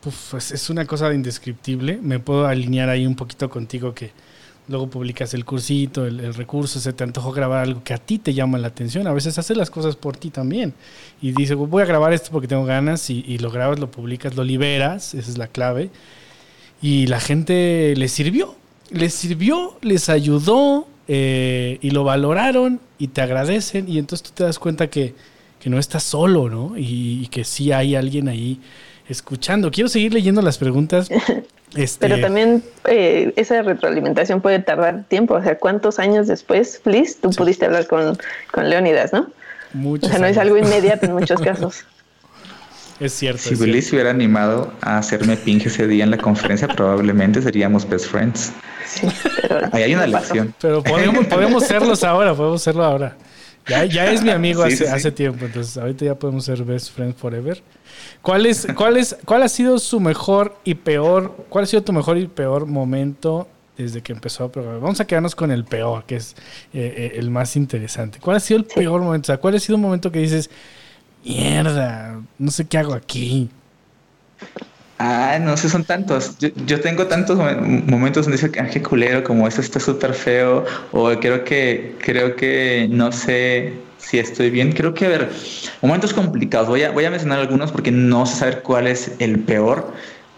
pues 0.00 0.50
es 0.52 0.68
una 0.68 0.84
cosa 0.84 1.12
indescriptible. 1.14 1.98
Me 2.02 2.18
puedo 2.18 2.46
alinear 2.46 2.90
ahí 2.90 3.06
un 3.06 3.16
poquito 3.16 3.48
contigo 3.48 3.94
que 3.94 4.12
luego 4.68 4.88
publicas 4.88 5.34
el 5.34 5.44
cursito, 5.44 6.06
el, 6.06 6.34
recurso, 6.34 6.80
se 6.80 6.92
te 6.92 7.04
antojó 7.04 7.32
grabar 7.32 7.64
algo 7.64 7.82
que 7.84 7.94
a 7.94 7.98
ti 7.98 8.18
te 8.18 8.32
llama 8.32 8.58
la 8.58 8.68
atención. 8.68 9.06
A 9.06 9.12
veces 9.12 9.38
haces 9.38 9.56
las 9.56 9.70
cosas 9.70 9.96
por 9.96 10.16
ti 10.16 10.30
también. 10.30 10.74
Y 11.20 11.32
dices, 11.32 11.56
voy 11.56 11.82
a 11.82 11.86
grabar 11.86 12.12
esto 12.12 12.30
porque 12.30 12.48
tengo 12.48 12.64
ganas 12.64 13.10
y, 13.10 13.38
lo 13.38 13.50
grabas, 13.50 13.78
lo 13.78 13.90
publicas, 13.90 14.36
lo 14.36 14.44
liberas, 14.44 15.14
esa 15.14 15.30
es 15.30 15.38
la 15.38 15.48
clave. 15.48 15.90
Y 16.80 17.06
la 17.06 17.20
gente 17.20 17.94
les 17.96 18.12
sirvió, 18.12 18.54
les 18.90 19.14
sirvió, 19.14 19.78
les 19.82 20.08
ayudó 20.08 20.86
eh, 21.08 21.78
y 21.82 21.90
lo 21.90 22.04
valoraron 22.04 22.80
y 22.98 23.08
te 23.08 23.20
agradecen 23.20 23.88
y 23.88 23.98
entonces 23.98 24.28
tú 24.28 24.34
te 24.34 24.44
das 24.44 24.58
cuenta 24.58 24.88
que, 24.88 25.14
que 25.60 25.70
no 25.70 25.78
estás 25.78 26.02
solo, 26.02 26.48
¿no? 26.48 26.76
Y, 26.76 27.22
y 27.22 27.28
que 27.28 27.44
sí 27.44 27.72
hay 27.72 27.94
alguien 27.94 28.28
ahí 28.28 28.60
escuchando. 29.08 29.70
Quiero 29.70 29.88
seguir 29.88 30.14
leyendo 30.14 30.42
las 30.42 30.58
preguntas 30.58 31.08
Este, 31.74 32.08
Pero 32.08 32.20
también 32.20 32.62
eh, 32.84 33.32
esa 33.36 33.62
retroalimentación 33.62 34.40
puede 34.40 34.60
tardar 34.60 35.04
tiempo. 35.04 35.34
O 35.34 35.42
sea, 35.42 35.58
¿cuántos 35.58 35.98
años 35.98 36.28
después, 36.28 36.80
Fliss, 36.82 37.20
tú 37.20 37.30
pudiste 37.30 37.66
hablar 37.66 37.86
con, 37.86 38.16
con 38.52 38.70
Leonidas, 38.70 39.12
no? 39.12 39.28
Muchos 39.72 40.08
o 40.08 40.12
sea, 40.12 40.20
no 40.20 40.26
es 40.26 40.38
algo 40.38 40.56
inmediato 40.56 41.06
en 41.06 41.12
muchos 41.18 41.40
casos. 41.40 41.84
Es 43.00 43.12
cierto. 43.12 43.42
Si 43.42 43.56
Billy 43.56 43.82
se 43.82 43.96
hubiera 43.96 44.10
animado 44.10 44.72
a 44.80 44.98
hacerme 44.98 45.36
ping 45.36 45.58
ese 45.64 45.88
día 45.88 46.04
en 46.04 46.12
la 46.12 46.18
conferencia, 46.18 46.68
probablemente 46.68 47.42
seríamos 47.42 47.88
best 47.88 48.06
friends. 48.06 48.52
Sí, 48.86 49.08
Ahí 49.72 49.82
hay 49.82 49.94
una 49.94 50.06
lección. 50.06 50.54
Pero 50.60 50.80
podemos, 50.80 51.26
podemos 51.26 51.66
serlos 51.66 52.04
ahora, 52.04 52.34
podemos 52.34 52.62
serlo 52.62 52.84
ahora. 52.84 53.16
Ya, 53.66 53.84
ya 53.84 54.12
es 54.12 54.22
mi 54.22 54.30
amigo 54.30 54.62
hace, 54.62 54.88
hace 54.88 55.10
tiempo, 55.10 55.46
entonces 55.46 55.76
ahorita 55.76 56.04
ya 56.04 56.14
podemos 56.14 56.44
ser 56.44 56.62
best 56.62 56.94
friends 56.94 57.16
forever. 57.16 57.60
¿Cuál, 58.24 58.46
es, 58.46 58.66
cuál, 58.74 58.96
es, 58.96 59.18
¿Cuál 59.26 59.42
ha 59.42 59.48
sido 59.50 59.78
su 59.78 60.00
mejor 60.00 60.56
y 60.64 60.76
peor, 60.76 61.44
cuál 61.50 61.64
ha 61.64 61.66
sido 61.66 61.82
tu 61.82 61.92
mejor 61.92 62.16
y 62.16 62.26
peor 62.26 62.64
momento 62.64 63.46
desde 63.76 64.00
que 64.00 64.14
empezó 64.14 64.44
a 64.44 64.50
programar? 64.50 64.80
Vamos 64.80 64.98
a 64.98 65.06
quedarnos 65.06 65.34
con 65.34 65.50
el 65.50 65.64
peor, 65.64 66.04
que 66.04 66.16
es 66.16 66.34
eh, 66.72 66.94
eh, 66.96 67.12
el 67.16 67.30
más 67.30 67.54
interesante. 67.54 68.20
¿Cuál 68.20 68.38
ha 68.38 68.40
sido 68.40 68.60
el 68.60 68.64
peor 68.64 69.02
momento? 69.02 69.26
O 69.26 69.28
sea, 69.28 69.36
¿cuál 69.36 69.56
ha 69.56 69.60
sido 69.60 69.76
un 69.76 69.82
momento 69.82 70.10
que 70.10 70.20
dices, 70.20 70.48
mierda, 71.22 72.18
no 72.38 72.50
sé 72.50 72.64
qué 72.64 72.78
hago 72.78 72.94
aquí? 72.94 73.50
Ah, 74.98 75.38
no 75.38 75.54
sé, 75.58 75.68
son 75.68 75.84
tantos. 75.84 76.38
Yo, 76.38 76.80
tengo 76.80 77.06
tantos 77.06 77.36
momentos 77.36 78.24
donde 78.24 78.40
dice, 78.40 78.58
ah, 78.58 78.68
qué 78.72 78.82
culero, 78.82 79.22
como 79.22 79.46
esto 79.46 79.60
está 79.60 79.78
súper 79.78 80.14
feo, 80.14 80.64
o 80.92 81.10
creo 81.20 81.44
que, 81.44 81.94
creo 82.00 82.36
que 82.36 82.88
no 82.90 83.12
sé 83.12 83.74
si 84.06 84.18
estoy 84.18 84.50
bien. 84.50 84.72
Creo 84.72 84.94
que, 84.94 85.06
a 85.06 85.08
ver, 85.08 85.30
momentos 85.82 86.12
complicados. 86.12 86.68
Voy 86.68 86.82
a, 86.82 86.90
voy 86.90 87.04
a 87.04 87.10
mencionar 87.10 87.38
algunos 87.38 87.72
porque 87.72 87.90
no 87.90 88.26
sé 88.26 88.36
saber 88.36 88.62
cuál 88.62 88.86
es 88.86 89.12
el 89.18 89.38
peor. 89.40 89.92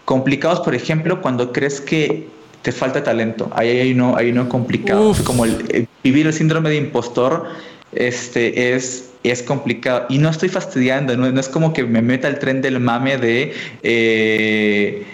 Complicados, 0.05 0.61
por 0.61 0.73
ejemplo, 0.73 1.21
cuando 1.21 1.51
crees 1.51 1.81
que 1.81 2.27
te 2.61 2.71
falta 2.71 3.03
talento. 3.03 3.49
Ahí 3.53 3.69
hay 3.69 3.91
uno, 3.91 4.15
hay 4.15 4.31
uno 4.31 4.49
complicado. 4.49 5.13
Como 5.23 5.45
el, 5.45 5.87
vivir 6.03 6.27
el 6.27 6.33
síndrome 6.33 6.69
de 6.69 6.77
impostor 6.77 7.45
este, 7.91 8.73
es, 8.73 9.09
es 9.23 9.43
complicado. 9.43 10.05
Y 10.09 10.17
no 10.17 10.29
estoy 10.29 10.49
fastidiando, 10.49 11.15
no, 11.17 11.31
no 11.31 11.39
es 11.39 11.49
como 11.49 11.73
que 11.73 11.83
me 11.83 12.01
meta 12.01 12.27
el 12.27 12.39
tren 12.39 12.61
del 12.61 12.79
mame 12.79 13.17
de... 13.17 13.53
Eh, 13.83 15.05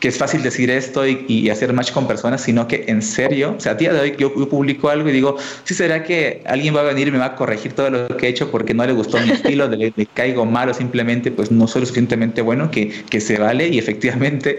que 0.00 0.08
es 0.08 0.16
fácil 0.16 0.42
decir 0.42 0.70
esto 0.70 1.06
y, 1.06 1.50
hacer 1.50 1.72
match 1.74 1.92
con 1.92 2.08
personas, 2.08 2.40
sino 2.40 2.66
que 2.66 2.86
en 2.88 3.02
serio, 3.02 3.54
o 3.56 3.60
sea, 3.60 3.72
a 3.72 3.74
día 3.74 3.92
de 3.92 4.00
hoy 4.00 4.16
yo, 4.18 4.32
publico 4.32 4.88
algo 4.88 5.08
y 5.10 5.12
digo, 5.12 5.36
sí 5.64 5.74
será 5.74 6.02
que 6.02 6.42
alguien 6.46 6.74
va 6.74 6.80
a 6.80 6.84
venir 6.84 7.08
y 7.08 7.10
me 7.10 7.18
va 7.18 7.26
a 7.26 7.36
corregir 7.36 7.74
todo 7.74 7.90
lo 7.90 8.08
que 8.16 8.26
he 8.26 8.30
hecho 8.30 8.50
porque 8.50 8.72
no 8.72 8.84
le 8.86 8.94
gustó 8.94 9.18
mi 9.20 9.30
estilo, 9.30 9.68
le, 9.68 9.92
le 9.94 10.06
caigo 10.06 10.46
mal 10.46 10.70
o 10.70 10.74
simplemente 10.74 11.30
pues 11.30 11.50
no 11.50 11.66
soy 11.66 11.82
lo 11.82 11.86
suficientemente 11.86 12.40
bueno 12.40 12.70
que, 12.70 12.88
que 13.10 13.20
se 13.20 13.38
vale 13.38 13.68
y 13.68 13.78
efectivamente 13.78 14.58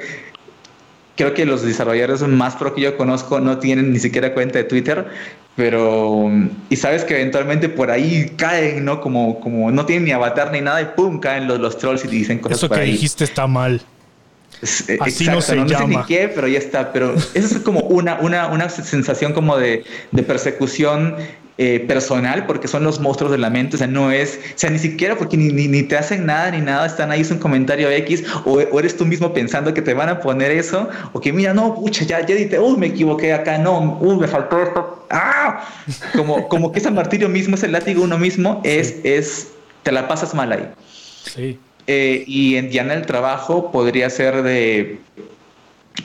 creo 1.15 1.33
que 1.33 1.45
los 1.45 1.63
desarrolladores 1.63 2.21
más 2.21 2.55
pro 2.55 2.75
que 2.75 2.81
yo 2.81 2.95
conozco 2.95 3.39
no 3.39 3.57
tienen 3.57 3.91
ni 3.91 3.99
siquiera 3.99 4.35
cuenta 4.35 4.59
de 4.59 4.65
Twitter, 4.65 5.07
pero 5.55 6.29
y 6.69 6.75
sabes 6.75 7.03
que 7.03 7.15
eventualmente 7.15 7.67
por 7.67 7.89
ahí 7.89 8.31
caen, 8.37 8.85
¿no? 8.85 9.01
Como, 9.01 9.39
como 9.39 9.71
no 9.71 9.85
tienen 9.85 10.05
ni 10.05 10.11
avatar 10.11 10.51
ni 10.51 10.61
nada 10.61 10.81
y 10.81 10.85
pum, 10.95 11.19
caen 11.19 11.47
los, 11.47 11.59
los 11.59 11.77
trolls 11.79 12.05
y 12.05 12.09
dicen 12.09 12.39
cosas 12.39 12.59
Eso 12.59 12.69
que 12.69 12.81
dijiste 12.81 13.23
está 13.23 13.47
mal. 13.47 13.81
Eh, 14.87 14.97
Así 14.99 15.25
no 15.25 15.41
se 15.41 15.55
llama. 15.55 15.77
sé 15.77 15.87
ni 15.87 16.03
qué, 16.05 16.31
pero 16.33 16.47
ya 16.47 16.59
está. 16.59 16.93
Pero 16.93 17.15
eso 17.15 17.57
es 17.57 17.59
como 17.63 17.81
una, 17.81 18.19
una, 18.19 18.47
una 18.47 18.69
sensación 18.69 19.33
como 19.33 19.57
de, 19.57 19.83
de 20.11 20.23
persecución 20.23 21.15
eh, 21.63 21.79
personal, 21.79 22.47
porque 22.47 22.67
son 22.67 22.83
los 22.83 22.99
monstruos 22.99 23.31
de 23.31 23.37
la 23.37 23.51
mente. 23.51 23.75
O 23.75 23.77
sea, 23.77 23.85
no 23.85 24.09
es, 24.09 24.39
o 24.55 24.57
sea, 24.57 24.69
ni 24.71 24.79
siquiera 24.79 25.15
porque 25.15 25.37
ni, 25.37 25.67
ni, 25.67 25.83
te 25.83 25.95
hacen 25.95 26.25
nada 26.25 26.49
ni 26.49 26.59
nada, 26.59 26.87
están 26.87 27.11
ahí, 27.11 27.21
es 27.21 27.29
un 27.29 27.37
comentario 27.37 27.87
X, 27.91 28.23
o, 28.45 28.59
eres 28.79 28.97
tú 28.97 29.05
mismo 29.05 29.31
pensando 29.31 29.71
que 29.71 29.83
te 29.83 29.93
van 29.93 30.09
a 30.09 30.21
poner 30.21 30.49
eso, 30.49 30.89
o 31.13 31.19
que 31.19 31.31
mira, 31.31 31.53
no, 31.53 31.75
pucha, 31.75 32.03
ya, 32.03 32.25
ya 32.25 32.33
dite, 32.33 32.59
uy, 32.59 32.77
me 32.77 32.87
equivoqué 32.87 33.31
acá, 33.33 33.59
no, 33.59 33.99
uy, 34.01 34.15
me 34.15 34.27
faltó 34.27 34.59
esto. 34.59 35.05
¡Ah! 35.11 35.63
Como, 36.15 36.47
como 36.47 36.71
que 36.71 36.79
ese 36.79 36.89
martirio 36.89 37.29
mismo, 37.29 37.53
ese 37.53 37.67
látigo 37.67 38.01
uno 38.01 38.17
mismo, 38.17 38.61
es, 38.63 38.95
es, 39.03 39.49
te 39.83 39.91
la 39.91 40.07
pasas 40.07 40.33
mal 40.33 40.51
ahí. 40.51 40.67
Sí. 41.25 41.59
Eh, 41.87 42.23
y 42.27 42.55
en, 42.55 42.69
ya 42.69 42.83
en 42.83 42.91
el 42.91 43.05
trabajo 43.05 43.71
podría 43.71 44.09
ser 44.09 44.43
de 44.43 44.99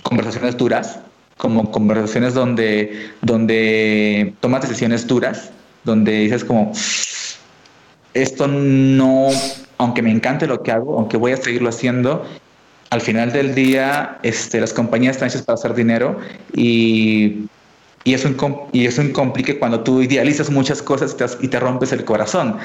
conversaciones 0.03 0.57
duras, 0.57 1.01
como 1.37 1.71
conversaciones 1.71 2.35
donde, 2.35 3.11
donde 3.21 4.35
tomas 4.41 4.63
decisiones 4.63 5.07
duras, 5.07 5.51
donde 5.85 6.13
dices 6.13 6.45
como, 6.45 6.73
esto 8.15 8.49
no, 8.49 9.29
aunque 9.79 10.03
me 10.03 10.11
encante 10.11 10.47
lo 10.47 10.63
que 10.63 10.73
hago, 10.73 10.97
aunque 10.97 11.17
voy 11.17 11.33
a 11.33 11.37
seguirlo 11.37 11.69
haciendo, 11.69 12.25
al 12.91 13.01
final 13.01 13.33
del 13.33 13.55
día 13.55 14.19
este, 14.23 14.61
las 14.61 14.73
compañías 14.73 15.17
están 15.17 15.29
hechas 15.29 15.43
para 15.43 15.55
hacer 15.55 15.75
dinero 15.75 16.19
y 16.55 17.47
y 18.07 18.15
es 18.15 18.25
un, 18.25 18.37
y 18.73 18.87
es 18.87 18.99
un 18.99 19.11
complique 19.11 19.59
cuando 19.59 19.81
tú 19.81 20.01
idealizas 20.01 20.49
muchas 20.49 20.81
cosas 20.81 21.17
y 21.41 21.49
te, 21.49 21.59
rompes 21.59 21.91
el 21.91 22.05
corazón. 22.05 22.57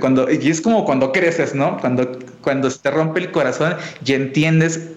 cuando, 0.00 0.30
y 0.30 0.48
es 0.48 0.62
como 0.62 0.86
cuando 0.86 1.12
creces, 1.12 1.54
¿no? 1.54 1.76
Cuando, 1.78 2.18
cuando 2.40 2.70
te 2.70 2.90
rompe 2.90 3.20
el 3.20 3.30
corazón 3.30 3.74
y 4.02 4.14
entiendes 4.14 4.88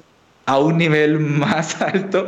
a 0.45 0.60
un 0.60 0.77
nivel 0.77 1.19
más 1.19 1.82
alto 1.82 2.27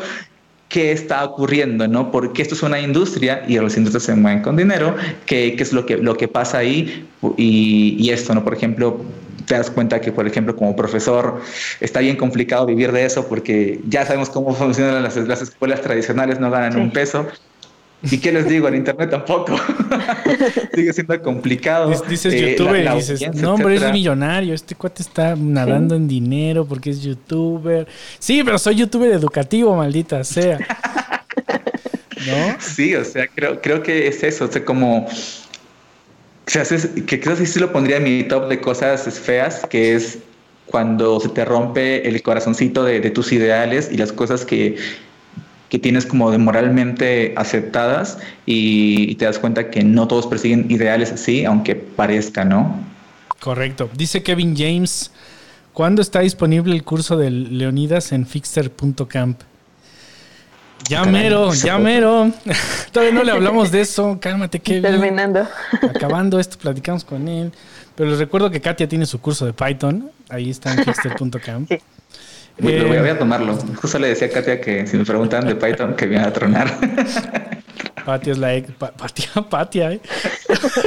qué 0.67 0.91
está 0.91 1.23
ocurriendo, 1.23 1.87
¿no? 1.87 2.11
Porque 2.11 2.41
esto 2.41 2.53
es 2.53 2.63
una 2.63 2.81
industria 2.81 3.45
y 3.47 3.57
las 3.57 3.77
industrias 3.77 4.03
se 4.03 4.15
mueven 4.15 4.41
con 4.41 4.57
dinero, 4.57 4.97
qué, 5.25 5.55
qué 5.55 5.63
es 5.63 5.71
lo 5.71 5.85
que, 5.85 5.95
lo 5.95 6.17
que 6.17 6.27
pasa 6.27 6.57
ahí 6.57 7.07
y, 7.37 7.95
y, 7.97 8.09
esto, 8.09 8.35
¿no? 8.35 8.43
Por 8.43 8.55
ejemplo, 8.55 8.99
te 9.45 9.55
das 9.55 9.71
cuenta 9.71 10.01
que, 10.01 10.11
por 10.11 10.27
ejemplo, 10.27 10.53
como 10.53 10.75
profesor, 10.75 11.39
está 11.79 12.01
bien 12.01 12.17
complicado 12.17 12.65
vivir 12.65 12.91
de 12.91 13.05
eso 13.05 13.25
porque 13.29 13.79
ya 13.87 14.05
sabemos 14.05 14.29
cómo 14.29 14.53
funcionan 14.53 15.01
las, 15.01 15.15
las 15.15 15.41
escuelas 15.41 15.81
tradicionales, 15.81 16.41
no 16.41 16.51
ganan 16.51 16.77
un 16.77 16.91
peso. 16.91 17.25
¿Y 18.11 18.17
qué 18.17 18.31
les 18.31 18.47
digo? 18.47 18.67
En 18.67 18.75
internet 18.75 19.09
tampoco. 19.09 19.55
Sigue 20.75 20.91
siendo 20.91 21.21
complicado. 21.21 21.89
Dices 22.07 22.33
eh, 22.33 22.51
youtuber 22.51 22.85
y 22.85 22.95
dices, 22.95 23.35
no, 23.35 23.53
hombre, 23.53 23.75
es 23.75 23.91
millonario. 23.91 24.53
Este 24.53 24.75
cuate 24.75 25.01
está 25.01 25.35
nadando 25.35 25.95
en 25.95 26.07
dinero 26.07 26.65
porque 26.65 26.89
es 26.89 27.01
youtuber. 27.01 27.87
Sí, 28.19 28.41
pero 28.43 28.57
soy 28.57 28.75
youtuber 28.75 29.11
educativo, 29.11 29.75
maldita 29.75 30.23
sea. 30.23 30.59
¿No? 32.27 32.57
Sí, 32.59 32.93
o 32.95 33.03
sea, 33.05 33.27
creo, 33.27 33.61
creo 33.61 33.81
que 33.81 34.07
es 34.07 34.23
eso. 34.23 34.45
O 34.45 34.51
sea, 34.51 34.63
como. 34.65 35.07
Que 36.45 37.19
que 37.19 37.45
sí 37.45 37.59
lo 37.59 37.71
pondría 37.71 37.97
en 37.97 38.03
mi 38.03 38.23
top 38.23 38.49
de 38.49 38.59
cosas 38.59 39.03
feas, 39.17 39.65
que 39.69 39.95
es 39.95 40.19
cuando 40.65 41.21
se 41.21 41.29
te 41.29 41.45
rompe 41.45 42.05
el 42.07 42.21
corazoncito 42.21 42.83
de 42.83 43.09
tus 43.11 43.31
ideales 43.31 43.89
y 43.91 43.97
las 43.97 44.11
cosas 44.11 44.45
que 44.45 44.75
que 45.73 45.79
tienes 45.79 46.05
como 46.05 46.29
de 46.29 46.37
moralmente 46.37 47.33
aceptadas 47.35 48.19
y, 48.45 49.15
te 49.15 49.25
das 49.25 49.39
cuenta 49.39 49.71
que 49.71 49.83
no 49.83 50.07
todos 50.07 50.27
persiguen 50.27 50.67
ideales 50.69 51.11
así, 51.11 51.45
aunque 51.45 51.73
parezca, 51.73 52.45
¿no? 52.45 52.77
Correcto. 53.39 53.89
Dice 53.95 54.21
Kevin 54.21 54.55
James, 54.55 55.09
¿cuándo 55.73 56.03
está 56.03 56.19
disponible 56.19 56.75
el 56.75 56.83
curso 56.83 57.17
de 57.17 57.31
Leonidas 57.31 58.11
en 58.11 58.27
fixter.camp? 58.27 59.41
Ya 60.87 61.05
mero, 61.05 61.51
ya 61.55 61.79
mero. 61.79 62.31
Todavía 62.91 63.15
no 63.15 63.23
le 63.23 63.31
hablamos 63.31 63.71
de 63.71 63.81
eso. 63.81 64.19
Cálmate, 64.21 64.59
Kevin. 64.61 64.83
Terminando. 64.83 65.47
Acabando 65.81 66.39
esto, 66.39 66.59
platicamos 66.59 67.03
con 67.03 67.27
él. 67.27 67.51
Pero 67.95 68.11
les 68.11 68.19
recuerdo 68.19 68.51
que 68.51 68.61
Katia 68.61 68.87
tiene 68.87 69.07
su 69.07 69.19
curso 69.19 69.47
de 69.47 69.53
Python. 69.53 70.11
Ahí 70.29 70.51
está 70.51 70.71
en 70.71 70.83
fixter.camp. 70.83 71.67
Sí. 71.67 71.79
Eh, 72.57 72.99
voy 72.99 73.09
a 73.09 73.17
tomarlo. 73.17 73.57
Justo 73.81 73.99
le 73.99 74.09
decía 74.09 74.27
a 74.27 74.31
Katia 74.31 74.61
que 74.61 74.85
si 74.85 74.97
me 74.97 75.05
preguntaban 75.05 75.47
de 75.47 75.55
Python, 75.55 75.95
que 75.95 76.05
me 76.05 76.15
iba 76.15 76.25
a 76.25 76.33
tronar. 76.33 76.67
Patia 78.05 78.33
es 78.33 78.37
la 78.37 78.53
ex. 78.55 78.71
Patia, 78.71 79.29
Patia, 79.49 79.91
¿eh? 79.93 80.01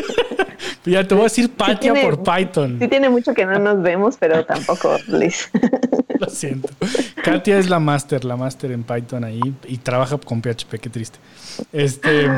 ya 0.85 1.07
te 1.07 1.15
voy 1.15 1.23
a 1.23 1.25
decir 1.25 1.51
Patia 1.51 1.95
por 1.95 2.23
Python. 2.23 2.79
Sí, 2.81 2.89
tiene 2.89 3.09
mucho 3.09 3.35
que 3.35 3.47
no 3.47 3.59
nos 3.59 3.83
vemos, 3.83 4.17
pero 4.19 4.45
tampoco 4.45 4.97
Liz. 5.09 5.51
Lo 6.19 6.29
siento. 6.29 6.69
Katia 7.23 7.59
es 7.59 7.69
la 7.69 7.81
máster, 7.81 8.25
la 8.25 8.37
máster 8.37 8.73
en 8.73 8.85
Python 8.85 9.25
ahí 9.25 9.41
y 9.67 9.79
trabaja 9.79 10.19
con 10.19 10.41
PHP, 10.41 10.79
qué 10.81 10.91
triste. 10.91 11.19
Este. 11.73 12.29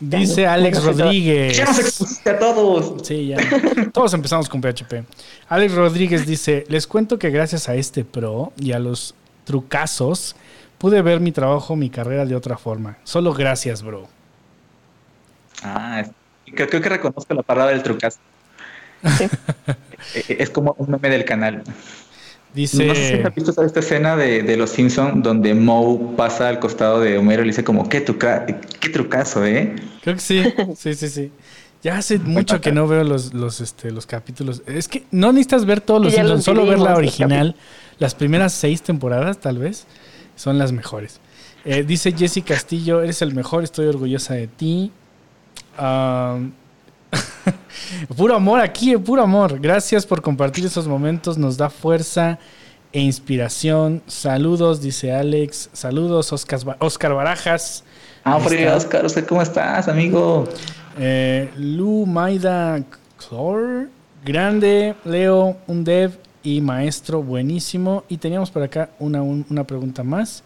Dice 0.00 0.46
Alex 0.46 0.82
Rodríguez. 0.84 1.56
Ya 1.56 1.64
nos 1.64 1.78
expusiste 1.78 2.30
a 2.30 2.38
todos. 2.38 3.06
Sí, 3.06 3.28
ya. 3.28 3.38
Todos 3.92 4.14
empezamos 4.14 4.48
con 4.48 4.60
PHP. 4.60 5.04
Alex 5.48 5.74
Rodríguez 5.74 6.26
dice: 6.26 6.64
Les 6.68 6.86
cuento 6.86 7.18
que 7.18 7.30
gracias 7.30 7.68
a 7.68 7.74
este 7.74 8.04
pro 8.04 8.52
y 8.58 8.72
a 8.72 8.78
los 8.78 9.14
trucazos 9.44 10.36
pude 10.78 11.02
ver 11.02 11.20
mi 11.20 11.32
trabajo, 11.32 11.76
mi 11.76 11.90
carrera 11.90 12.26
de 12.26 12.36
otra 12.36 12.58
forma. 12.58 12.98
Solo 13.04 13.32
gracias, 13.32 13.82
bro. 13.82 14.08
Ah, 15.62 16.04
creo, 16.54 16.68
que 16.68 16.78
reconozco 16.80 17.32
la 17.34 17.42
palabra 17.42 17.72
del 17.72 17.82
trucazo. 17.82 18.18
es 20.28 20.50
como 20.50 20.74
un 20.78 20.90
meme 20.90 21.08
del 21.10 21.24
canal. 21.24 21.62
Dice... 22.56 22.86
No 22.86 22.94
sé 22.94 23.18
si 23.18 23.22
has 23.22 23.34
visto 23.34 23.62
esta 23.62 23.80
escena 23.80 24.16
de, 24.16 24.56
Los 24.56 24.70
Simpsons 24.70 25.22
donde 25.22 25.52
Moe 25.52 26.16
pasa 26.16 26.48
al 26.48 26.58
costado 26.58 27.00
de 27.00 27.18
Homero 27.18 27.42
y 27.42 27.44
le 27.44 27.50
dice 27.50 27.62
como, 27.62 27.86
qué, 27.86 28.02
qué 28.02 28.88
trucazo, 28.88 29.44
¿eh? 29.44 29.76
Creo 30.02 30.14
que 30.14 30.22
sí, 30.22 30.42
sí, 30.76 30.94
sí, 30.94 31.08
sí. 31.10 31.32
Ya 31.82 31.98
hace 31.98 32.18
mucho 32.18 32.62
que 32.62 32.72
no 32.72 32.88
veo 32.88 33.04
los, 33.04 33.34
los, 33.34 33.60
este, 33.60 33.90
los 33.90 34.06
capítulos. 34.06 34.62
Es 34.64 34.88
que 34.88 35.04
no 35.10 35.32
necesitas 35.32 35.66
ver 35.66 35.82
todos 35.82 36.02
los 36.02 36.14
Simpsons, 36.14 36.44
solo 36.44 36.64
ver 36.64 36.78
la 36.78 36.96
original. 36.96 37.56
Las 37.98 38.14
primeras 38.14 38.54
seis 38.54 38.80
temporadas, 38.80 39.38
tal 39.38 39.58
vez, 39.58 39.86
son 40.34 40.56
las 40.56 40.72
mejores. 40.72 41.20
Eh, 41.66 41.84
dice 41.86 42.12
Jesse 42.12 42.42
Castillo, 42.42 43.02
eres 43.02 43.20
el 43.20 43.34
mejor, 43.34 43.64
estoy 43.64 43.84
orgullosa 43.86 44.32
de 44.32 44.46
ti. 44.46 44.92
puro 48.16 48.34
amor 48.34 48.60
aquí, 48.60 48.96
puro 48.96 49.22
amor. 49.22 49.58
Gracias 49.60 50.06
por 50.06 50.22
compartir 50.22 50.64
esos 50.66 50.86
momentos, 50.86 51.38
nos 51.38 51.56
da 51.56 51.70
fuerza 51.70 52.38
e 52.92 53.00
inspiración. 53.00 54.02
Saludos, 54.06 54.80
dice 54.80 55.12
Alex. 55.12 55.70
Saludos, 55.72 56.32
Oscar, 56.32 56.76
Oscar 56.80 57.14
Barajas. 57.14 57.84
Ah, 58.24 58.36
Oscar, 58.36 59.26
¿cómo 59.26 59.42
estás, 59.42 59.86
amigo? 59.86 60.48
Eh, 60.98 61.50
Lu 61.56 62.06
Maida 62.06 62.82
Clor, 63.16 63.88
grande, 64.24 64.94
Leo, 65.04 65.56
un 65.66 65.84
dev 65.84 66.18
y 66.42 66.60
maestro 66.60 67.22
buenísimo. 67.22 68.04
Y 68.08 68.16
teníamos 68.16 68.50
por 68.50 68.62
acá 68.62 68.90
una, 68.98 69.22
una 69.22 69.64
pregunta 69.64 70.02
más. 70.02 70.42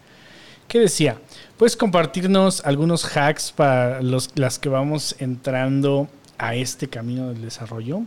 ¿Qué 0.67 0.79
decía? 0.79 1.17
¿Puedes 1.57 1.75
compartirnos 1.75 2.63
algunos 2.65 3.03
hacks 3.05 3.51
para 3.51 4.01
los, 4.01 4.29
las 4.35 4.57
que 4.57 4.69
vamos 4.69 5.15
entrando 5.19 6.07
a 6.41 6.55
este 6.55 6.87
camino 6.87 7.29
del 7.29 7.41
desarrollo? 7.43 8.01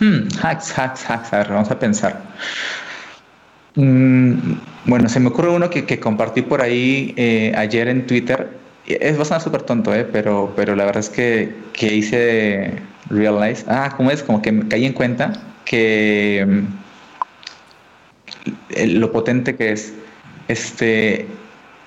Hmm, 0.00 0.28
hacks, 0.42 0.78
hacks, 0.78 1.08
hacks. 1.08 1.32
A 1.32 1.38
ver, 1.38 1.48
vamos 1.48 1.70
a 1.70 1.78
pensar. 1.78 2.20
Mm, 3.74 4.34
bueno, 4.84 5.08
se 5.08 5.18
me 5.18 5.28
ocurre 5.28 5.48
uno 5.48 5.70
que, 5.70 5.98
compartí 5.98 6.42
por 6.42 6.60
ahí 6.60 7.14
eh, 7.16 7.52
ayer 7.56 7.88
en 7.88 8.06
Twitter. 8.06 8.50
Es 8.86 9.16
bastante 9.16 9.44
súper 9.44 9.62
tonto, 9.62 9.94
eh, 9.94 10.04
pero, 10.04 10.52
pero 10.54 10.76
la 10.76 10.84
verdad 10.84 11.00
es 11.00 11.08
que, 11.08 11.56
que 11.72 11.94
hice 11.94 12.74
realize. 13.08 13.64
Ah, 13.66 13.94
¿cómo 13.96 14.10
es? 14.10 14.22
Como 14.22 14.42
que 14.42 14.52
me 14.52 14.68
caí 14.68 14.84
en 14.84 14.92
cuenta 14.92 15.32
que 15.64 16.44
mm, 16.46 16.64
lo 18.98 19.10
potente 19.10 19.56
que 19.56 19.72
es. 19.72 19.94
Este, 20.48 21.26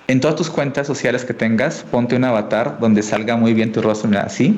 en 0.08 0.22
todas 0.22 0.36
tus 0.36 0.49
cuentas 0.49 0.88
sociales 0.88 1.26
que 1.26 1.34
tengas, 1.34 1.86
ponte 1.91 2.16
un 2.16 2.24
avatar 2.24 2.80
donde 2.80 3.03
salga 3.03 3.36
muy 3.36 3.53
bien 3.53 3.72
tu 3.72 3.82
rostro, 3.82 4.10
mira, 4.10 4.24
así, 4.24 4.58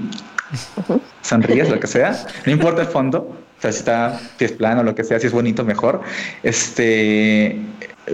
sonríes, 1.21 1.69
lo 1.69 1.79
que 1.79 1.87
sea, 1.87 2.25
no 2.45 2.51
importa 2.51 2.81
el 2.81 2.87
fondo, 2.87 3.19
o 3.19 3.61
sea, 3.61 3.71
si 3.71 3.79
está, 3.79 4.19
si 4.37 4.45
es 4.45 4.51
plano, 4.53 4.83
lo 4.83 4.95
que 4.95 5.03
sea, 5.03 5.19
si 5.19 5.27
es 5.27 5.33
bonito, 5.33 5.65
mejor. 5.65 6.01
Este, 6.43 7.59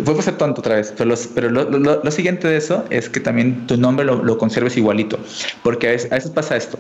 voy 0.04 0.18
a 0.18 0.22
ser 0.22 0.38
tonto 0.38 0.62
otra 0.62 0.76
vez, 0.76 0.94
pero, 0.98 1.14
pero 1.36 1.50
lo, 1.50 2.12
siguiente 2.12 2.48
de 2.48 2.58
eso 2.58 2.84
es 2.90 3.10
que 3.10 3.20
también 3.20 3.68
tu 3.68 3.78
nombre 3.78 4.06
lo, 4.06 4.38
conserves 4.38 4.76
igualito, 4.78 5.20
porque 5.62 5.88
a 5.88 5.92
veces, 5.92 6.30
pasa 6.32 6.56
esto, 6.56 6.80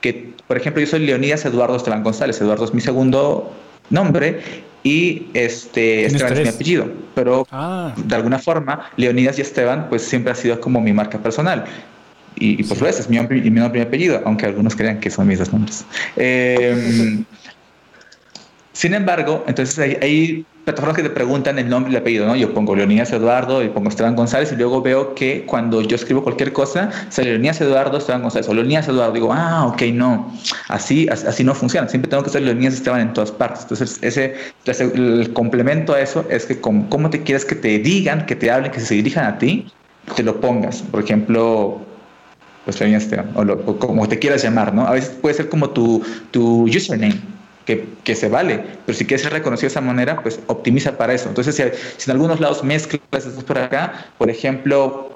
que, 0.00 0.32
por 0.48 0.56
ejemplo, 0.56 0.80
yo 0.80 0.86
soy 0.88 1.00
Leonidas 1.06 1.44
Eduardo 1.44 1.76
Esteban 1.76 2.02
González, 2.02 2.40
Eduardo 2.40 2.64
es 2.64 2.74
mi 2.74 2.80
segundo 2.80 3.52
nombre 3.92 4.40
y 4.82 5.28
este 5.34 6.06
Esteban 6.06 6.32
es 6.32 6.42
mi 6.42 6.48
apellido, 6.48 6.90
pero 7.14 7.46
ah. 7.52 7.94
de 7.96 8.14
alguna 8.14 8.38
forma 8.38 8.90
Leonidas 8.96 9.38
y 9.38 9.42
Esteban 9.42 9.88
pues 9.88 10.02
siempre 10.02 10.32
ha 10.32 10.34
sido 10.34 10.60
como 10.60 10.80
mi 10.80 10.92
marca 10.92 11.18
personal. 11.18 11.64
Y, 12.34 12.64
por 12.64 12.76
supuesto 12.76 13.02
es 13.02 13.08
mi 13.08 13.16
nombre 13.16 13.38
y 13.38 13.50
mi 13.50 13.60
nombre 13.60 13.78
y 13.78 13.82
mi 13.82 13.88
apellido, 13.88 14.20
aunque 14.24 14.46
algunos 14.46 14.74
crean 14.74 14.98
que 14.98 15.10
son 15.10 15.28
mis 15.28 15.38
dos 15.38 15.52
nombres. 15.52 15.84
Eh, 16.16 17.22
sin 18.72 18.94
embargo, 18.94 19.44
entonces 19.46 19.78
hay, 19.78 20.44
plataformas 20.64 20.96
que 20.96 21.02
te 21.02 21.10
preguntan 21.10 21.58
el 21.58 21.68
nombre 21.68 21.92
y 21.92 21.96
el 21.96 22.02
apellido, 22.02 22.26
¿no? 22.26 22.36
Yo 22.36 22.54
pongo 22.54 22.76
Leonidas 22.76 23.12
Eduardo 23.12 23.62
y 23.62 23.68
pongo 23.68 23.88
Esteban 23.88 24.14
González 24.14 24.52
y 24.52 24.56
luego 24.56 24.80
veo 24.80 25.14
que 25.14 25.44
cuando 25.44 25.82
yo 25.82 25.96
escribo 25.96 26.22
cualquier 26.22 26.52
cosa, 26.52 26.90
sale 27.08 27.30
Leonidas 27.30 27.60
Eduardo, 27.60 27.98
Esteban 27.98 28.22
González 28.22 28.48
o 28.48 28.54
Leonidas 28.54 28.86
Eduardo. 28.86 29.12
Digo, 29.12 29.32
ah, 29.32 29.66
ok, 29.66 29.82
no, 29.92 30.32
así, 30.68 31.08
así 31.08 31.42
no 31.42 31.54
funciona. 31.54 31.88
Siempre 31.88 32.08
tengo 32.08 32.22
que 32.22 32.30
ser 32.30 32.42
Leonidas 32.42 32.74
Esteban 32.74 33.00
en 33.00 33.12
todas 33.12 33.32
partes. 33.32 33.62
Entonces, 33.62 33.98
ese, 34.02 34.36
el 34.66 35.32
complemento 35.32 35.94
a 35.94 36.00
eso 36.00 36.24
es 36.30 36.46
que 36.46 36.60
cómo 36.60 37.10
te 37.10 37.22
quieres 37.22 37.44
que 37.44 37.56
te 37.56 37.78
digan, 37.80 38.26
que 38.26 38.36
te 38.36 38.50
hablen, 38.50 38.70
que 38.70 38.80
se 38.80 38.94
dirijan 38.94 39.24
a 39.24 39.38
ti, 39.38 39.66
te 40.14 40.22
lo 40.22 40.40
pongas. 40.40 40.82
Por 40.82 41.02
ejemplo, 41.02 41.80
pues 42.64 42.78
Leonidas 42.78 43.04
Esteban 43.04 43.30
o, 43.34 43.78
como 43.78 44.06
te 44.08 44.18
quieras 44.20 44.44
llamar, 44.44 44.72
¿no? 44.72 44.86
A 44.86 44.92
veces 44.92 45.10
puede 45.20 45.34
ser 45.34 45.48
como 45.48 45.70
tu, 45.70 46.04
tu 46.30 46.64
username 46.64 47.31
que, 47.64 48.14
se 48.14 48.28
vale, 48.28 48.64
pero 48.84 48.96
si 48.96 49.04
quieres 49.06 49.22
ser 49.22 49.32
reconocido 49.32 49.68
de 49.68 49.72
esa 49.72 49.80
manera, 49.80 50.20
pues 50.22 50.40
optimiza 50.46 50.96
para 50.96 51.14
eso. 51.14 51.28
Entonces, 51.28 51.54
si, 51.54 51.62
en 51.62 52.10
algunos 52.10 52.40
lados 52.40 52.62
mezclas 52.64 53.26
esto 53.26 53.44
por 53.44 53.58
acá, 53.58 54.06
por 54.18 54.30
ejemplo, 54.30 55.12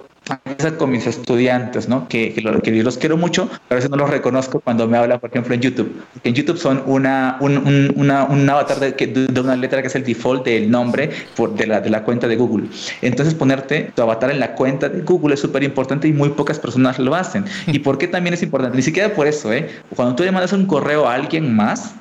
con 0.79 0.91
mis 0.91 1.07
estudiantes, 1.07 1.89
¿no? 1.89 2.09
Que, 2.09 2.33
que, 2.35 2.41
lo, 2.41 2.61
que, 2.61 2.73
los 2.83 2.99
quiero 2.99 3.17
mucho, 3.17 3.49
pero 3.49 3.61
a 3.71 3.75
veces 3.77 3.91
no 3.91 3.97
los 3.97 4.11
reconozco 4.11 4.61
cuando 4.61 4.89
me 4.89 4.97
hablan, 4.97 5.21
por 5.21 5.31
ejemplo, 5.31 5.55
en 5.55 5.61
YouTube. 5.61 6.03
Porque 6.13 6.29
en 6.31 6.35
YouTube 6.35 6.59
son 6.59 6.83
una, 6.87 7.37
un, 7.41 7.93
una, 7.95 8.25
un 8.25 8.49
avatar 8.49 8.81
de, 8.81 8.93
de, 8.93 9.41
una 9.41 9.55
letra 9.55 9.81
que 9.83 9.89
es 9.89 9.95
el 9.95 10.05
default 10.05 10.45
del 10.45 10.71
nombre 10.71 11.11
por, 11.37 11.55
de, 11.55 11.67
la, 11.67 11.81
de 11.81 11.91
la 11.91 12.03
cuenta 12.03 12.27
de 12.27 12.37
Google. 12.37 12.69
Entonces, 13.03 13.35
ponerte 13.35 13.93
tu 13.95 14.03
avatar 14.03 14.31
en 14.31 14.41
la 14.41 14.55
cuenta 14.55 14.89
de 14.89 15.03
Google 15.03 15.35
es 15.35 15.41
súper 15.41 15.63
importante 15.63 16.09
y 16.09 16.13
muy 16.13 16.31
pocas 16.31 16.59
personas 16.59 16.99
lo 16.99 17.15
hacen. 17.15 17.45
¿Y 17.69 17.79
por 17.79 17.97
qué 17.97 18.09
también 18.09 18.35
es 18.35 18.43
importante? 18.43 18.77
Ni 18.77 18.83
siquiera 18.83 19.15
por 19.15 19.29
eso, 19.29 19.53
¿eh? 19.53 19.69
Cuando 19.95 20.17
tú 20.17 20.25
le 20.25 20.33
mandas 20.33 20.53
un 20.53 20.67
correo 20.67 21.07
a 21.07 21.15
alguien 21.15 21.55
más, 21.55 21.95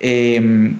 eh, 0.00 0.74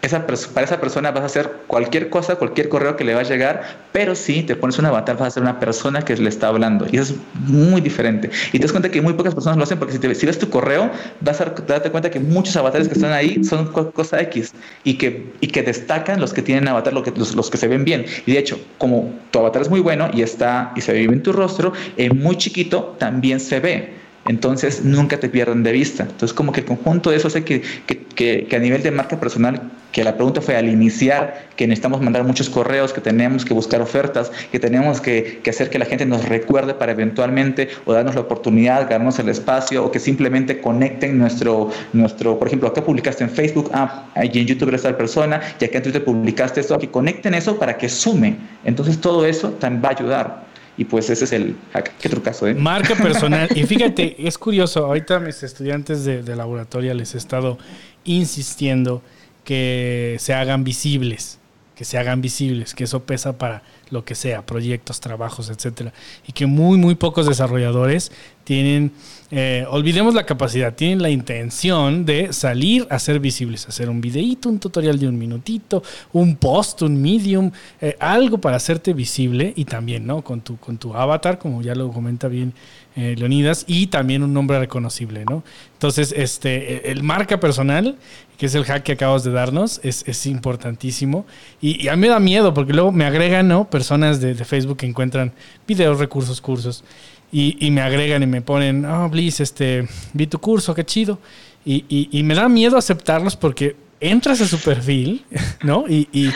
esa 0.00 0.26
para 0.26 0.64
esa 0.64 0.80
persona 0.80 1.10
vas 1.10 1.22
a 1.22 1.26
hacer 1.26 1.50
cualquier 1.66 2.08
cosa, 2.08 2.36
cualquier 2.36 2.68
correo 2.68 2.96
que 2.96 3.02
le 3.02 3.14
va 3.14 3.20
a 3.20 3.24
llegar, 3.24 3.62
pero 3.90 4.14
si 4.14 4.42
te 4.44 4.54
pones 4.54 4.78
un 4.78 4.86
avatar 4.86 5.16
vas 5.16 5.28
a 5.28 5.30
ser 5.32 5.42
una 5.42 5.58
persona 5.58 6.02
que 6.02 6.16
le 6.16 6.28
está 6.28 6.48
hablando 6.48 6.86
y 6.90 6.98
eso 6.98 7.14
es 7.14 7.48
muy 7.48 7.80
diferente. 7.80 8.30
Y 8.52 8.58
te 8.58 8.60
das 8.60 8.70
cuenta 8.70 8.90
que 8.90 9.02
muy 9.02 9.14
pocas 9.14 9.34
personas 9.34 9.56
lo 9.56 9.64
hacen 9.64 9.78
porque 9.78 9.94
si, 9.94 9.98
te, 9.98 10.14
si 10.14 10.26
ves 10.26 10.38
tu 10.38 10.48
correo 10.50 10.90
vas 11.20 11.40
a 11.40 11.46
darte 11.46 11.90
cuenta 11.90 12.10
que 12.10 12.20
muchos 12.20 12.56
avatares 12.56 12.86
que 12.86 12.94
están 12.94 13.12
ahí 13.12 13.42
son 13.42 13.72
cosa 13.72 14.20
X 14.22 14.52
y 14.84 14.94
que, 14.94 15.32
y 15.40 15.48
que 15.48 15.62
destacan 15.62 16.20
los 16.20 16.32
que 16.32 16.42
tienen 16.42 16.68
avatar, 16.68 16.92
los 16.92 17.02
que, 17.02 17.10
los, 17.10 17.50
que 17.50 17.56
se 17.56 17.66
ven 17.66 17.84
bien. 17.84 18.06
Y 18.24 18.32
de 18.32 18.38
hecho, 18.38 18.60
como 18.78 19.12
tu 19.32 19.40
avatar 19.40 19.62
es 19.62 19.68
muy 19.68 19.80
bueno 19.80 20.10
y 20.14 20.22
está 20.22 20.72
y 20.76 20.80
se 20.80 20.92
ve 20.92 21.08
bien 21.08 21.24
tu 21.24 21.32
rostro, 21.32 21.72
en 21.96 22.16
muy 22.18 22.36
chiquito 22.36 22.94
también 23.00 23.40
se 23.40 23.58
ve. 23.58 23.98
Entonces 24.28 24.84
nunca 24.84 25.18
te 25.18 25.28
pierdan 25.28 25.62
de 25.62 25.72
vista. 25.72 26.04
Entonces 26.04 26.32
como 26.32 26.52
que 26.52 26.60
el 26.60 26.66
conjunto 26.66 27.10
de 27.10 27.16
eso 27.16 27.28
hace 27.28 27.44
que, 27.44 27.62
que, 27.86 28.44
que, 28.44 28.56
a 28.56 28.58
nivel 28.58 28.82
de 28.82 28.90
marca 28.90 29.18
personal, 29.18 29.70
que 29.90 30.04
la 30.04 30.16
pregunta 30.16 30.42
fue 30.42 30.54
al 30.54 30.68
iniciar, 30.68 31.48
que 31.56 31.66
necesitamos 31.66 32.02
mandar 32.02 32.24
muchos 32.24 32.50
correos, 32.50 32.92
que 32.92 33.00
tenemos 33.00 33.46
que 33.46 33.54
buscar 33.54 33.80
ofertas, 33.80 34.30
que 34.52 34.60
tenemos 34.60 35.00
que, 35.00 35.40
que 35.42 35.50
hacer 35.50 35.70
que 35.70 35.78
la 35.78 35.86
gente 35.86 36.04
nos 36.04 36.28
recuerde 36.28 36.74
para 36.74 36.92
eventualmente 36.92 37.70
o 37.86 37.94
darnos 37.94 38.14
la 38.14 38.20
oportunidad, 38.20 38.82
ganarnos 38.82 39.18
el 39.18 39.30
espacio 39.30 39.84
o 39.84 39.90
que 39.90 39.98
simplemente 39.98 40.60
conecten 40.60 41.18
nuestro, 41.18 41.70
nuestro 41.94 42.38
por 42.38 42.48
ejemplo, 42.48 42.68
acá 42.68 42.84
publicaste 42.84 43.24
en 43.24 43.30
Facebook, 43.30 43.70
ah, 43.72 44.04
y 44.22 44.38
en 44.38 44.46
YouTube 44.46 44.68
eres 44.68 44.82
tal 44.82 44.96
persona, 44.96 45.40
y 45.58 45.64
acá 45.64 45.78
en 45.78 45.84
Twitter 45.84 46.04
publicaste 46.04 46.60
esto, 46.60 46.78
que 46.78 46.90
conecten 46.90 47.32
eso 47.32 47.58
para 47.58 47.78
que 47.78 47.88
sume. 47.88 48.36
Entonces 48.64 49.00
todo 49.00 49.24
eso 49.24 49.50
también 49.52 49.82
va 49.82 49.88
a 49.88 49.92
ayudar. 49.92 50.48
Y 50.78 50.84
pues 50.84 51.10
ese 51.10 51.24
es 51.24 51.32
el 51.32 51.56
qué 52.00 52.08
trucazo, 52.08 52.46
¿eh? 52.46 52.54
Marca 52.54 52.94
personal. 52.94 53.48
y 53.54 53.64
fíjate, 53.64 54.26
es 54.26 54.38
curioso, 54.38 54.86
ahorita 54.86 55.16
a 55.16 55.20
mis 55.20 55.42
estudiantes 55.42 56.04
de, 56.04 56.22
de 56.22 56.36
laboratorio 56.36 56.94
les 56.94 57.14
he 57.14 57.18
estado 57.18 57.58
insistiendo 58.04 59.02
que 59.44 60.16
se 60.20 60.34
hagan 60.34 60.62
visibles, 60.62 61.38
que 61.78 61.84
se 61.84 61.96
hagan 61.96 62.20
visibles, 62.20 62.74
que 62.74 62.82
eso 62.82 63.04
pesa 63.04 63.38
para 63.38 63.62
lo 63.90 64.04
que 64.04 64.16
sea, 64.16 64.44
proyectos, 64.44 64.98
trabajos, 64.98 65.48
etcétera, 65.48 65.92
y 66.26 66.32
que 66.32 66.46
muy 66.46 66.76
muy 66.76 66.96
pocos 66.96 67.28
desarrolladores 67.28 68.10
tienen 68.42 68.90
eh, 69.30 69.64
olvidemos 69.70 70.14
la 70.14 70.24
capacidad, 70.24 70.74
tienen 70.74 71.02
la 71.02 71.10
intención 71.10 72.06
de 72.06 72.32
salir 72.32 72.86
a 72.88 72.98
ser 72.98 73.20
visibles, 73.20 73.68
hacer 73.68 73.90
un 73.90 74.00
videíto, 74.00 74.48
un 74.48 74.58
tutorial 74.58 74.98
de 74.98 75.06
un 75.06 75.18
minutito, 75.18 75.82
un 76.14 76.34
post, 76.34 76.80
un 76.82 77.00
medium, 77.00 77.52
eh, 77.80 77.94
algo 78.00 78.38
para 78.38 78.56
hacerte 78.56 78.94
visible 78.94 79.52
y 79.54 79.66
también, 79.66 80.06
¿no? 80.06 80.22
Con 80.22 80.40
tu, 80.40 80.56
con 80.56 80.78
tu 80.78 80.94
avatar, 80.94 81.38
como 81.38 81.60
ya 81.60 81.74
lo 81.74 81.92
comenta 81.92 82.26
bien 82.26 82.54
eh, 82.98 83.14
Leonidas, 83.16 83.64
y 83.68 83.86
también 83.86 84.24
un 84.24 84.34
nombre 84.34 84.58
reconocible, 84.58 85.24
¿no? 85.24 85.44
Entonces, 85.74 86.12
este, 86.16 86.90
el 86.90 87.04
marca 87.04 87.38
personal, 87.38 87.96
que 88.36 88.46
es 88.46 88.56
el 88.56 88.64
hack 88.64 88.82
que 88.82 88.92
acabas 88.92 89.22
de 89.22 89.30
darnos, 89.30 89.80
es, 89.84 90.26
importantísimo. 90.26 91.24
Y, 91.60 91.86
a 91.86 91.94
mí 91.94 92.02
me 92.02 92.08
da 92.08 92.18
miedo, 92.18 92.52
porque 92.52 92.72
luego 92.72 92.90
me 92.90 93.04
agregan, 93.04 93.46
¿no? 93.46 93.70
Personas 93.70 94.20
de, 94.20 94.34
Facebook 94.34 94.78
que 94.78 94.86
encuentran 94.86 95.32
videos, 95.64 96.00
recursos, 96.00 96.40
cursos 96.40 96.82
y, 97.30 97.70
me 97.70 97.82
agregan 97.82 98.24
y 98.24 98.26
me 98.26 98.42
ponen, 98.42 98.84
oh, 98.84 99.08
Bliss, 99.08 99.38
este, 99.38 99.86
vi 100.12 100.26
tu 100.26 100.40
curso, 100.40 100.74
qué 100.74 100.84
chido. 100.84 101.20
Y, 101.64 102.08
y, 102.10 102.22
me 102.24 102.34
da 102.34 102.48
miedo 102.48 102.76
aceptarlos 102.76 103.36
porque 103.36 103.76
entras 104.00 104.40
a 104.40 104.46
su 104.46 104.58
perfil, 104.58 105.24
¿no? 105.62 105.84
Y, 105.88 106.08
y, 106.12 106.30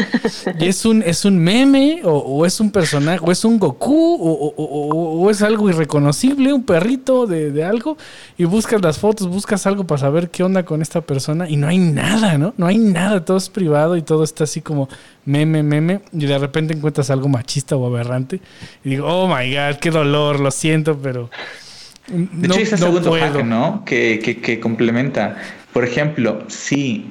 es, 0.61 0.85
un, 0.85 1.03
es 1.03 1.25
un 1.25 1.39
meme, 1.39 2.01
o, 2.05 2.45
es 2.45 2.59
un 2.61 2.71
personaje, 2.71 3.21
o 3.23 3.31
es 3.31 3.45
un 3.45 3.59
Goku, 3.59 4.19
o, 4.21 5.31
es 5.31 5.43
algo 5.43 5.69
irreconocible, 5.71 6.53
un 6.53 6.65
perrito 6.65 7.27
de, 7.27 7.65
algo, 7.65 7.97
y 8.37 8.45
buscas 8.45 8.83
las 8.83 8.99
fotos, 8.99 9.29
buscas 9.29 9.67
algo 9.67 9.87
para 9.87 10.01
saber 10.01 10.31
qué 10.31 10.43
onda 10.43 10.65
con 10.65 10.83
esta 10.83 11.01
persona, 11.01 11.49
y 11.49 11.57
no 11.57 11.69
hay 11.69 11.79
nada, 11.79 12.37
¿no? 12.39 12.55
No 12.57 12.67
hay 12.67 12.79
nada, 12.79 13.25
todo 13.25 13.37
es 13.37 13.49
privado 13.49 13.97
y 13.97 14.03
todo 14.03 14.25
está 14.25 14.45
así 14.45 14.61
como 14.61 14.89
meme, 15.25 15.63
meme, 15.63 16.01
y 16.13 16.27
de 16.27 16.39
repente 16.39 16.75
encuentras 16.75 17.11
algo 17.11 17.29
machista 17.29 17.77
o 17.77 17.87
aberrante, 17.87 18.41
y 18.85 18.91
digo, 18.91 19.07
oh 19.07 19.29
my 19.29 19.55
god, 19.55 19.77
qué 19.81 19.91
dolor, 19.91 20.41
lo 20.41 20.51
siento, 20.51 20.99
pero... 20.99 21.31
De 22.09 22.49
hecho, 22.49 22.59
ese 22.59 22.77
segundo 22.77 23.13
hack, 23.13 23.45
¿no? 23.45 23.85
Que, 23.87 24.19
que, 24.19 24.41
que 24.41 24.59
complementa. 24.59 25.37
Por 25.73 25.85
ejemplo, 25.85 26.43
si 26.49 27.07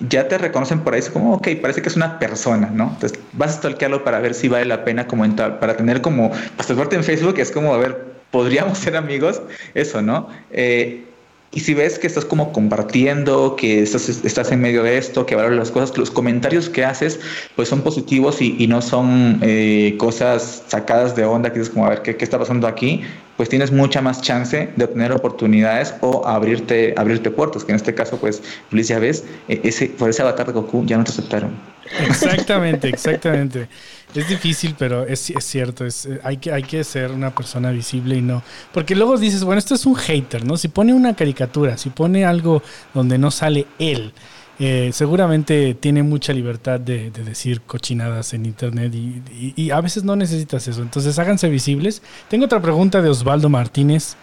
ya 0.00 0.28
te 0.28 0.38
reconocen 0.38 0.80
por 0.80 0.94
ahí, 0.94 1.00
es 1.00 1.10
como, 1.10 1.34
ok, 1.34 1.48
parece 1.60 1.82
que 1.82 1.88
es 1.88 1.96
una 1.96 2.18
persona, 2.18 2.70
¿no? 2.72 2.90
Entonces 2.94 3.18
vas 3.32 3.54
a 3.54 3.58
stalkearlo 3.58 4.04
para 4.04 4.20
ver 4.20 4.34
si 4.34 4.48
vale 4.48 4.66
la 4.66 4.84
pena 4.84 5.06
como 5.06 5.24
para 5.36 5.76
tener 5.76 6.02
como, 6.02 6.30
pues 6.56 6.70
en 6.70 7.04
Facebook 7.04 7.38
es 7.38 7.50
como, 7.50 7.74
a 7.74 7.78
ver, 7.78 8.04
podríamos 8.30 8.78
ser 8.78 8.96
amigos, 8.96 9.40
eso, 9.74 10.02
¿no? 10.02 10.28
Eh, 10.50 11.04
y 11.52 11.60
si 11.60 11.74
ves 11.74 11.98
que 11.98 12.06
estás 12.06 12.24
como 12.24 12.52
compartiendo, 12.52 13.56
que 13.56 13.82
estás, 13.82 14.52
en 14.52 14.60
medio 14.60 14.82
de 14.82 14.98
esto, 14.98 15.24
que 15.24 15.36
valoras 15.36 15.58
las 15.58 15.70
cosas, 15.70 15.96
los 15.96 16.10
comentarios 16.10 16.68
que 16.68 16.84
haces 16.84 17.18
pues 17.54 17.68
son 17.68 17.82
positivos 17.82 18.42
y, 18.42 18.66
no 18.66 18.82
son 18.82 19.38
eh, 19.42 19.94
cosas 19.98 20.64
sacadas 20.66 21.14
de 21.16 21.24
onda, 21.24 21.52
que 21.52 21.60
dices 21.60 21.72
como 21.72 21.86
a 21.86 21.90
ver 21.90 22.02
¿qué, 22.02 22.16
qué, 22.16 22.24
está 22.24 22.38
pasando 22.38 22.66
aquí, 22.66 23.02
pues 23.36 23.48
tienes 23.48 23.70
mucha 23.70 24.02
más 24.02 24.20
chance 24.22 24.68
de 24.74 24.84
obtener 24.84 25.12
oportunidades 25.12 25.94
o 26.00 26.26
abrirte, 26.26 26.94
abrirte 26.96 27.30
puertas, 27.30 27.64
que 27.64 27.72
en 27.72 27.76
este 27.76 27.94
caso 27.94 28.18
pues 28.18 28.42
Luis 28.70 28.88
ya 28.88 28.98
ves, 28.98 29.24
e, 29.48 29.60
ese, 29.62 29.86
por 29.86 30.10
ese 30.10 30.22
avatar 30.22 30.46
de 30.46 30.52
Goku 30.52 30.84
ya 30.84 30.98
no 30.98 31.04
te 31.04 31.12
aceptaron. 31.12 31.75
Exactamente, 32.08 32.88
exactamente. 32.88 33.68
Es 34.14 34.28
difícil, 34.28 34.74
pero 34.78 35.06
es, 35.06 35.32
cierto. 35.40 35.84
Es, 35.84 36.06
eh, 36.06 36.20
hay, 36.22 36.38
que, 36.38 36.52
hay 36.52 36.62
que 36.62 36.82
ser 36.84 37.10
una 37.10 37.34
persona 37.34 37.70
visible 37.70 38.16
y 38.16 38.22
no. 38.22 38.42
Porque 38.72 38.94
luego 38.94 39.18
dices, 39.18 39.44
bueno, 39.44 39.58
esto 39.58 39.74
es 39.74 39.84
un 39.86 39.94
hater, 39.94 40.44
¿no? 40.44 40.56
Si 40.56 40.68
pone 40.68 40.94
una 40.94 41.14
caricatura, 41.14 41.76
si 41.76 41.90
pone 41.90 42.24
algo 42.24 42.62
donde 42.94 43.18
no 43.18 43.30
sale 43.30 43.66
él, 43.78 44.12
eh, 44.58 44.90
seguramente 44.92 45.74
tiene 45.74 46.02
mucha 46.02 46.32
libertad 46.32 46.80
de, 46.80 47.10
decir 47.10 47.60
cochinadas 47.60 48.32
en 48.32 48.46
internet 48.46 48.94
y, 48.94 49.70
a 49.70 49.80
veces 49.82 50.02
no 50.04 50.16
necesitas 50.16 50.66
eso. 50.66 50.80
Entonces 50.80 51.18
háganse 51.18 51.48
visibles. 51.50 52.02
Tengo 52.28 52.46
otra 52.46 52.62
pregunta 52.62 53.02
de 53.02 53.10
Osvaldo 53.10 53.50
Martínez 53.50 54.16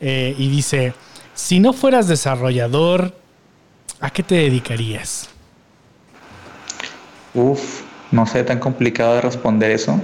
eh, 0.00 0.34
y 0.36 0.48
dice, 0.48 0.92
si 1.34 1.60
no 1.60 1.72
fueras 1.72 2.08
desarrollador, 2.08 3.14
¿a 4.00 4.10
qué 4.10 4.24
te 4.24 4.34
dedicarías? 4.34 5.28
Uf, 7.36 7.82
no 8.12 8.26
sé, 8.26 8.42
tan 8.44 8.58
complicado 8.58 9.16
de 9.16 9.20
responder 9.20 9.70
eso. 9.70 10.00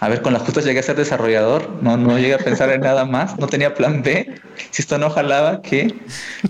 A 0.00 0.08
ver, 0.08 0.22
con 0.22 0.32
las 0.32 0.42
justas 0.42 0.64
llegué 0.64 0.80
a 0.80 0.82
ser 0.82 0.96
desarrollador, 0.96 1.68
no, 1.82 1.96
no 1.96 2.18
llegué 2.18 2.34
a 2.34 2.38
pensar 2.38 2.70
en 2.70 2.80
nada 2.80 3.04
más, 3.04 3.38
no 3.38 3.46
tenía 3.46 3.74
plan 3.74 4.02
B. 4.02 4.34
Si 4.70 4.82
esto 4.82 4.96
no 4.98 5.10
jalaba, 5.10 5.60
que 5.60 5.94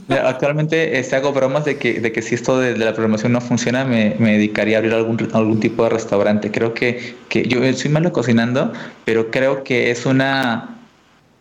actualmente 0.09 0.99
este, 0.99 1.17
hago 1.17 1.33
bromas 1.33 1.65
de 1.65 1.77
que, 1.77 2.01
de 2.01 2.13
que 2.13 2.23
si 2.23 2.37
esto 2.37 2.59
de, 2.59 2.77
la 2.77 2.93
programación 2.93 3.33
no 3.33 3.41
funciona, 3.41 3.85
me, 3.85 4.15
me, 4.19 4.33
dedicaría 4.33 4.77
a 4.77 4.79
abrir 4.79 4.95
algún, 4.95 5.29
algún 5.33 5.59
tipo 5.61 5.85
de 5.85 5.91
restaurante. 5.91 6.51
Creo 6.53 6.73
que, 6.73 7.17
que 7.29 7.47
yo 7.49 7.61
soy 7.75 7.91
malo 7.91 8.13
cocinando, 8.13 8.73
pero 9.05 9.31
creo 9.31 9.65
que 9.65 9.91
es 9.91 10.07
una, 10.07 10.76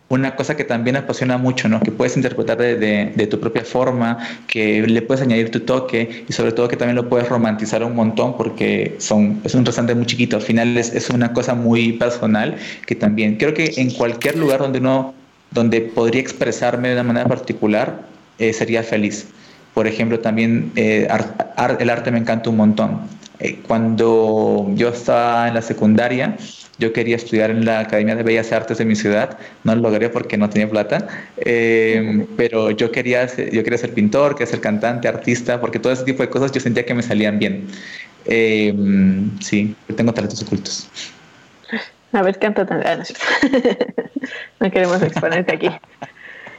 una 0.07 0.35
cosa 0.35 0.55
que 0.55 0.63
también 0.63 0.95
apasiona 0.97 1.37
mucho, 1.37 1.67
¿no? 1.67 1.79
Que 1.79 1.91
puedes 1.91 2.15
interpretar 2.15 2.57
de, 2.57 3.27
tu 3.29 3.39
propia 3.39 3.63
forma, 3.63 4.19
que 4.47 4.81
le 4.83 5.01
puedes 5.01 5.23
añadir 5.23 5.49
tu 5.49 5.61
toque 5.61 6.25
y 6.27 6.33
sobre 6.33 6.51
todo 6.51 6.67
que 6.67 6.77
también 6.77 6.95
lo 6.95 7.09
puedes 7.09 7.27
romantizar 7.27 7.83
un 7.83 7.95
montón 7.95 8.37
porque 8.37 8.95
son, 8.99 9.41
es 9.43 9.55
un 9.55 9.65
restaurante 9.65 9.95
muy 9.95 10.05
chiquito. 10.05 10.35
Al 10.35 10.43
final 10.43 10.77
es, 10.77 10.93
es 10.93 11.09
una 11.09 11.33
cosa 11.33 11.55
muy 11.55 11.93
personal 11.93 12.55
que 12.85 12.95
también 12.95 13.37
creo 13.37 13.53
que 13.53 13.73
en 13.77 13.91
cualquier 13.91 14.37
lugar 14.37 14.59
donde 14.59 14.79
uno, 14.79 15.15
donde 15.51 15.81
podría 15.81 16.21
expresarme 16.21 16.89
de 16.89 16.93
una 16.95 17.03
manera 17.03 17.27
particular, 17.27 18.03
eh, 18.37 18.53
sería 18.53 18.83
feliz. 18.83 19.27
Por 19.73 19.87
ejemplo, 19.87 20.19
también 20.19 20.71
eh, 20.75 21.07
el 21.79 21.89
arte 21.89 22.11
me 22.11 22.19
encanta 22.19 22.49
un 22.49 22.57
montón. 22.57 23.01
Eh, 23.39 23.59
cuando 23.67 24.67
yo 24.75 24.89
estaba 24.89 25.47
en 25.47 25.53
la 25.53 25.61
secundaria, 25.61 26.37
yo 26.77 26.93
quería 26.93 27.15
estudiar 27.15 27.51
en 27.51 27.65
la 27.65 27.79
Academia 27.79 28.15
de 28.15 28.23
Bellas 28.23 28.51
Artes 28.51 28.77
de 28.77 28.85
mi 28.85 28.95
ciudad, 28.95 29.37
no 29.63 29.75
lo 29.75 29.81
logré 29.81 30.09
porque 30.09 30.37
no 30.37 30.49
tenía 30.49 30.69
plata, 30.69 31.07
eh, 31.37 32.25
pero 32.37 32.71
yo 32.71 32.91
quería, 32.91 33.27
ser, 33.27 33.51
yo 33.51 33.63
quería 33.63 33.77
ser 33.77 33.93
pintor, 33.93 34.35
quería 34.35 34.47
ser 34.47 34.61
cantante, 34.61 35.07
artista, 35.07 35.59
porque 35.59 35.79
todo 35.79 35.93
ese 35.93 36.03
tipo 36.03 36.23
de 36.23 36.29
cosas 36.29 36.51
yo 36.51 36.59
sentía 36.59 36.85
que 36.85 36.93
me 36.93 37.03
salían 37.03 37.39
bien. 37.39 37.67
Eh, 38.25 38.73
sí, 39.41 39.75
tengo 39.95 40.13
talentos 40.13 40.41
ocultos. 40.41 40.89
A 42.11 42.21
ver, 42.21 42.39
canta 42.39 42.65
tan... 42.65 42.81
Ah, 42.87 43.03
no 44.59 44.71
queremos 44.71 45.01
exponerte 45.01 45.53
aquí. 45.53 45.69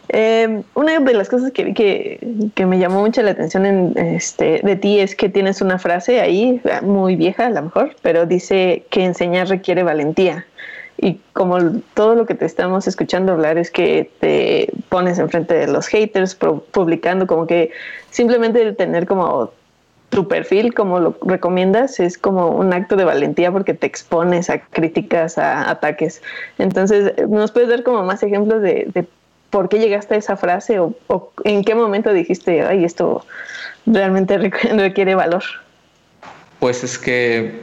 Eh, 0.08 0.62
una 0.74 1.00
de 1.00 1.14
las 1.14 1.28
cosas 1.28 1.50
que 1.50 1.74
que, 1.74 2.50
que, 2.54 2.66
me 2.66 2.78
llamó 2.78 3.00
mucho 3.00 3.22
la 3.22 3.32
atención 3.32 3.66
en, 3.66 3.98
este, 3.98 4.60
de 4.62 4.76
ti 4.76 5.00
es 5.00 5.16
que 5.16 5.28
tienes 5.28 5.60
una 5.60 5.78
frase 5.78 6.20
ahí, 6.20 6.60
muy 6.82 7.16
vieja 7.16 7.46
a 7.46 7.50
lo 7.50 7.62
mejor, 7.62 7.96
pero 8.02 8.24
dice 8.24 8.84
que 8.90 9.04
enseñar 9.04 9.48
requiere 9.48 9.82
valentía. 9.82 10.46
Y 10.98 11.20
como 11.32 11.58
todo 11.94 12.14
lo 12.14 12.24
que 12.24 12.34
te 12.34 12.46
estamos 12.46 12.86
escuchando 12.86 13.32
hablar 13.32 13.58
es 13.58 13.70
que 13.70 14.10
te 14.20 14.72
pones 14.88 15.18
enfrente 15.18 15.54
de 15.54 15.66
los 15.66 15.88
haters, 15.88 16.34
publicando 16.34 17.26
como 17.26 17.46
que 17.46 17.70
simplemente 18.10 18.62
el 18.62 18.76
tener 18.76 19.06
como 19.06 19.50
tu 20.08 20.28
perfil, 20.28 20.72
como 20.72 21.00
lo 21.00 21.18
recomiendas, 21.22 22.00
es 22.00 22.16
como 22.16 22.48
un 22.48 22.72
acto 22.72 22.96
de 22.96 23.04
valentía 23.04 23.52
porque 23.52 23.74
te 23.74 23.86
expones 23.86 24.48
a 24.48 24.60
críticas, 24.60 25.36
a 25.36 25.68
ataques. 25.68 26.22
Entonces, 26.58 27.12
¿nos 27.28 27.52
puedes 27.52 27.68
dar 27.68 27.82
como 27.82 28.02
más 28.04 28.22
ejemplos 28.22 28.62
de, 28.62 28.88
de 28.94 29.06
por 29.50 29.68
qué 29.68 29.78
llegaste 29.78 30.14
a 30.14 30.18
esa 30.18 30.36
frase 30.36 30.78
o, 30.78 30.94
en 31.44 31.64
qué 31.64 31.74
momento 31.74 32.12
dijiste, 32.12 32.62
ay, 32.62 32.84
esto 32.84 33.24
realmente 33.86 34.36
requiere 34.76 35.14
valor? 35.14 35.44
Pues 36.58 36.84
es 36.84 36.98
que 36.98 37.60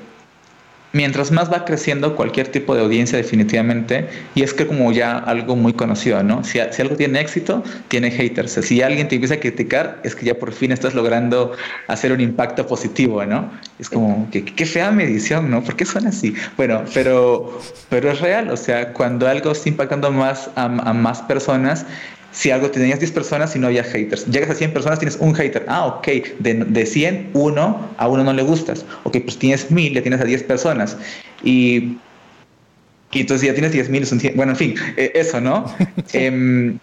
mientras 0.94 1.32
más 1.32 1.52
va 1.52 1.66
creciendo 1.66 2.16
cualquier 2.16 2.48
tipo 2.48 2.76
de 2.76 2.82
audiencia 2.82 3.18
definitivamente, 3.18 4.08
y 4.36 4.44
es 4.44 4.54
que 4.54 4.66
como 4.66 4.92
ya 4.92 5.18
algo 5.18 5.56
muy 5.56 5.74
conocido, 5.74 6.24
¿no? 6.24 6.44
Si, 6.44 6.60
algo 6.60 6.96
tiene 6.96 7.20
éxito, 7.20 7.64
tiene 7.88 8.12
haters. 8.12 8.54
Si 8.54 8.82
alguien 8.82 9.08
te 9.08 9.16
empieza 9.16 9.36
a 9.36 9.40
criticar, 9.40 10.00
es 10.04 10.16
que 10.16 10.26
ya 10.26 10.36
por 10.36 10.54
fin 10.54 10.72
estás 10.72 10.94
logrando 10.94 11.54
hacer 11.88 12.12
un 12.12 12.22
impacto 12.22 12.66
positivo, 12.68 13.26
¿no? 13.26 13.52
Es 13.80 13.90
como, 13.90 14.30
que 14.32 14.46
qué 14.46 14.66
fea 14.66 14.92
medición, 14.92 15.50
¿no? 15.50 15.64
¿Por 15.64 15.76
qué 15.76 15.84
suena 15.84 16.10
así? 16.10 16.36
Bueno, 16.56 16.84
pero, 16.94 17.60
pero 17.90 18.12
es 18.12 18.22
real, 18.22 18.50
o 18.52 18.58
sea, 18.58 18.94
cuando 18.94 19.28
algo 19.28 19.52
está 19.52 19.70
impactando 19.70 20.12
más 20.12 20.50
a 20.56 20.68
más 20.70 21.22
personas, 21.24 21.86
si 22.34 22.50
algo 22.50 22.70
tenías 22.72 23.00
10 23.00 23.12
personas 23.12 23.56
y 23.56 23.60
no 23.60 23.68
había 23.68 23.84
haters. 23.84 24.26
Llegas 24.26 24.50
a 24.50 24.56
100 24.56 24.74
personas, 24.74 25.00
tienes 25.00 25.18
un 25.20 25.36
hater. 25.36 25.66
Ah, 25.68 25.86
ok. 25.86 26.08
De, 26.40 26.56
de 26.56 26.86
100, 26.86 27.30
uno, 27.34 27.90
a 27.98 28.08
uno 28.08 28.24
no 28.24 28.34
le 28.34 28.42
gustas. 28.42 28.86
Ok, 29.04 29.18
pues 29.24 29.38
tienes 29.38 29.70
1000, 29.70 29.94
ya 29.94 30.02
tienes 30.02 30.20
a 30.20 30.26
10 30.26 30.44
personas. 30.44 30.98
Y, 31.44 31.98
y 33.12 33.22
entonces 33.22 33.48
ya 33.48 33.54
tienes 33.54 33.72
10 33.72 33.90
mil. 33.90 34.06
Bueno, 34.36 34.54
en 34.54 34.58
fin, 34.58 34.76
eh, 34.98 35.12
eso, 35.14 35.40
¿no? 35.40 35.66
Em, 36.14 36.80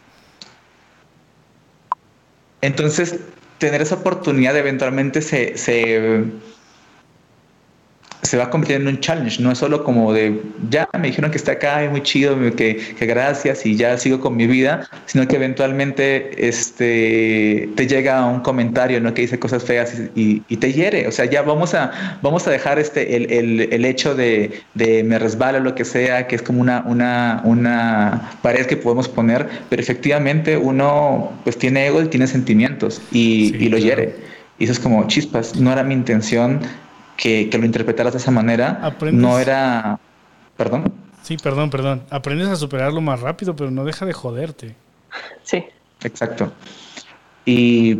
entonces, 2.63 3.17
tener 3.59 3.83
esa 3.83 3.97
oportunidad 3.97 4.57
eventualmente 4.57 5.21
se, 5.21 5.59
se 5.59 6.25
se 8.23 8.37
va 8.37 8.51
convirtiendo 8.51 8.91
en 8.91 8.97
un 8.97 9.01
challenge, 9.01 9.43
no 9.43 9.51
es 9.51 9.59
solo 9.59 9.83
como 9.83 10.13
de, 10.13 10.41
ya 10.69 10.89
me 10.99 11.09
dijeron 11.09 11.31
que 11.31 11.39
está 11.39 11.53
acá, 11.53 11.83
es 11.83 11.91
muy 11.91 12.03
chido, 12.03 12.37
que, 12.55 12.77
que, 12.77 13.07
gracias 13.07 13.65
y 13.65 13.77
ya 13.77 13.97
sigo 13.97 14.21
con 14.21 14.37
mi 14.37 14.47
vida, 14.47 14.89
sino 15.07 15.27
que 15.27 15.37
eventualmente 15.37 16.47
este, 16.49 17.71
te 17.77 17.87
llega 17.87 18.25
un 18.27 18.41
comentario 18.41 19.01
¿no? 19.01 19.15
que 19.15 19.23
dice 19.23 19.39
cosas 19.39 19.65
feas 19.65 19.95
y, 20.15 20.43
y, 20.49 20.57
te 20.59 20.73
hiere, 20.73 21.09
o 21.09 21.13
sea, 21.13 21.25
ya 21.25 21.43
vamos 21.43 21.75
a, 21.75 22.19
vamos 22.23 22.47
a 22.47 22.51
dejar 22.51 22.79
este, 22.79 23.17
el, 23.17 23.33
el, 23.33 23.73
el 23.73 23.85
hecho 23.85 24.15
de, 24.15 24.61
de, 24.75 25.03
me 25.03 25.19
resbala 25.19 25.59
o 25.59 25.63
lo 25.63 25.75
que 25.75 25.85
sea, 25.85 26.27
que 26.27 26.37
es 26.37 26.43
como 26.43 26.61
una, 26.61 26.85
una, 26.87 27.41
una 27.45 28.33
pared 28.43 28.67
que 28.67 28.77
podemos 28.77 29.09
poner, 29.09 29.49
pero 29.71 29.81
efectivamente 29.81 30.59
uno 30.59 31.33
pues 31.45 31.57
tiene 31.57 31.87
ego 31.87 32.03
y 32.03 32.09
tiene 32.09 32.27
sentimientos 32.27 33.01
y, 33.11 33.57
y 33.57 33.69
lo 33.71 33.79
hiere. 33.79 34.15
Y 34.59 34.65
eso 34.65 34.75
es 34.75 34.79
como 34.79 35.07
chispas, 35.07 35.57
no 35.57 35.73
era 35.73 35.83
mi 35.83 35.95
intención 35.95 36.61
que, 37.21 37.51
lo 37.53 37.65
interpretaras 37.67 38.15
de 38.15 38.19
esa 38.19 38.31
manera. 38.31 38.97
No 39.13 39.39
era... 39.39 40.01
Perdón. 40.57 40.93
Sí, 41.23 41.37
perdón, 41.37 41.71
perdón. 41.71 42.03
Aprendes 42.11 42.49
a 42.49 42.57
superarlo 42.57 43.01
más 43.01 43.21
rápido, 43.21 43.55
pero 43.55 43.71
no 43.71 43.85
deja 43.85 44.07
de 44.07 44.13
joderte. 44.13 44.75
Sí. 45.43 45.65
Exacto. 46.03 46.51
Y 47.45 47.99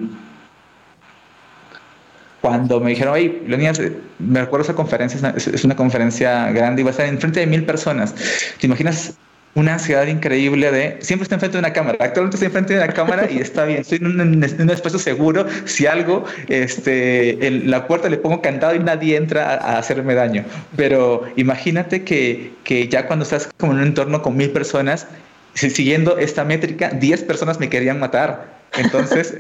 cuando 2.41 2.81
me 2.81 2.91
dijeron, 2.91 3.15
oye, 3.15 3.43
Leonidas, 3.47 3.81
me 4.19 4.41
recuerdo 4.41 4.65
esa 4.65 4.75
conferencia, 4.75 5.35
es 5.37 5.65
una, 5.65 5.77
conferencia 5.77 6.51
grande 6.53 6.81
y 6.81 6.85
va 6.85 6.91
a 6.91 6.93
estar 6.93 7.07
en 7.07 7.19
frente 7.19 7.41
de 7.41 7.47
mil 7.47 7.65
personas. 7.67 8.15
¿Te 8.59 8.67
imaginas 8.67 9.19
una 9.55 9.75
ansiedad 9.75 10.07
increíble 10.07 10.71
de 10.71 10.99
siempre 11.01 11.25
está 11.25 11.35
enfrente 11.35 11.57
de 11.57 11.61
una 11.61 11.73
cámara. 11.73 11.99
Actualmente 12.01 12.37
estoy 12.37 12.47
enfrente 12.47 12.75
de 12.75 12.85
una 12.85 12.93
cámara 12.93 13.29
y 13.31 13.39
está 13.39 13.65
bien. 13.65 13.81
Estoy 13.81 13.99
en 13.99 14.07
un, 14.07 14.71
espacio 14.71 14.99
seguro. 14.99 15.47
Si 15.65 15.87
algo, 15.87 16.25
este, 16.49 17.51
la 17.65 17.87
puerta 17.89 18.09
le 18.09 18.17
pongo 18.19 18.41
cantado 18.43 18.75
y 18.75 18.79
nadie 18.79 19.17
entra 19.17 19.55
a, 19.55 19.79
hacerme 19.79 20.15
daño. 20.15 20.45
Pero 20.77 21.25
imagínate 21.37 22.05
que, 22.05 22.53
que, 22.63 22.89
ya 22.89 23.07
cuando 23.07 23.25
estás 23.25 23.49
como 23.57 23.73
en 23.73 23.79
un 23.79 23.85
entorno 23.89 24.23
con 24.23 24.37
mil 24.37 24.51
personas, 24.51 25.09
siguiendo 25.55 26.17
esta 26.19 26.45
métrica, 26.45 26.91
10 26.91 27.25
personas 27.25 27.59
me 27.59 27.69
querían 27.69 27.99
matar. 27.99 28.61
Entonces, 28.79 29.35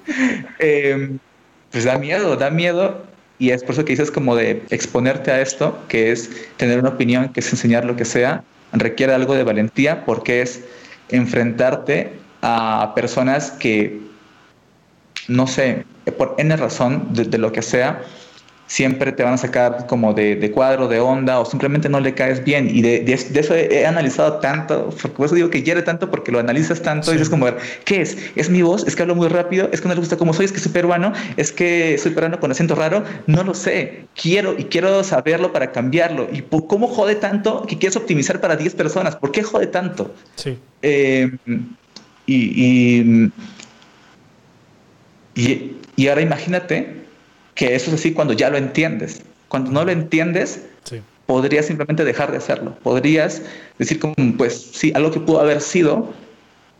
em, 0.60 1.18
pues 1.72 1.84
da 1.84 1.98
miedo, 1.98 2.36
da 2.36 2.50
miedo. 2.50 3.04
Y 3.40 3.50
es 3.50 3.64
por 3.64 3.72
eso 3.72 3.84
que 3.84 3.94
dices 3.94 4.12
como 4.12 4.36
de 4.36 4.62
exponerte 4.70 5.32
a 5.32 5.40
esto, 5.40 5.76
que 5.88 6.12
es 6.12 6.30
tener 6.56 6.78
una 6.78 6.90
opinión, 6.90 7.30
que 7.30 7.40
es 7.40 7.50
enseñar 7.50 7.84
lo 7.84 7.96
que 7.96 8.04
sea 8.04 8.44
requiere 8.74 9.14
algo 9.14 9.34
de 9.34 9.44
valentía 9.44 10.04
porque 10.04 10.42
es 10.42 10.64
enfrentarte 11.08 12.12
a 12.42 12.92
personas 12.94 13.50
que, 13.52 14.00
no 15.28 15.46
sé, 15.46 15.84
por 16.18 16.34
N 16.38 16.54
razón 16.56 17.08
de, 17.14 17.38
lo 17.38 17.52
que 17.52 17.62
sea, 17.62 18.02
siempre 18.66 19.12
te 19.12 19.22
van 19.22 19.34
a 19.34 19.36
sacar 19.36 19.86
como 19.86 20.14
de, 20.14 20.50
cuadro, 20.52 20.88
de 20.88 21.00
onda, 21.00 21.38
o 21.40 21.44
simplemente 21.44 21.88
no 21.88 22.00
le 22.00 22.14
caes 22.14 22.42
bien. 22.44 22.68
Y 22.74 22.82
de, 22.82 23.04
eso 23.12 23.54
he, 23.54 23.86
analizado 23.86 24.38
tanto, 24.38 24.90
por 25.16 25.26
eso 25.26 25.34
digo 25.34 25.50
que 25.50 25.62
hiere 25.62 25.82
tanto, 25.82 26.10
porque 26.10 26.32
lo 26.32 26.38
analizas 26.38 26.82
tanto 26.82 27.10
y 27.10 27.14
dices 27.14 27.28
como, 27.28 27.46
¿qué 27.84 28.00
es? 28.00 28.16
¿Es 28.36 28.50
mi 28.50 28.62
voz? 28.62 28.86
¿Es 28.86 28.96
que 28.96 29.02
hablo 29.02 29.14
muy 29.14 29.28
rápido? 29.28 29.68
¿Es 29.72 29.80
que 29.80 29.88
no 29.88 29.94
le 29.94 30.00
gusta 30.00 30.16
cómo 30.16 30.32
soy? 30.32 30.46
¿Es 30.46 30.52
que 30.52 30.60
soy 30.60 30.72
peruano? 30.72 31.12
¿Es 31.36 31.52
que 31.52 31.98
soy 31.98 32.12
peruano 32.12 32.40
con 32.40 32.50
acento 32.50 32.74
raro? 32.74 33.04
No 33.26 33.44
lo 33.44 33.54
sé. 33.54 34.06
Quiero 34.20 34.54
y 34.56 34.64
quiero 34.64 35.04
saberlo 35.04 35.52
para 35.52 35.72
cambiarlo. 35.72 36.28
¿Y 36.32 36.42
cómo 36.42 36.88
jode 36.88 37.16
tanto 37.16 37.64
que 37.66 37.78
quieres 37.78 37.96
optimizar 37.96 38.40
para 38.40 38.56
10 38.56 38.74
personas? 38.74 39.16
¿Por 39.16 39.30
qué 39.32 39.42
jode 39.42 39.66
tanto? 39.66 40.14
Sí. 40.36 40.58
Eh, 40.82 41.30
y, 42.26 43.30
y, 45.34 45.76
y 45.96 46.08
ahora 46.08 46.22
imagínate 46.22 47.03
que 47.54 47.74
eso 47.74 47.90
es 47.90 47.94
así 47.94 48.12
cuando 48.12 48.32
ya 48.32 48.50
lo 48.50 48.58
entiendes. 48.58 49.22
Cuando 49.48 49.70
no 49.70 49.84
lo 49.84 49.92
entiendes, 49.92 50.60
podrías 51.26 51.66
simplemente 51.66 52.04
dejar 52.04 52.30
de 52.30 52.38
hacerlo. 52.38 52.76
Podrías 52.82 53.42
decir 53.78 53.98
como, 53.98 54.14
pues 54.36 54.70
sí, 54.72 54.92
algo 54.94 55.10
que 55.10 55.20
pudo 55.20 55.40
haber 55.40 55.60
sido, 55.60 56.12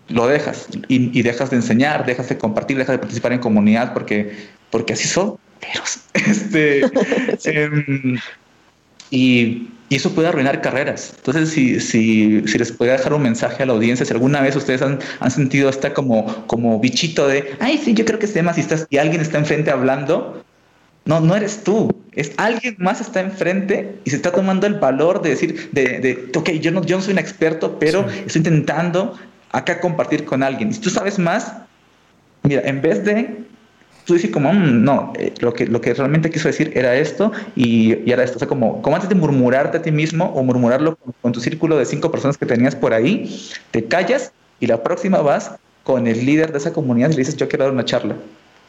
lo 0.09 0.27
dejas 0.27 0.69
y, 0.89 1.23
dejas 1.23 1.51
de 1.51 1.57
enseñar, 1.57 2.05
dejas 2.05 2.29
de 2.29 2.37
compartir, 2.37 2.77
dejas 2.77 2.95
de 2.95 2.99
participar 2.99 3.33
en 3.33 3.39
comunidad 3.39 3.93
porque, 3.93 4.33
porque 4.71 4.93
así 4.93 5.09
son. 5.09 5.37
Este, 6.15 6.83
em, 7.45 8.19
y, 9.11 9.69
eso 9.91 10.13
puede 10.13 10.29
arruinar 10.29 10.61
carreras. 10.61 11.15
Entonces, 11.17 11.51
si, 11.51 11.79
si, 11.79 12.43
si 12.49 12.59
les 12.59 12.73
puede 12.73 12.93
dejar 12.93 13.13
un 13.13 13.23
mensaje 13.23 13.63
a 13.63 13.67
la 13.67 13.75
audiencia, 13.75 14.05
si 14.05 14.13
alguna 14.13 14.41
vez 14.41 14.57
ustedes 14.57 14.83
han, 14.83 14.99
han 15.21 15.31
sentido 15.31 15.69
esta 15.69 15.95
como, 15.95 16.47
como 16.47 16.81
bichito 16.81 17.29
de, 17.29 17.55
ay, 17.61 17.79
sí, 17.79 17.95
yo 17.95 18.05
creo 18.05 18.19
que 18.19 18.27
este 18.27 18.41
tema, 18.41 18.53
si, 18.55 18.63
estás, 18.63 18.87
y 18.91 18.97
alguien 18.97 19.21
está 19.21 19.39
enfrente 19.39 19.71
hablando, 19.71 20.43
no, 21.05 21.21
no 21.21 21.37
eres 21.37 21.63
tú. 21.63 21.95
Es 22.13 22.33
alguien 22.37 22.77
más 22.79 23.01
está 23.01 23.21
enfrente 23.21 23.99
y 24.05 24.11
se 24.11 24.17
está 24.17 24.33
tomando 24.33 24.67
el 24.67 24.75
valor 24.75 25.21
de 25.21 25.31
decir, 25.31 25.71
de, 25.73 25.99
de 26.01 26.31
ok, 26.35 26.51
yo 26.53 26.71
no, 26.71 26.83
yo 26.85 26.97
no 26.97 27.03
soy 27.03 27.13
un 27.13 27.19
experto, 27.19 27.79
pero 27.79 28.07
estoy 28.27 28.41
intentando 28.41 29.19
acá 29.51 29.81
compartir 29.81 30.25
con 30.25 30.43
alguien. 30.43 30.71
Y 30.71 30.75
si 30.75 30.81
tú 30.81 30.91
sabes 30.91 31.19
más, 31.19 31.53
mira, 32.45 32.63
en 32.65 32.81
vez 32.81 33.05
de 33.05 33.45
tú 34.05 34.15
decir 34.15 34.31
como, 34.31 34.53
mm, 34.53 34.85
no, 34.85 35.13
eh, 35.19 35.35
lo, 35.41 35.53
que, 35.53 35.67
lo 35.67 35.81
que 35.81 35.93
realmente 35.93 36.31
quiso 36.31 36.49
decir 36.49 36.73
era 36.75 36.95
esto 36.95 37.33
y, 37.57 37.95
y, 38.09 38.13
era 38.13 38.23
esto. 38.23 38.37
O 38.37 38.39
sea, 38.39 38.49
como, 38.49 38.81
como 38.81 38.97
antes 38.97 39.09
de 39.09 39.15
murmurarte 39.15 39.79
a 39.79 39.83
ti 39.83 39.91
mismo 39.91 40.27
o 40.27 40.43
murmurarlo 40.43 40.97
con, 40.97 41.15
con 41.21 41.33
tu 41.33 41.41
círculo 41.41 41.77
de 41.77 41.85
cinco 41.85 42.11
personas 42.11 42.39
que 42.39 42.47
tenías 42.47 42.77
por 42.77 42.95
ahí, 42.95 43.43
te 43.73 43.85
callas 43.85 44.33
y 44.61 44.67
la 44.69 44.83
próxima 44.83 45.19
vas 45.19 45.57
con 45.83 46.07
el 46.07 46.25
líder 46.25 46.53
de 46.53 46.59
esa 46.59 46.73
comunidad 46.73 47.11
y 47.11 47.13
le 47.13 47.19
dices, 47.19 47.37
yo 47.37 47.49
quiero 47.49 47.65
dar 47.65 47.75
una 47.75 47.85
charla 47.85 48.15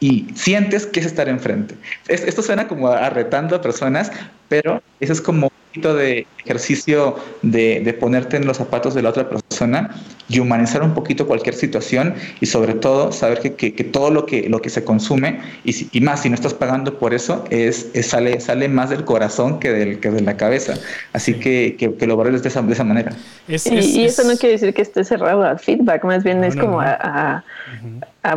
y 0.00 0.26
sientes 0.34 0.86
que 0.86 1.00
es 1.00 1.06
estar 1.06 1.28
enfrente. 1.28 1.74
Esto 2.08 2.42
suena 2.42 2.68
como 2.68 2.88
arretando 2.88 3.56
a 3.56 3.62
personas, 3.62 4.12
pero 4.48 4.82
eso 5.00 5.12
es 5.12 5.20
como 5.20 5.46
un 5.46 5.52
poquito 5.68 5.94
de 5.94 6.26
ejercicio 6.46 7.16
de, 7.42 7.96
ponerte 8.00 8.36
en 8.36 8.46
los 8.46 8.56
zapatos 8.56 8.94
de 8.94 9.02
la 9.02 9.10
otra 9.10 9.28
persona 9.28 9.90
y 10.28 10.38
humanizar 10.38 10.82
un 10.82 10.94
poquito 10.94 11.26
cualquier 11.26 11.54
situación 11.54 12.14
y 12.40 12.46
sobre 12.46 12.74
todo 12.74 13.12
saber 13.12 13.40
que, 13.40 13.84
todo 13.84 14.10
lo 14.10 14.26
que, 14.26 14.48
lo 14.48 14.60
que 14.60 14.70
se 14.70 14.84
consume 14.84 15.40
y, 15.64 16.00
más 16.00 16.20
si 16.20 16.28
no 16.28 16.34
estás 16.34 16.54
pagando 16.54 16.98
por 16.98 17.14
eso 17.14 17.44
es, 17.50 17.90
sale, 18.02 18.40
sale 18.40 18.68
más 18.68 18.90
del 18.90 19.04
corazón 19.04 19.58
que, 19.58 19.70
del, 19.70 20.00
que 20.00 20.10
de 20.10 20.20
la 20.22 20.36
cabeza. 20.36 20.74
Así 21.12 21.34
que, 21.34 21.76
que, 21.76 22.06
lo 22.06 22.16
valores 22.16 22.42
de 22.42 22.48
esa, 22.48 22.62
de 22.62 22.72
esa 22.72 22.84
manera. 22.84 23.12
y, 23.48 24.04
eso 24.04 24.24
no 24.24 24.36
quiere 24.36 24.52
decir 24.52 24.72
que 24.72 24.82
esté 24.82 25.04
cerrado 25.04 25.42
al 25.42 25.58
feedback, 25.58 26.04
más 26.04 26.22
bien 26.22 26.44
es 26.44 26.56
como 26.56 26.80
a, 26.80 27.44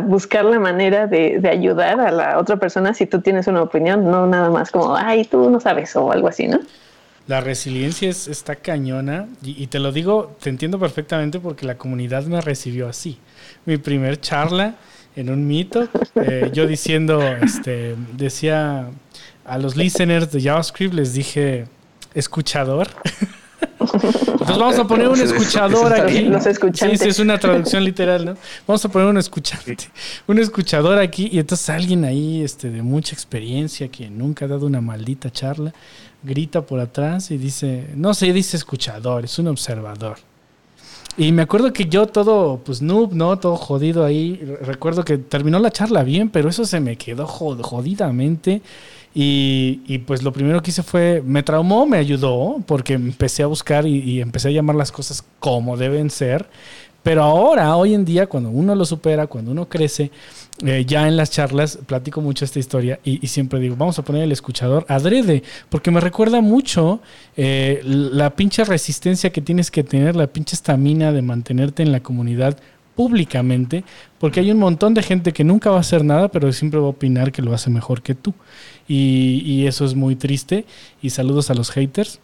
buscar 0.02 0.44
la 0.44 0.60
manera 0.60 1.08
de, 1.08 1.40
de, 1.40 1.48
ayudar 1.48 2.00
a 2.00 2.12
la 2.12 2.38
otra 2.38 2.56
persona 2.56 2.94
si 2.94 3.06
tú 3.06 3.20
tienes 3.20 3.48
una 3.48 3.62
opinión, 3.62 4.08
no 4.08 4.26
nada 4.26 4.48
más 4.48 4.70
como, 4.70 4.94
ay, 4.94 5.24
tú 5.24 5.50
no 5.50 5.58
sabes 5.58 5.96
o 6.04 6.12
algo 6.12 6.28
así, 6.28 6.46
¿no? 6.48 6.60
La 7.26 7.40
resiliencia 7.40 8.08
es, 8.10 8.26
está 8.26 8.56
cañona 8.56 9.28
y, 9.42 9.66
te 9.68 9.78
lo 9.78 9.92
digo, 9.92 10.36
te 10.40 10.50
entiendo 10.50 10.80
perfectamente 10.80 11.38
porque 11.38 11.64
la 11.64 11.76
comunidad 11.78 12.24
me 12.24 12.40
recibió 12.40 12.88
así. 12.88 13.18
Mi 13.66 13.76
primer 13.76 14.20
charla 14.20 14.74
en 15.14 15.30
un 15.30 15.46
mito, 15.46 15.88
eh, 16.16 16.50
yo 16.52 16.66
diciendo, 16.66 17.22
este, 17.22 17.94
decía 18.16 18.88
a 19.44 19.58
los 19.58 19.76
listeners 19.76 20.32
de 20.32 20.42
JavaScript, 20.42 20.94
les 20.94 21.12
dije, 21.12 21.66
escuchador. 22.14 22.88
Entonces 24.40 24.58
vamos 24.58 24.78
a 24.78 24.86
poner 24.86 25.08
un 25.08 25.20
escuchador 25.20 25.92
aquí. 25.92 26.22
Los 26.22 26.46
escuchantes. 26.46 26.98
Sí, 26.98 27.04
sí, 27.04 27.10
es 27.10 27.18
una 27.18 27.38
traducción 27.38 27.84
literal, 27.84 28.24
¿no? 28.24 28.36
Vamos 28.66 28.84
a 28.84 28.88
poner 28.88 29.08
un 29.08 29.18
escuchante, 29.18 29.76
un 30.26 30.38
escuchador 30.38 30.98
aquí 30.98 31.28
y 31.30 31.38
entonces 31.38 31.68
alguien 31.68 32.04
ahí 32.04 32.42
este, 32.42 32.70
de 32.70 32.82
mucha 32.82 33.14
experiencia 33.14 33.88
que 33.88 34.08
nunca 34.08 34.46
ha 34.46 34.48
dado 34.48 34.66
una 34.66 34.80
maldita 34.80 35.30
charla 35.30 35.72
grita 36.22 36.62
por 36.62 36.80
atrás 36.80 37.30
y 37.30 37.38
dice, 37.38 37.88
no 37.94 38.14
se 38.14 38.32
dice 38.32 38.56
escuchador, 38.56 39.24
es 39.24 39.38
un 39.38 39.48
observador. 39.48 40.18
Y 41.16 41.32
me 41.32 41.42
acuerdo 41.42 41.72
que 41.72 41.86
yo 41.86 42.06
todo, 42.06 42.60
pues 42.64 42.80
noob, 42.80 43.12
¿no? 43.12 43.38
Todo 43.38 43.56
jodido 43.56 44.04
ahí. 44.04 44.40
Recuerdo 44.62 45.04
que 45.04 45.18
terminó 45.18 45.58
la 45.58 45.70
charla 45.70 46.02
bien, 46.02 46.30
pero 46.30 46.48
eso 46.48 46.64
se 46.64 46.80
me 46.80 46.96
quedó 46.96 47.26
jodidamente. 47.26 48.62
Y, 49.12 49.98
pues 50.06 50.22
lo 50.22 50.32
primero 50.32 50.62
que 50.62 50.70
hice 50.70 50.82
fue, 50.82 51.22
me 51.24 51.42
traumó, 51.42 51.84
me 51.86 51.98
ayudó, 51.98 52.62
porque 52.66 52.94
empecé 52.94 53.42
a 53.42 53.46
buscar 53.46 53.86
y, 53.86 53.98
y, 53.98 54.20
empecé 54.20 54.48
a 54.48 54.52
llamar 54.52 54.76
las 54.76 54.92
cosas 54.92 55.24
como 55.40 55.76
deben 55.76 56.10
ser. 56.10 56.48
Pero 57.02 57.22
ahora, 57.22 57.76
hoy 57.76 57.94
en 57.94 58.04
día, 58.04 58.26
cuando 58.26 58.50
uno 58.50 58.74
lo 58.74 58.84
supera, 58.84 59.26
cuando 59.26 59.52
uno 59.52 59.68
crece, 59.68 60.10
eh, 60.66 60.84
ya 60.86 61.08
en 61.08 61.16
las 61.16 61.30
charlas 61.30 61.78
platico 61.86 62.20
mucho 62.20 62.44
esta 62.44 62.58
historia 62.58 63.00
y, 63.02 63.26
siempre 63.28 63.58
digo, 63.58 63.76
vamos 63.76 63.98
a 63.98 64.04
poner 64.04 64.24
el 64.24 64.32
escuchador 64.32 64.84
adrede, 64.88 65.42
porque 65.70 65.90
me 65.90 66.00
recuerda 66.00 66.42
mucho 66.42 67.00
eh, 67.36 67.80
la 67.84 68.30
pinche 68.36 68.64
resistencia 68.64 69.30
que 69.30 69.40
tienes 69.40 69.70
que 69.70 69.82
tener, 69.82 70.16
la 70.16 70.26
pinche 70.26 70.54
estamina 70.54 71.12
de 71.12 71.22
mantenerte 71.22 71.82
en 71.82 71.92
la 71.92 72.00
comunidad 72.00 72.58
públicamente, 73.00 73.82
porque 74.18 74.40
hay 74.40 74.50
un 74.50 74.58
montón 74.58 74.92
de 74.92 75.02
gente 75.02 75.32
que 75.32 75.42
nunca 75.42 75.70
va 75.70 75.78
a 75.78 75.80
hacer 75.80 76.04
nada, 76.04 76.28
pero 76.28 76.52
siempre 76.52 76.78
va 76.78 76.84
a 76.84 76.90
opinar 76.90 77.32
que 77.32 77.40
lo 77.40 77.54
hace 77.54 77.70
mejor 77.70 78.02
que 78.02 78.14
tú. 78.14 78.34
Y, 78.86 79.64
eso 79.66 79.86
es 79.86 79.94
muy 79.94 80.16
triste. 80.16 80.66
Y 81.00 81.08
saludos 81.08 81.48
a 81.50 81.54
los 81.54 81.70
haters. 81.70 82.20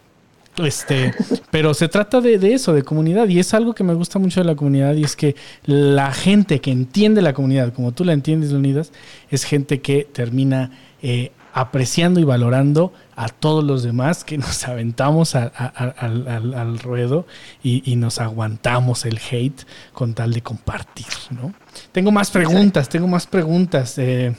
Este, 0.57 1.15
pero 1.51 1.73
se 1.73 1.87
trata 1.87 2.21
de, 2.21 2.35
eso, 2.53 2.73
de 2.73 2.83
comunidad, 2.83 3.27
y 3.27 3.39
es 3.39 3.55
algo 3.55 3.73
que 3.73 3.83
me 3.83 3.95
gusta 3.95 4.19
mucho 4.19 4.39
de 4.39 4.45
la 4.45 4.55
comunidad, 4.55 4.93
y 4.93 5.03
es 5.03 5.15
que 5.15 5.35
la 5.65 6.11
gente 6.11 6.61
que 6.61 6.69
entiende 6.69 7.23
la 7.23 7.33
comunidad, 7.33 7.73
como 7.73 7.91
tú 7.91 8.05
la 8.05 8.13
entiendes, 8.13 8.51
Unidas, 8.51 8.91
es 9.31 9.45
gente 9.45 9.81
que 9.81 10.07
termina 10.13 10.69
eh, 11.01 11.31
apreciando 11.59 12.19
y 12.19 12.23
valorando 12.23 12.93
a 13.15 13.29
todos 13.29 13.63
los 13.63 13.81
demás 13.81 14.23
que 14.23 14.37
nos 14.37 14.63
aventamos 14.67 15.33
al, 15.35 16.79
ruedo 16.79 17.25
y, 17.63 17.95
nos 17.95 18.19
aguantamos 18.19 19.05
el 19.05 19.19
hate 19.19 19.63
con 19.91 20.13
tal 20.13 20.33
de 20.33 20.43
compartir, 20.43 21.07
¿no? 21.31 21.53
Tengo 21.91 22.11
más 22.11 22.29
preguntas, 22.29 22.89
tengo 22.89 23.07
más 23.07 23.25
preguntas. 23.25 23.97
Eh, 23.97 24.35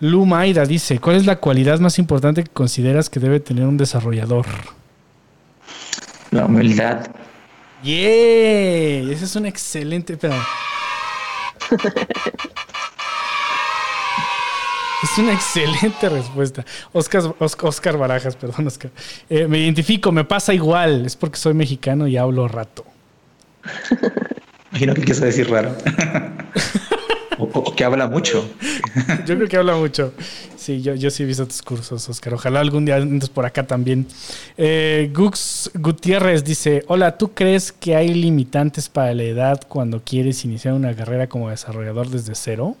Lu 0.00 0.26
Mayra 0.26 0.66
dice, 0.66 0.98
¿cuál 0.98 1.16
es 1.16 1.24
la 1.24 1.36
cualidad 1.36 1.78
más 1.78 2.00
importante 2.00 2.42
que 2.42 2.50
consideras 2.50 3.08
que 3.08 3.20
debe 3.20 3.38
tener 3.38 3.64
un 3.64 3.76
desarrollador? 3.76 4.46
La 6.32 6.46
humildad. 6.46 7.06
Yeah, 7.82 9.12
esa 9.12 9.24
es 9.24 9.36
una 9.36 9.48
excelente... 9.48 10.18
Es 15.02 15.18
una 15.18 15.32
excelente 15.34 16.08
respuesta. 16.08 16.64
Oscar, 16.92 17.34
Oscar 17.38 17.98
Barajas, 17.98 18.34
perdón, 18.36 18.66
Oscar. 18.66 18.90
Eh, 19.28 19.46
me 19.46 19.58
identifico, 19.58 20.10
me 20.10 20.24
pasa 20.24 20.54
igual. 20.54 21.04
Es 21.04 21.16
porque 21.16 21.36
soy 21.36 21.54
mexicano 21.54 22.06
y 22.06 22.16
hablo 22.16 22.48
rato. 22.48 22.84
Imagino 24.70 24.94
que 24.94 25.02
quiso 25.02 25.24
decir 25.24 25.50
raro. 25.50 25.76
o, 27.38 27.74
que 27.74 27.84
habla 27.84 28.08
mucho. 28.08 28.48
yo 29.26 29.36
creo 29.36 29.48
que 29.48 29.56
habla 29.56 29.76
mucho. 29.76 30.14
Sí, 30.56 30.80
yo, 30.80 30.94
yo 30.94 31.10
sí 31.10 31.22
he 31.22 31.26
visto 31.26 31.46
tus 31.46 31.62
cursos, 31.62 32.08
Oscar. 32.08 32.34
Ojalá 32.34 32.60
algún 32.60 32.86
día 32.86 32.96
antes 32.96 33.28
por 33.28 33.44
acá 33.44 33.66
también. 33.66 34.06
Eh, 34.56 35.10
Gux 35.14 35.70
Gutiérrez 35.74 36.42
dice: 36.42 36.84
Hola, 36.88 37.18
¿tú 37.18 37.32
crees 37.32 37.70
que 37.70 37.96
hay 37.96 38.14
limitantes 38.14 38.88
para 38.88 39.14
la 39.14 39.24
edad 39.24 39.60
cuando 39.68 40.02
quieres 40.02 40.44
iniciar 40.44 40.74
una 40.74 40.94
carrera 40.94 41.26
como 41.26 41.50
desarrollador 41.50 42.08
desde 42.08 42.34
cero? 42.34 42.76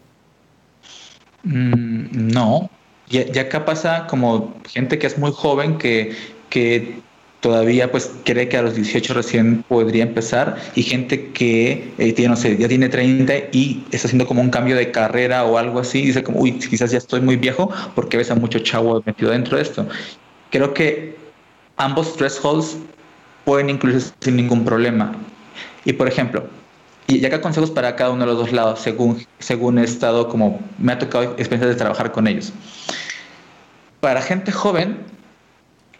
Mm, 1.46 2.32
no, 2.32 2.68
ya, 3.08 3.40
acá 3.40 3.64
pasa 3.64 4.08
como 4.08 4.52
gente 4.68 4.98
que 4.98 5.06
es 5.06 5.16
muy 5.16 5.30
joven 5.32 5.78
que, 5.78 6.12
que 6.50 6.98
todavía 7.40 7.92
pues 7.92 8.10
cree 8.24 8.48
que 8.48 8.56
a 8.56 8.62
los 8.62 8.74
18 8.74 9.14
recién 9.14 9.62
podría 9.68 10.02
empezar 10.02 10.56
y 10.74 10.82
gente 10.82 11.30
que 11.30 11.92
eh, 11.98 12.12
tiene, 12.14 12.30
no 12.30 12.36
sé, 12.36 12.56
ya 12.56 12.66
tiene 12.66 12.88
30 12.88 13.32
y 13.52 13.84
está 13.92 14.08
haciendo 14.08 14.26
como 14.26 14.40
un 14.40 14.50
cambio 14.50 14.74
de 14.74 14.90
carrera 14.90 15.44
o 15.44 15.56
algo 15.56 15.78
así 15.78 16.00
y 16.00 16.06
dice 16.06 16.24
como, 16.24 16.40
uy, 16.40 16.58
quizás 16.58 16.90
ya 16.90 16.98
estoy 16.98 17.20
muy 17.20 17.36
viejo 17.36 17.70
porque 17.94 18.16
ves 18.16 18.32
a 18.32 18.34
mucho 18.34 18.58
chavo 18.58 19.00
metido 19.06 19.30
dentro 19.30 19.56
de 19.56 19.62
esto. 19.62 19.86
Creo 20.50 20.74
que 20.74 21.14
ambos 21.76 22.16
thresholds 22.16 22.76
pueden 23.44 23.70
incluirse 23.70 24.12
sin 24.20 24.34
ningún 24.34 24.64
problema. 24.64 25.12
Y 25.84 25.92
por 25.92 26.08
ejemplo, 26.08 26.48
y 27.06 27.20
ya 27.20 27.28
acá 27.28 27.40
consejos 27.40 27.70
para 27.70 27.94
cada 27.94 28.10
uno 28.10 28.20
de 28.20 28.26
los 28.26 28.38
dos 28.38 28.52
lados, 28.52 28.80
según, 28.80 29.24
según 29.38 29.78
he 29.78 29.84
estado 29.84 30.28
como, 30.28 30.60
me 30.78 30.92
ha 30.92 30.98
tocado 30.98 31.24
experiencias 31.38 31.70
de 31.70 31.76
trabajar 31.76 32.12
con 32.12 32.26
ellos. 32.26 32.52
Para 34.00 34.20
gente 34.22 34.50
joven, 34.50 34.98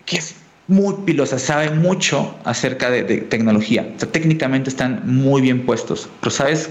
que 0.04 0.16
es 0.16 0.34
muy 0.68 0.94
pilosa, 1.04 1.38
sabe 1.38 1.70
mucho 1.70 2.34
acerca 2.44 2.90
de, 2.90 3.02
tecnología. 3.04 3.86
técnicamente 4.12 4.68
están 4.68 5.02
muy 5.04 5.42
bien 5.42 5.64
puestos, 5.64 6.08
pero 6.20 6.30
¿sabes 6.30 6.70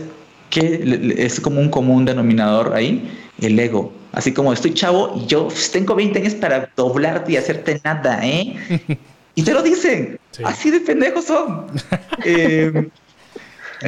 qué 0.50 1.14
es 1.18 1.40
como 1.40 1.62
un 1.62 1.70
común 1.70 2.06
denominador 2.06 2.74
ahí? 2.74 3.10
El 3.40 3.58
ego. 3.58 3.94
Así 4.12 4.34
como 4.34 4.54
estoy 4.54 4.74
chavo 4.74 5.14
y 5.16 5.26
yo 5.28 5.48
tengo 5.72 5.96
20 5.96 6.20
años 6.20 6.36
para 6.36 6.70
doblarte 6.76 7.34
y 7.34 7.38
hacerte 7.38 7.82
nada, 7.84 8.20
¿eh? 8.26 8.98
Y 9.38 9.44
te 9.44 9.54
lo 9.54 9.62
dicen. 9.62 10.18
Así 10.46 10.72
de 10.72 10.80
pendejos 10.80 11.26
son. 11.26 11.68
eh, 12.24 12.88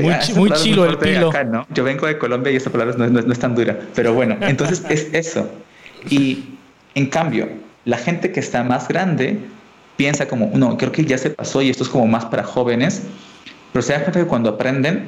muy, 0.01 0.51
chilo 0.51 0.85
el 0.85 0.97
pilo. 0.97 1.31
Yo 1.73 1.83
vengo 1.83 2.07
de 2.07 2.17
Colombia 2.17 2.51
y 2.51 2.55
esa 2.55 2.69
palabra 2.69 2.95
no, 2.97 3.31
es 3.31 3.39
tan 3.39 3.55
dura. 3.55 3.77
Pero 3.95 4.13
bueno, 4.13 4.37
entonces 4.41 4.83
es 4.89 5.07
eso. 5.13 5.49
Y 6.09 6.45
en 6.95 7.07
cambio, 7.07 7.47
la 7.85 7.97
gente 7.97 8.31
que 8.31 8.39
está 8.39 8.63
más 8.63 8.87
grande 8.87 9.39
piensa 9.95 10.27
como, 10.27 10.51
no, 10.53 10.77
creo 10.77 10.91
que 10.91 11.03
ya 11.05 11.17
se 11.17 11.29
pasó 11.29 11.61
y 11.61 11.69
esto 11.69 11.83
es 11.83 11.89
como 11.89 12.07
más 12.07 12.25
para 12.25 12.43
jóvenes. 12.43 13.03
Pero 13.73 13.83
se 13.83 13.93
da 13.93 13.99
cuenta 14.01 14.19
que 14.19 14.27
cuando 14.27 14.49
aprenden, 14.49 15.05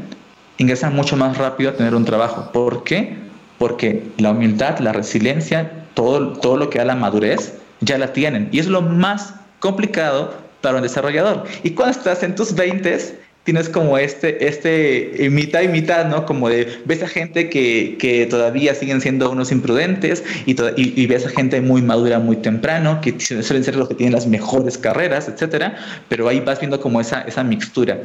ingresan 0.58 0.96
mucho 0.96 1.16
más 1.16 1.38
rápido 1.38 1.72
a 1.72 1.74
tener 1.74 1.96
un 1.96 2.06
trabajo. 2.06 2.52
¿Por 2.52 2.84
qué? 2.84 3.16
Porque 3.58 4.04
la 4.18 4.32
humildad, 4.32 4.80
la 4.80 4.94
resiliencia, 4.94 5.72
todo, 5.94 6.34
todo 6.34 6.58
lo 6.58 6.70
que 6.70 6.80
da 6.80 6.86
la 6.86 6.96
madurez, 6.96 7.56
ya 7.82 7.98
la 7.98 8.14
tienen. 8.14 8.50
Y 8.52 8.60
es 8.60 8.68
lo 8.68 8.82
más 8.82 9.36
complicado 9.60 10.34
para 10.62 10.78
un 10.78 10.84
desarrollador. 10.84 11.46
Y 11.64 11.72
cuando 11.72 11.98
estás 11.98 12.24
en 12.24 12.36
tus 12.36 12.54
20 12.54 13.16
tienes 13.44 13.70
como 13.70 13.98
este, 13.98 14.48
este 14.48 15.26
eh, 15.26 15.30
mitad 15.30 15.62
y 15.62 15.68
mitad, 15.68 16.06
¿no? 16.06 16.26
Como 16.26 16.50
de 16.50 16.68
ves 16.86 17.02
a 17.04 17.08
gente 17.08 17.50
que, 17.50 17.98
que 18.00 18.26
todavía 18.26 18.76
siguen 18.76 19.02
siendo 19.02 19.32
unos 19.32 19.52
imprudentes 19.52 20.24
y, 20.46 20.56
y, 20.76 21.08
ves 21.08 21.26
a 21.26 21.30
gente 21.30 21.62
muy 21.62 21.82
madura 21.82 22.20
muy 22.20 22.38
temprano, 22.38 23.02
que 23.02 23.20
suelen 23.20 23.64
ser 23.64 23.76
los 23.76 23.88
que 23.88 23.96
tienen 23.96 24.14
las 24.14 24.28
mejores 24.28 24.78
carreras, 24.78 25.28
etcétera, 25.28 25.78
pero 26.10 26.28
ahí 26.28 26.40
vas 26.42 26.60
viendo 26.60 26.80
como 26.80 27.02
esa, 27.02 27.22
esa 27.22 27.44
mixtura. 27.44 28.02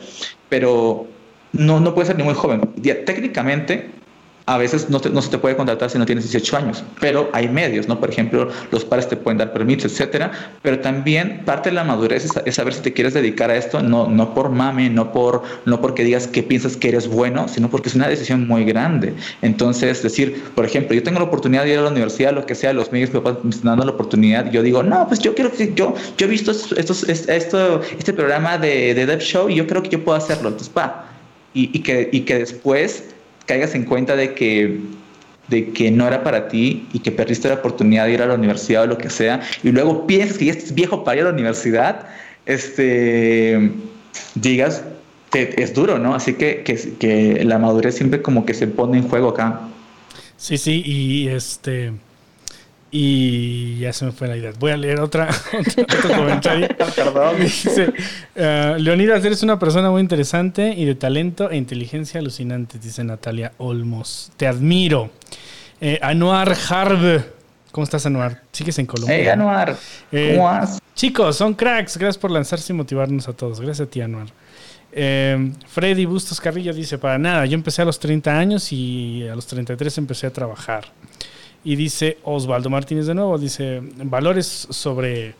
Pero 0.48 1.06
no, 1.52 1.80
no 1.80 1.94
puede 1.94 2.06
ser 2.06 2.16
ni 2.16 2.22
muy 2.22 2.34
joven. 2.34 2.62
Técnicamente, 3.04 3.90
a 4.46 4.58
veces 4.58 4.90
no, 4.90 5.00
no, 5.12 5.22
se 5.22 5.30
te 5.30 5.38
puede 5.38 5.56
contratar 5.56 5.88
si 5.88 5.96
no 5.96 6.04
tienes 6.04 6.30
18 6.30 6.56
años, 6.58 6.84
pero 7.00 7.30
hay 7.32 7.48
medios, 7.48 7.88
¿no? 7.88 7.98
Por 7.98 8.10
ejemplo, 8.10 8.50
los 8.70 8.84
padres 8.84 9.08
te 9.08 9.16
pueden 9.16 9.38
dar 9.38 9.54
permisos, 9.54 9.92
etcétera, 9.92 10.32
pero 10.60 10.80
también 10.80 11.42
parte 11.46 11.70
de 11.70 11.76
la 11.76 11.84
madurez 11.84 12.30
es, 12.44 12.54
saber 12.54 12.74
si 12.74 12.82
te 12.82 12.92
quieres 12.92 13.14
dedicar 13.14 13.50
a 13.50 13.56
esto, 13.56 13.80
no, 13.80 14.06
no 14.06 14.34
por 14.34 14.50
mame, 14.50 14.90
no, 14.90 15.12
por, 15.12 15.42
no 15.64 15.80
porque 15.80 16.04
digas 16.04 16.26
que 16.26 16.42
piensas 16.42 16.76
que 16.76 16.90
eres 16.90 17.08
bueno, 17.08 17.48
sino 17.48 17.70
porque 17.70 17.88
es 17.88 17.94
una 17.94 18.06
decisión 18.06 18.46
muy 18.46 18.64
grande. 18.64 19.14
Entonces, 19.40 20.02
decir, 20.02 20.42
por 20.54 20.66
ejemplo, 20.66 20.94
yo 20.94 21.02
tengo 21.02 21.20
la 21.20 21.24
oportunidad 21.24 21.64
de 21.64 21.72
ir 21.72 21.78
a 21.78 21.82
la 21.82 21.90
universidad, 21.90 22.34
lo 22.34 22.44
que 22.44 22.54
sea, 22.54 22.74
los 22.74 22.92
medios 22.92 23.10
me 23.14 23.20
están 23.20 23.62
dando 23.62 23.84
la 23.86 23.92
oportunidad, 23.92 24.50
yo 24.50 24.62
digo, 24.62 24.82
no, 24.82 25.08
pues 25.08 25.20
yo 25.20 25.34
quiero 25.34 25.52
que 25.52 25.72
yo, 25.74 25.94
yo 26.18 26.26
he 26.26 26.28
visto 26.28 26.50
estos, 26.50 27.08
esto, 27.08 27.80
este 27.98 28.12
programa 28.12 28.58
de, 28.58 28.92
de 28.92 29.06
Dev 29.06 29.20
Show 29.20 29.48
y 29.48 29.54
yo 29.54 29.66
creo 29.66 29.82
que 29.82 29.88
yo 29.88 30.04
puedo 30.04 30.18
hacerlo, 30.18 30.50
entonces, 30.50 30.72
va. 30.76 31.06
Y, 31.54 31.70
y, 31.72 31.82
que, 31.82 32.10
y 32.12 32.22
que 32.22 32.40
después 32.40 33.13
caigas 33.46 33.74
en 33.74 33.84
cuenta 33.84 34.16
de 34.16 34.34
que 34.34 34.80
de 35.48 35.72
que 35.72 35.90
no 35.90 36.06
era 36.06 36.24
para 36.24 36.48
ti 36.48 36.88
y 36.92 37.00
que 37.00 37.12
perdiste 37.12 37.48
la 37.48 37.56
oportunidad 37.56 38.06
de 38.06 38.12
ir 38.12 38.22
a 38.22 38.26
la 38.26 38.34
universidad 38.34 38.84
o 38.84 38.86
lo 38.86 38.98
que 38.98 39.10
sea, 39.10 39.42
y 39.62 39.70
luego 39.72 40.06
piensas 40.06 40.38
que 40.38 40.46
ya 40.46 40.52
estás 40.52 40.74
viejo 40.74 41.04
para 41.04 41.18
ir 41.18 41.22
a 41.22 41.26
la 41.26 41.34
universidad, 41.34 42.06
este, 42.46 43.70
digas, 44.34 44.82
es 45.34 45.74
duro, 45.74 45.98
¿no? 45.98 46.14
Así 46.14 46.34
que, 46.34 46.62
que, 46.62 46.94
que 46.98 47.44
la 47.44 47.58
madurez 47.58 47.96
siempre 47.96 48.22
como 48.22 48.46
que 48.46 48.54
se 48.54 48.66
pone 48.66 48.98
en 48.98 49.08
juego 49.08 49.30
acá. 49.30 49.60
Sí, 50.36 50.58
sí, 50.58 50.82
y 50.84 51.28
este... 51.28 51.92
Y 52.96 53.76
ya 53.80 53.92
se 53.92 54.04
me 54.04 54.12
fue 54.12 54.28
la 54.28 54.36
idea. 54.36 54.52
Voy 54.56 54.70
a 54.70 54.76
leer 54.76 55.00
otra, 55.00 55.28
otro 55.82 56.16
comentario. 56.16 56.68
Perdón. 56.94 57.40
Dice, 57.40 57.92
uh, 58.36 58.78
Leonidas, 58.78 59.24
eres 59.24 59.42
una 59.42 59.58
persona 59.58 59.90
muy 59.90 60.00
interesante 60.00 60.72
y 60.76 60.84
de 60.84 60.94
talento 60.94 61.50
e 61.50 61.56
inteligencia 61.56 62.20
alucinante, 62.20 62.78
dice 62.78 63.02
Natalia 63.02 63.50
Olmos. 63.58 64.30
Te 64.36 64.46
admiro. 64.46 65.10
Eh, 65.80 65.98
Anuar 66.00 66.56
Harb. 66.68 67.24
¿Cómo 67.72 67.82
estás, 67.82 68.06
Anuar? 68.06 68.42
¿Sigues 68.52 68.78
en 68.78 68.86
Colombia? 68.86 69.16
Hey, 69.16 69.26
Anuar. 69.26 69.76
Eh, 70.12 70.34
¿Cómo 70.36 70.44
vas? 70.44 70.80
Chicos, 70.94 71.34
son 71.34 71.54
cracks. 71.54 71.96
Gracias 71.96 72.18
por 72.18 72.30
lanzarse 72.30 72.72
y 72.72 72.76
motivarnos 72.76 73.26
a 73.26 73.32
todos. 73.32 73.60
Gracias 73.60 73.88
a 73.88 73.90
ti, 73.90 74.02
Anuar. 74.02 74.28
Eh, 74.92 75.50
Freddy 75.66 76.04
Bustos 76.04 76.40
Carrillo 76.40 76.72
dice, 76.72 76.98
para 76.98 77.18
nada, 77.18 77.44
yo 77.44 77.54
empecé 77.54 77.82
a 77.82 77.84
los 77.86 77.98
30 77.98 78.38
años 78.38 78.70
y 78.70 79.26
a 79.26 79.34
los 79.34 79.48
33 79.48 79.98
empecé 79.98 80.28
a 80.28 80.32
trabajar. 80.32 80.84
Y 81.64 81.76
dice 81.76 82.18
Osvaldo 82.22 82.68
Martínez 82.68 83.06
de 83.06 83.14
nuevo, 83.14 83.38
dice, 83.38 83.80
valores 83.96 84.66
sobre 84.70 85.34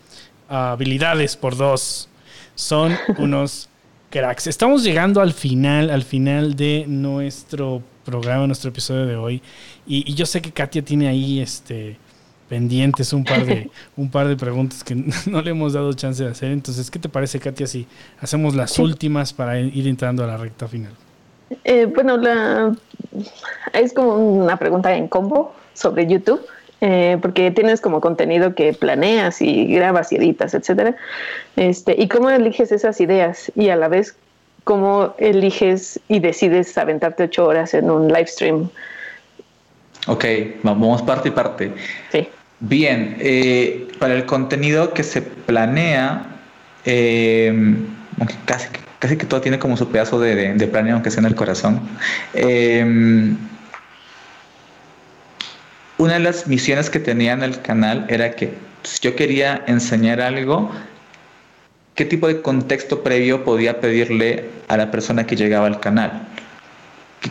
habilidades 0.49 1.37
por 1.37 1.57
dos. 1.57 2.09
Son 2.55 2.97
unos 3.19 3.69
cracks. 4.11 4.47
Estamos 4.47 4.83
llegando 4.83 5.21
al 5.21 5.33
final, 5.33 5.91
al 5.91 6.03
final 6.03 6.57
de 6.57 6.85
nuestro 6.89 7.83
programa, 8.05 8.47
nuestro 8.47 8.71
episodio 8.71 9.07
de 9.07 9.17
hoy. 9.17 9.43
Y, 9.87 10.15
yo 10.15 10.25
sé 10.25 10.41
que 10.41 10.53
Katia 10.53 10.83
tiene 10.83 11.09
ahí 11.09 11.41
este 11.41 11.99
pendientes 12.49 13.13
un 13.15 13.25
par 13.25 13.45
de 13.45 13.71
un 13.97 14.11
par 14.11 14.29
de 14.29 14.37
preguntas 14.37 14.85
que 14.85 14.95
no 15.27 15.43
le 15.43 15.51
hemos 15.51 15.73
dado 15.73 15.93
chance 15.93 16.23
de 16.23 16.31
hacer. 16.31 16.53
Entonces, 16.53 16.91
¿qué 16.91 16.99
te 16.99 17.09
parece, 17.09 17.41
Katia, 17.41 17.67
si 17.67 17.87
hacemos 18.21 18.55
las 18.55 18.79
últimas 18.79 19.33
para 19.33 19.59
ir 19.61 19.87
entrando 19.89 20.25
a 20.25 20.27
la 20.27 20.37
recta 20.37 20.69
final? 20.69 20.93
Eh, 21.65 21.87
bueno, 21.87 22.17
la, 22.17 22.75
es 23.73 23.93
como 23.93 24.15
una 24.17 24.57
pregunta 24.59 24.95
en 24.95 25.09
combo 25.09 25.55
sobre 25.75 26.07
YouTube, 26.07 26.45
eh, 26.81 27.19
porque 27.23 27.51
tienes 27.51 27.81
como 27.81 28.01
contenido 28.01 28.55
que 28.55 28.73
planeas 28.73 29.41
y 29.41 29.67
grabas 29.67 30.13
y 30.13 30.17
editas, 30.17 30.55
etcétera. 30.55 30.97
Este, 31.57 31.95
y 31.99 32.09
cómo 32.09 32.31
eliges 32.31 32.73
esas 32.73 33.01
ideas 33.01 33.51
y 33.55 33.71
a 33.71 33.77
la 33.77 33.89
vez 33.89 34.17
cómo 34.65 35.15
eliges 35.19 36.01
y 36.09 36.19
decides 36.19 36.77
aventarte 36.77 37.25
ocho 37.25 37.47
horas 37.47 37.75
en 37.75 37.91
un 37.91 38.09
live 38.09 38.27
stream. 38.27 38.71
Ok, 40.07 40.25
vamos 40.63 41.03
parte 41.03 41.29
y 41.29 41.33
parte. 41.33 41.73
Sí. 42.11 42.29
Bien, 42.61 43.17
eh, 43.21 43.89
para 43.99 44.15
el 44.15 44.27
contenido 44.27 44.93
que 44.93 45.03
se 45.03 45.23
planea, 45.23 46.27
eh, 46.85 47.77
aunque 48.19 48.35
casi, 48.45 48.69
casi 49.05 49.19
que 49.19 49.27
todo 49.27 49.43
tiene 49.43 49.59
como 49.59 49.77
su 49.77 49.87
pedazo 49.91 50.19
de, 50.19 50.67
planeo, 50.73 50.95
aunque 50.95 51.11
sea 51.11 51.21
en 51.21 51.27
el 51.27 51.35
corazón. 51.35 51.79
una 55.99 56.15
de 56.15 56.21
las 56.21 56.47
misiones 56.47 56.89
que 56.89 57.01
tenía 57.01 57.35
en 57.35 57.43
el 57.43 57.61
canal 57.61 58.07
era 58.09 58.31
que 58.31 58.55
si 58.83 59.01
yo 59.03 59.15
quería 59.15 59.63
enseñar 59.67 60.23
algo, 60.23 60.71
qué 61.95 62.07
tipo 62.07 62.29
de 62.29 62.41
contexto 62.41 63.03
previo 63.03 63.45
podía 63.45 63.79
pedirle 63.79 64.49
a 64.69 64.79
la 64.79 64.91
persona 64.91 65.27
que 65.27 65.37
llegaba 65.37 65.67
al 65.67 65.81
canal. 65.81 66.27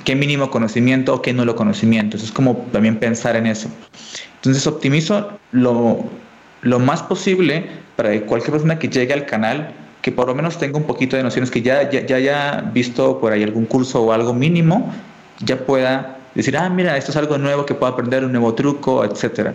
¿Qué 0.05 0.15
mínimo 0.15 0.51
conocimiento 0.51 1.15
o 1.15 1.23
qué 1.23 1.33
nulo 1.33 1.55
conocimiento? 1.55 2.17
es 2.17 2.31
como 2.31 2.67
también 2.71 2.97
pensar 2.99 3.35
en 3.35 3.47
eso. 3.47 3.67
Entonces 4.35 4.67
optimizo 4.67 5.39
lo, 5.51 6.07
lo 6.61 6.77
más 6.77 7.01
posible 7.01 7.65
para 7.95 8.11
que 8.11 8.21
cualquier 8.21 8.51
persona 8.51 8.77
que 8.77 8.89
llegue 8.89 9.13
al 9.13 9.25
canal, 9.25 9.73
que 10.03 10.11
por 10.11 10.27
lo 10.27 10.35
menos 10.35 10.57
tenga 10.59 10.77
un 10.77 10.83
poquito 10.83 11.15
de 11.15 11.23
nociones, 11.23 11.49
que 11.49 11.61
ya, 11.61 11.89
ya, 11.89 12.05
ya 12.05 12.17
haya 12.17 12.61
visto 12.73 13.19
por 13.19 13.31
ahí 13.31 13.41
algún 13.41 13.65
curso 13.65 14.03
o 14.03 14.11
algo 14.11 14.33
mínimo, 14.33 14.93
ya 15.39 15.57
pueda 15.57 16.17
decir, 16.35 16.57
ah, 16.57 16.69
mira, 16.69 16.97
esto 16.97 17.11
es 17.11 17.17
algo 17.17 17.37
nuevo 17.37 17.65
que 17.65 17.73
puedo 17.73 17.93
aprender, 17.93 18.25
un 18.25 18.33
nuevo 18.33 18.53
truco, 18.53 19.05
etcétera. 19.05 19.53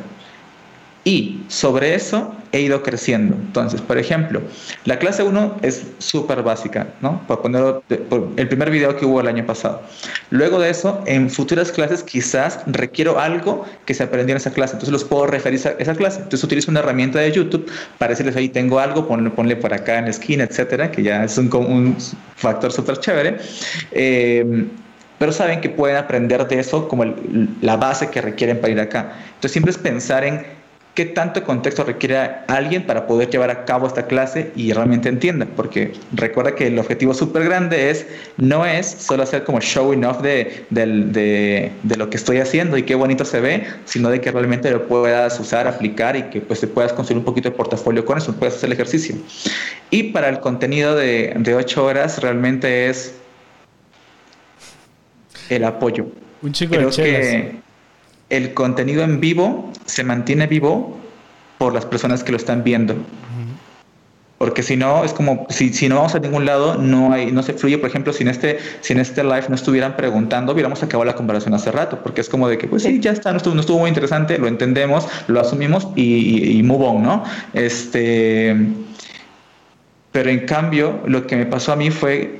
Y 1.04 1.40
sobre 1.48 1.94
eso 1.94 2.34
he 2.52 2.60
ido 2.60 2.82
creciendo. 2.82 3.34
Entonces, 3.34 3.80
por 3.80 3.98
ejemplo, 3.98 4.42
la 4.84 4.98
clase 4.98 5.22
1 5.22 5.58
es 5.62 5.86
súper 5.98 6.42
básica, 6.42 6.88
¿no? 7.00 7.20
Para 7.26 7.42
ponerlo, 7.42 7.82
el 7.88 8.48
primer 8.48 8.70
video 8.70 8.96
que 8.96 9.06
hubo 9.06 9.20
el 9.20 9.28
año 9.28 9.44
pasado. 9.46 9.82
Luego 10.30 10.58
de 10.58 10.70
eso, 10.70 11.02
en 11.06 11.30
futuras 11.30 11.72
clases 11.72 12.02
quizás 12.02 12.60
requiero 12.66 13.18
algo 13.18 13.64
que 13.86 13.94
se 13.94 14.02
aprendió 14.02 14.34
en 14.34 14.38
esa 14.38 14.52
clase. 14.52 14.74
Entonces 14.74 14.92
los 14.92 15.04
puedo 15.04 15.26
referir 15.26 15.60
a 15.66 15.70
esa 15.82 15.94
clase. 15.94 16.18
Entonces 16.18 16.44
utilizo 16.44 16.70
una 16.70 16.80
herramienta 16.80 17.18
de 17.18 17.32
YouTube 17.32 17.70
para 17.98 18.10
decirles, 18.10 18.36
ahí 18.36 18.48
tengo 18.48 18.78
algo, 18.78 19.06
ponle, 19.06 19.30
ponle 19.30 19.56
por 19.56 19.72
acá 19.72 19.98
en 19.98 20.04
la 20.04 20.10
esquina, 20.10 20.44
etcétera, 20.44 20.90
que 20.90 21.02
ya 21.02 21.24
es 21.24 21.38
un, 21.38 21.54
un 21.54 21.96
factor 22.36 22.72
súper 22.72 22.98
chévere. 22.98 23.38
Eh, 23.92 24.66
pero 25.18 25.32
saben 25.32 25.60
que 25.60 25.68
pueden 25.68 25.96
aprender 25.96 26.46
de 26.46 26.60
eso 26.60 26.88
como 26.88 27.04
la 27.60 27.76
base 27.76 28.08
que 28.08 28.20
requieren 28.20 28.60
para 28.60 28.72
ir 28.72 28.80
acá. 28.80 29.12
Entonces 29.26 29.52
siempre 29.52 29.72
es 29.72 29.78
pensar 29.78 30.24
en 30.24 30.57
qué 30.98 31.04
tanto 31.04 31.44
contexto 31.44 31.84
requiere 31.84 32.18
alguien 32.48 32.82
para 32.82 33.06
poder 33.06 33.30
llevar 33.30 33.52
a 33.52 33.64
cabo 33.64 33.86
esta 33.86 34.08
clase 34.08 34.50
y 34.56 34.72
realmente 34.72 35.08
entienda, 35.08 35.46
porque 35.54 35.92
recuerda 36.12 36.56
que 36.56 36.66
el 36.66 36.76
objetivo 36.76 37.14
súper 37.14 37.44
grande 37.44 37.90
es, 37.90 38.04
no 38.36 38.66
es 38.66 38.96
solo 38.98 39.22
hacer 39.22 39.44
como 39.44 39.60
showing 39.60 40.04
off 40.04 40.20
de, 40.22 40.64
de, 40.70 41.70
de, 41.84 41.96
lo 41.96 42.10
que 42.10 42.16
estoy 42.16 42.38
haciendo 42.38 42.76
y 42.76 42.82
qué 42.82 42.96
bonito 42.96 43.24
se 43.24 43.40
ve, 43.40 43.64
sino 43.84 44.10
de 44.10 44.20
que 44.20 44.32
realmente 44.32 44.72
lo 44.72 44.88
puedas 44.88 45.38
usar, 45.38 45.68
aplicar 45.68 46.16
y 46.16 46.22
que 46.24 46.40
pues 46.40 46.58
te 46.58 46.66
puedas 46.66 46.92
construir 46.92 47.18
un 47.18 47.24
poquito 47.24 47.48
de 47.48 47.54
portafolio 47.54 48.04
con 48.04 48.18
eso, 48.18 48.34
puedas 48.34 48.56
hacer 48.56 48.66
el 48.66 48.72
ejercicio. 48.72 49.14
Y 49.90 50.02
para 50.10 50.28
el 50.28 50.40
contenido 50.40 50.96
de, 50.96 51.32
de 51.38 51.54
8 51.54 51.84
horas 51.84 52.20
realmente 52.20 52.88
es 52.88 53.14
el 55.48 55.62
apoyo. 55.62 56.06
Un 56.42 56.50
chico 56.50 56.74
Creo 56.74 56.90
que 56.90 57.67
el 58.30 58.54
contenido 58.54 59.02
en 59.02 59.20
vivo 59.20 59.72
se 59.86 60.04
mantiene 60.04 60.46
vivo 60.46 60.98
por 61.58 61.74
las 61.74 61.86
personas 61.86 62.22
que 62.22 62.32
lo 62.32 62.36
están 62.36 62.64
viendo. 62.64 62.94
Porque 64.38 64.62
si 64.62 64.76
no, 64.76 65.02
es 65.02 65.12
como, 65.12 65.48
si, 65.50 65.72
si 65.72 65.88
no 65.88 65.96
vamos 65.96 66.14
a 66.14 66.20
ningún 66.20 66.46
lado, 66.46 66.76
no 66.76 67.12
hay, 67.12 67.32
no 67.32 67.42
se 67.42 67.54
fluye. 67.54 67.76
Por 67.76 67.90
ejemplo, 67.90 68.12
si 68.12 68.22
en 68.22 68.28
este, 68.28 68.60
si 68.82 68.92
en 68.92 69.00
este 69.00 69.24
live 69.24 69.46
no 69.48 69.56
estuvieran 69.56 69.96
preguntando, 69.96 70.52
hubiéramos 70.52 70.80
acabado 70.80 71.06
la 71.06 71.16
conversación 71.16 71.54
hace 71.54 71.72
rato, 71.72 72.00
porque 72.04 72.20
es 72.20 72.28
como 72.28 72.48
de 72.48 72.56
que, 72.56 72.68
pues 72.68 72.84
sí, 72.84 73.00
ya 73.00 73.10
está, 73.10 73.32
no 73.32 73.38
estuvo, 73.38 73.54
no 73.56 73.60
estuvo 73.60 73.80
muy 73.80 73.88
interesante, 73.88 74.38
lo 74.38 74.46
entendemos, 74.46 75.08
lo 75.26 75.40
asumimos 75.40 75.88
y, 75.96 76.56
y, 76.56 76.62
move 76.62 76.84
on, 76.84 77.02
¿no? 77.02 77.24
Este, 77.52 78.54
pero 80.12 80.30
en 80.30 80.46
cambio, 80.46 81.00
lo 81.04 81.26
que 81.26 81.34
me 81.34 81.46
pasó 81.46 81.72
a 81.72 81.76
mí 81.76 81.90
fue 81.90 82.38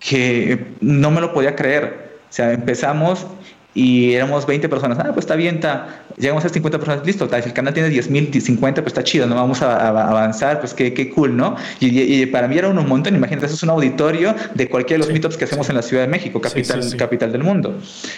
que 0.00 0.66
no 0.80 1.12
me 1.12 1.20
lo 1.20 1.32
podía 1.32 1.54
creer. 1.54 2.18
O 2.28 2.32
sea, 2.32 2.52
empezamos 2.52 3.28
y 3.74 4.14
éramos 4.14 4.46
20 4.46 4.68
personas. 4.68 4.98
Ah, 5.00 5.10
pues 5.12 5.24
está 5.24 5.34
bien, 5.34 5.56
está. 5.56 6.04
llegamos 6.16 6.44
a 6.44 6.48
50 6.48 6.78
personas, 6.78 7.04
listo. 7.04 7.28
Si 7.28 7.48
el 7.48 7.52
canal 7.52 7.74
tiene 7.74 7.90
10 7.90 8.10
mil, 8.10 8.40
50, 8.40 8.82
pues 8.82 8.92
está 8.92 9.02
chido, 9.02 9.26
no 9.26 9.34
vamos 9.34 9.62
a, 9.62 9.88
avanzar, 9.88 10.60
pues 10.60 10.72
qué, 10.72 10.94
qué 10.94 11.10
cool, 11.10 11.36
¿no? 11.36 11.56
Y, 11.80 12.24
para 12.26 12.48
mí 12.48 12.56
era 12.56 12.68
un 12.68 12.88
montón, 12.88 13.14
imagínate, 13.14 13.46
eso 13.46 13.56
es 13.56 13.62
un 13.62 13.70
auditorio 13.70 14.34
de 14.54 14.68
cualquiera 14.68 15.00
de 15.00 15.06
los 15.06 15.12
meetups 15.12 15.36
que 15.36 15.44
hacemos 15.44 15.68
en 15.68 15.74
la 15.74 15.82
Ciudad 15.82 16.04
de 16.04 16.08
México, 16.08 16.40
capital, 16.40 16.96
capital 16.96 17.32
del 17.32 17.42
mundo. 17.42 17.74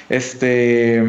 Este. 0.08 1.02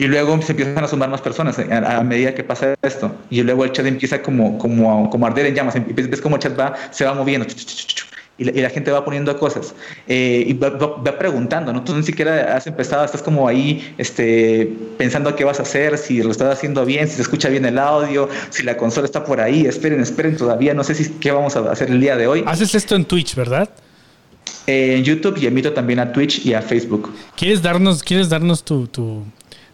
Y 0.00 0.06
luego 0.06 0.40
se 0.42 0.52
empiezan 0.52 0.82
a 0.82 0.86
sumar 0.86 1.10
más 1.10 1.20
personas 1.20 1.58
a, 1.58 2.02
medida 2.04 2.32
que 2.32 2.44
pasa 2.44 2.74
esto. 2.82 3.12
Y 3.30 3.42
luego 3.42 3.64
el 3.64 3.72
chat 3.72 3.84
empieza 3.84 4.22
como, 4.22 4.56
como, 4.56 5.10
como 5.10 5.26
a 5.26 5.30
arder 5.30 5.46
en 5.46 5.56
llamas. 5.56 5.74
Ves 5.88 6.20
cómo 6.20 6.36
el 6.36 6.42
chat 6.42 6.58
va, 6.58 6.74
se 6.92 7.04
va 7.04 7.14
moviendo 7.14 7.46
y 8.38 8.44
la, 8.44 8.70
gente 8.70 8.92
va 8.92 9.04
poniendo 9.04 9.36
cosas 9.36 9.74
eh, 10.06 10.44
y 10.46 10.52
va, 10.54 11.18
preguntando, 11.18 11.72
¿no? 11.72 11.82
Tú 11.82 11.94
ni 11.94 12.04
siquiera 12.04 12.56
has 12.56 12.66
empezado, 12.68 13.04
estás 13.04 13.22
como 13.22 13.48
ahí 13.48 13.94
este, 13.98 14.72
pensando 14.96 15.34
qué 15.34 15.44
vas 15.44 15.58
a 15.58 15.62
hacer, 15.62 15.98
si 15.98 16.22
lo 16.22 16.30
estás 16.30 16.52
haciendo 16.52 16.84
bien, 16.84 17.08
si 17.08 17.16
se 17.16 17.22
escucha 17.22 17.48
bien 17.48 17.64
el 17.64 17.78
audio, 17.78 18.28
si 18.50 18.62
la 18.62 18.76
consola 18.76 19.06
está 19.06 19.24
por 19.24 19.40
ahí, 19.40 19.66
esperen, 19.66 20.00
esperen 20.00 20.36
todavía, 20.36 20.72
no 20.72 20.84
sé 20.84 20.94
si 20.94 21.10
qué 21.14 21.32
vamos 21.32 21.56
a 21.56 21.70
hacer 21.70 21.90
el 21.90 22.00
día 22.00 22.16
de 22.16 22.28
hoy. 22.28 22.44
Haces 22.46 22.74
esto 22.74 22.94
en 22.94 23.04
Twitch, 23.04 23.34
¿verdad? 23.34 23.68
en 24.68 25.02
YouTube 25.02 25.38
y 25.38 25.46
emito 25.46 25.72
también 25.72 25.98
a 25.98 26.12
Twitch 26.12 26.44
y 26.44 26.52
a 26.52 26.60
Facebook. 26.60 27.12
¿Quieres 27.36 27.62
darnos, 27.62 28.02
¿quieres 28.02 28.28
darnos 28.28 28.62
tu, 28.62 28.86
tu, 28.86 29.24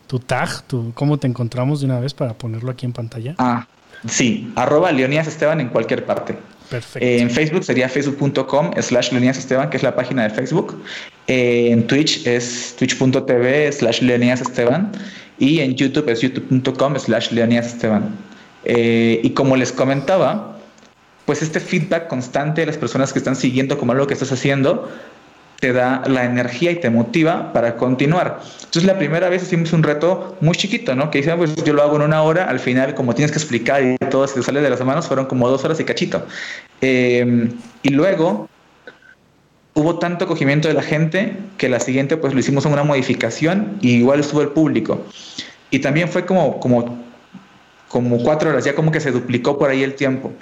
tu 0.06 0.20
tag, 0.20 0.62
tu, 0.66 0.92
cómo 0.94 1.18
te 1.18 1.26
encontramos 1.26 1.80
de 1.80 1.86
una 1.86 1.98
vez 1.98 2.14
para 2.14 2.34
ponerlo 2.34 2.70
aquí 2.70 2.86
en 2.86 2.92
pantalla? 2.92 3.34
Ah, 3.38 3.66
sí, 4.06 4.52
arroba 4.54 4.92
Leonías 4.92 5.26
Esteban 5.26 5.60
en 5.60 5.68
cualquier 5.68 6.06
parte. 6.06 6.38
Perfecto. 6.70 7.06
en 7.06 7.30
Facebook 7.30 7.64
sería 7.64 7.88
facebook.com 7.88 8.72
slash 8.80 9.10
Leonidas 9.12 9.38
Esteban, 9.38 9.70
que 9.70 9.76
es 9.76 9.82
la 9.82 9.94
página 9.94 10.24
de 10.24 10.30
Facebook. 10.30 10.82
en 11.26 11.86
Twitch 11.86 12.26
es 12.26 12.74
twitch.tv 12.78 13.72
slash 13.72 14.00
Leonidas 14.00 14.40
Esteban. 14.40 14.92
Y 15.38 15.60
en 15.60 15.74
YouTube 15.74 16.08
es 16.08 16.20
youtube.com 16.20 16.96
slash 16.98 17.30
Leonidas 17.32 17.66
Esteban. 17.66 18.16
Eh, 18.64 19.20
y 19.22 19.30
como 19.30 19.56
les 19.56 19.72
comentaba, 19.72 20.58
pues 21.26 21.42
este 21.42 21.60
feedback 21.60 22.08
constante 22.08 22.62
de 22.62 22.66
las 22.66 22.76
personas 22.76 23.12
que 23.12 23.18
están 23.18 23.36
siguiendo 23.36 23.78
como 23.78 23.92
algo 23.92 24.06
que 24.06 24.14
estás 24.14 24.32
haciendo, 24.32 24.90
te 25.60 25.72
da 25.72 26.02
la 26.06 26.24
energía 26.24 26.70
y 26.70 26.76
te 26.76 26.90
motiva 26.90 27.52
para 27.52 27.76
continuar. 27.76 28.40
Entonces 28.56 28.84
la 28.84 28.98
primera 28.98 29.28
vez 29.28 29.42
hicimos 29.42 29.72
un 29.72 29.82
reto 29.82 30.36
muy 30.40 30.54
chiquito, 30.56 30.94
¿no? 30.94 31.10
Que 31.10 31.18
dice, 31.18 31.34
pues 31.36 31.54
yo 31.64 31.72
lo 31.72 31.82
hago 31.82 31.96
en 31.96 32.02
una 32.02 32.22
hora, 32.22 32.44
al 32.44 32.60
final 32.60 32.94
como 32.94 33.14
tienes 33.14 33.32
que 33.32 33.38
explicar 33.38 33.82
y 33.82 33.96
todo 34.10 34.26
se 34.26 34.42
sale 34.42 34.60
de 34.60 34.70
las 34.70 34.84
manos, 34.84 35.06
fueron 35.06 35.26
como 35.26 35.48
dos 35.48 35.64
horas 35.64 35.80
y 35.80 35.84
cachito. 35.84 36.26
Em, 36.80 37.50
y 37.82 37.90
luego 37.90 38.48
hubo 39.74 39.98
tanto 39.98 40.24
acogimiento 40.24 40.68
de 40.68 40.74
la 40.74 40.82
gente 40.82 41.36
que 41.58 41.68
la 41.68 41.80
siguiente 41.80 42.16
pues 42.16 42.32
lo 42.32 42.40
hicimos 42.40 42.64
en 42.66 42.72
una 42.72 42.84
modificación 42.84 43.78
y 43.80 43.96
igual 43.96 44.20
estuvo 44.20 44.42
el 44.42 44.48
público. 44.48 45.04
Y 45.70 45.80
también 45.80 46.08
fue 46.08 46.24
como, 46.24 46.60
como, 46.60 47.04
como 47.88 48.18
cuatro 48.22 48.50
horas, 48.50 48.64
ya 48.64 48.74
como 48.74 48.92
que 48.92 49.00
se 49.00 49.10
duplicó 49.10 49.58
por 49.58 49.70
ahí 49.70 49.82
el 49.82 49.94
tiempo. 49.94 50.32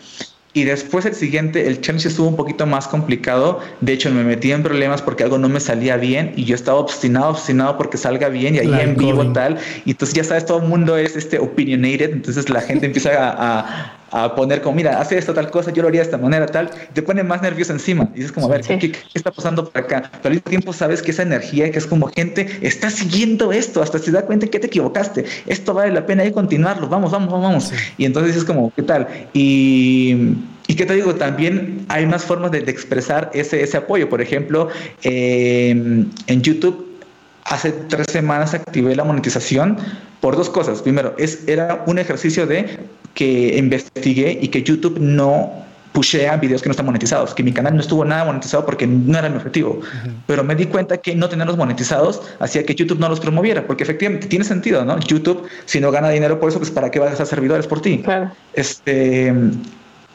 Y 0.54 0.64
después 0.64 1.06
el 1.06 1.14
siguiente, 1.14 1.66
el 1.66 1.80
challenge 1.80 2.08
estuvo 2.08 2.28
un 2.28 2.36
poquito 2.36 2.66
más 2.66 2.86
complicado. 2.86 3.60
De 3.80 3.94
hecho, 3.94 4.10
me 4.10 4.22
metí 4.22 4.52
en 4.52 4.62
problemas 4.62 5.00
porque 5.00 5.24
algo 5.24 5.38
no 5.38 5.48
me 5.48 5.60
salía 5.60 5.96
bien 5.96 6.34
y 6.36 6.44
yo 6.44 6.54
estaba 6.54 6.78
obstinado, 6.78 7.30
obstinado 7.30 7.78
porque 7.78 7.96
salga 7.96 8.28
bien 8.28 8.56
y 8.56 8.58
ahí 8.58 8.80
en 8.80 8.96
vivo 8.96 9.32
tal. 9.32 9.58
Y 9.86 9.92
entonces 9.92 10.14
ya 10.14 10.24
sabes, 10.24 10.44
todo 10.44 10.58
el 10.58 10.68
mundo 10.68 10.98
es 10.98 11.16
este 11.16 11.38
opinionated. 11.38 12.12
Entonces 12.12 12.50
la 12.50 12.60
gente 12.60 12.84
empieza 12.84 13.10
a, 13.12 13.60
a, 13.60 14.01
poner 14.34 14.60
como, 14.62 14.76
mira, 14.76 15.00
hace 15.00 15.18
esto 15.18 15.32
tal 15.34 15.50
cosa, 15.50 15.72
yo 15.72 15.82
lo 15.82 15.88
haría 15.88 16.00
de 16.00 16.06
esta 16.06 16.18
manera 16.18 16.46
tal. 16.46 16.70
Y 16.90 16.94
te 16.94 17.02
pone 17.02 17.22
más 17.22 17.42
nervioso 17.42 17.72
encima. 17.72 18.08
Y 18.14 18.18
dices 18.18 18.32
como, 18.32 18.46
a 18.46 18.50
ver, 18.50 18.60
¿qué, 18.62 18.78
¿qué, 18.78 18.94
está 19.14 19.30
pasando 19.30 19.68
por 19.68 19.82
acá? 19.82 20.10
Pero 20.22 20.28
al 20.28 20.32
mismo 20.32 20.50
tiempo 20.50 20.72
sabes 20.72 21.02
que 21.02 21.10
esa 21.10 21.22
energía, 21.22 21.70
que 21.70 21.78
es 21.78 21.86
como 21.86 22.08
gente, 22.08 22.58
está 22.62 22.90
siguiendo 22.90 23.52
esto, 23.52 23.82
hasta 23.82 23.98
se 23.98 24.10
da 24.10 24.22
cuenta 24.22 24.46
que 24.46 24.58
te 24.58 24.66
equivocaste. 24.66 25.24
Esto 25.46 25.74
vale 25.74 25.92
la 25.92 26.06
pena 26.06 26.24
y 26.24 26.32
continuarlo. 26.32 26.88
Vamos, 26.88 27.10
vamos, 27.10 27.30
vamos. 27.32 27.72
Y 27.98 28.04
entonces 28.04 28.36
es 28.36 28.44
como, 28.44 28.72
¿qué 28.74 28.82
tal? 28.82 29.08
Y 29.32 30.36
y 30.72 30.74
qué 30.74 30.86
te 30.86 30.94
digo, 30.94 31.14
también 31.14 31.84
hay 31.88 32.06
más 32.06 32.24
formas 32.24 32.50
de, 32.50 32.58
expresar 32.58 33.30
ese, 33.34 33.62
ese, 33.62 33.76
apoyo. 33.76 34.08
Por 34.08 34.22
ejemplo, 34.22 34.68
em, 35.02 36.08
en 36.26 36.42
YouTube 36.42 36.98
hace 37.44 37.72
tres 37.72 38.06
semanas 38.10 38.54
activé 38.54 38.94
la 38.94 39.04
monetización 39.04 39.76
por 40.20 40.36
dos 40.36 40.48
cosas. 40.48 40.80
Primero, 40.80 41.14
es, 41.18 41.46
era 41.46 41.82
un 41.86 41.98
ejercicio 41.98 42.46
de 42.46 42.78
que 43.14 43.56
investigué 43.58 44.38
y 44.40 44.48
que 44.48 44.62
YouTube 44.62 44.98
no 44.98 45.62
pushea 45.92 46.36
videos 46.38 46.62
que 46.62 46.68
no 46.68 46.72
están 46.72 46.86
monetizados, 46.86 47.34
que 47.34 47.42
mi 47.42 47.52
canal 47.52 47.74
no 47.74 47.80
estuvo 47.80 48.04
nada 48.04 48.24
monetizado 48.24 48.64
porque 48.64 48.86
no 48.86 49.18
era 49.18 49.28
mi 49.28 49.36
objetivo. 49.36 49.80
Pero 50.26 50.42
me 50.42 50.54
di 50.54 50.66
cuenta 50.66 50.96
que 50.96 51.14
no 51.14 51.28
tenerlos 51.28 51.56
monetizados 51.56 52.22
hacía 52.40 52.64
que 52.64 52.74
YouTube 52.74 52.98
no 52.98 53.08
los 53.08 53.20
promoviera, 53.20 53.66
porque 53.66 53.84
efectivamente 53.84 54.26
tiene 54.26 54.44
sentido, 54.44 54.84
¿no? 54.84 54.98
YouTube, 55.00 55.46
si 55.66 55.80
no 55.80 55.90
gana 55.90 56.08
dinero 56.08 56.40
por 56.40 56.48
eso, 56.48 56.58
pues 56.58 56.70
¿para 56.70 56.90
qué 56.90 56.98
vas 56.98 57.10
a 57.10 57.12
hacer 57.14 57.26
servidores 57.26 57.66
por 57.66 57.82
ti? 57.82 57.98
Claro. 57.98 58.32
Este, 58.54 59.32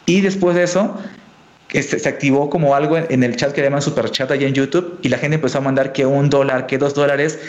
y 0.07 0.21
después 0.21 0.55
de 0.55 0.63
eso, 0.63 0.97
este, 1.71 1.99
se 1.99 2.07
activó 2.07 2.49
como 2.49 2.75
algo 2.75 2.97
en, 2.97 3.23
el 3.23 3.35
chat 3.35 3.51
que 3.51 3.61
llaman 3.61 3.81
super 3.81 4.09
chat 4.09 4.31
allá 4.31 4.47
en 4.47 4.53
YouTube 4.53 4.99
y 5.01 5.09
la 5.09 5.17
gente 5.17 5.35
empezó 5.35 5.57
a 5.57 5.61
mandar 5.61 5.91
que 5.91 6.05
un 6.05 6.29
dólar, 6.29 6.65
que 6.65 6.77
dos 6.77 6.93
dólares. 6.93 7.39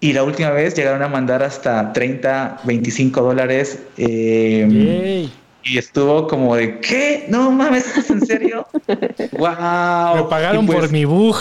Y 0.00 0.12
la 0.12 0.22
última 0.22 0.50
vez 0.50 0.74
llegaron 0.74 1.02
a 1.02 1.08
mandar 1.08 1.42
hasta 1.42 1.92
30, 1.92 2.60
25 2.64 3.20
dólares. 3.20 3.80
Eh, 3.96 5.28
y 5.64 5.78
estuvo 5.78 6.28
como 6.28 6.54
de, 6.54 6.78
¿qué? 6.80 7.26
No 7.28 7.50
mames, 7.50 7.96
¿es 7.96 8.10
en 8.10 8.24
serio? 8.24 8.66
¡Wow! 9.32 10.16
Me 10.16 10.22
pagaron 10.30 10.66
por 10.66 10.78
pues 10.78 10.92
mi 10.92 11.04
bug. 11.04 11.36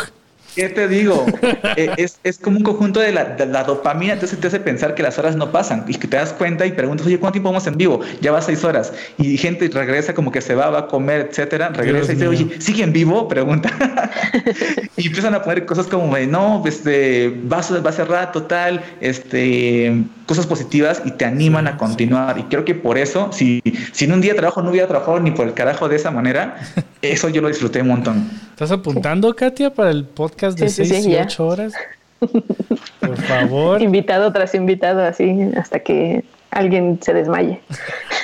¿Qué 0.58 0.70
te 0.70 0.88
digo? 0.88 1.26
Eh, 1.76 1.92
es, 1.98 2.20
es, 2.24 2.40
como 2.40 2.58
un 2.58 2.64
conjunto 2.64 3.00
de 3.00 3.12
la, 3.12 3.26
de 3.26 3.46
la, 3.46 3.64
dopamina, 3.64 4.14
entonces 4.14 4.40
te 4.40 4.48
hace 4.48 4.60
pensar 4.60 4.96
que 4.96 5.04
las 5.04 5.20
horas 5.20 5.36
no 5.36 5.52
pasan 5.52 5.86
y 5.88 5.94
que 5.94 6.08
te 6.08 6.18
das 6.18 6.34
cuenta 6.34 6.66
y 6.66 6.72
preguntas, 6.72 7.06
oye, 7.06 7.20
¿cuánto 7.20 7.34
tiempo 7.34 7.50
vamos 7.50 7.68
en 7.68 7.78
vivo? 7.78 8.00
Ya 8.22 8.32
va 8.32 8.42
seis 8.42 8.64
horas. 8.64 8.94
Y 9.18 9.38
gente 9.38 9.70
regresa 9.72 10.16
como 10.16 10.32
que 10.32 10.42
se 10.42 10.56
va, 10.56 10.70
va 10.70 10.80
a 10.80 10.88
comer, 10.88 11.28
etcétera. 11.30 11.70
Regresa 11.70 11.98
Dios 11.98 12.10
y 12.10 12.14
dice, 12.14 12.28
oye, 12.28 12.62
¿sigue 12.62 12.84
en 12.84 12.94
vivo? 12.94 13.28
Pregunta. 13.28 13.72
y 14.98 15.08
empiezan 15.08 15.36
a 15.36 15.44
poner 15.44 15.66
cosas 15.66 15.86
como, 15.86 16.18
no, 16.18 16.64
este, 16.66 17.30
va, 17.30 17.62
va 17.86 17.90
a 17.90 17.94
ser 17.94 18.08
rato, 18.08 18.44
tal, 18.44 18.84
este, 19.00 20.04
cosas 20.26 20.48
positivas 20.48 21.04
y 21.06 21.12
te 21.12 21.26
animan 21.26 21.68
a 21.68 21.78
continuar. 21.78 22.40
Y 22.40 22.44
creo 22.44 22.66
que 22.66 22.74
por 22.74 22.98
eso, 22.98 23.32
si, 23.32 23.62
si 23.92 24.06
en 24.06 24.14
un 24.14 24.22
día 24.22 24.36
trabajo 24.36 24.64
no 24.64 24.72
hubiera 24.72 24.88
trabajado 24.88 25.20
ni 25.20 25.32
por 25.32 25.48
el 25.48 25.54
carajo 25.54 25.90
de 25.90 25.98
esa 25.98 26.10
manera, 26.10 26.58
eso 27.02 27.30
yo 27.30 27.42
lo 27.42 27.50
disfruté 27.50 27.82
un 27.82 27.90
montón. 27.90 28.47
¿Estás 28.58 28.72
apuntando, 28.72 29.36
Katia, 29.36 29.72
para 29.72 29.92
el 29.92 30.04
podcast 30.04 30.58
de 30.58 30.68
6 30.68 31.06
y 31.06 31.16
8 31.16 31.48
horas? 31.48 31.74
Por 33.00 33.16
favor. 33.22 33.80
Invitado 33.84 34.34
tras 34.34 34.56
invitado, 34.56 35.04
así, 35.04 35.52
hasta 35.56 35.78
que 35.82 36.24
alguien 36.50 36.98
se 37.00 37.14
desmaye. 37.14 37.62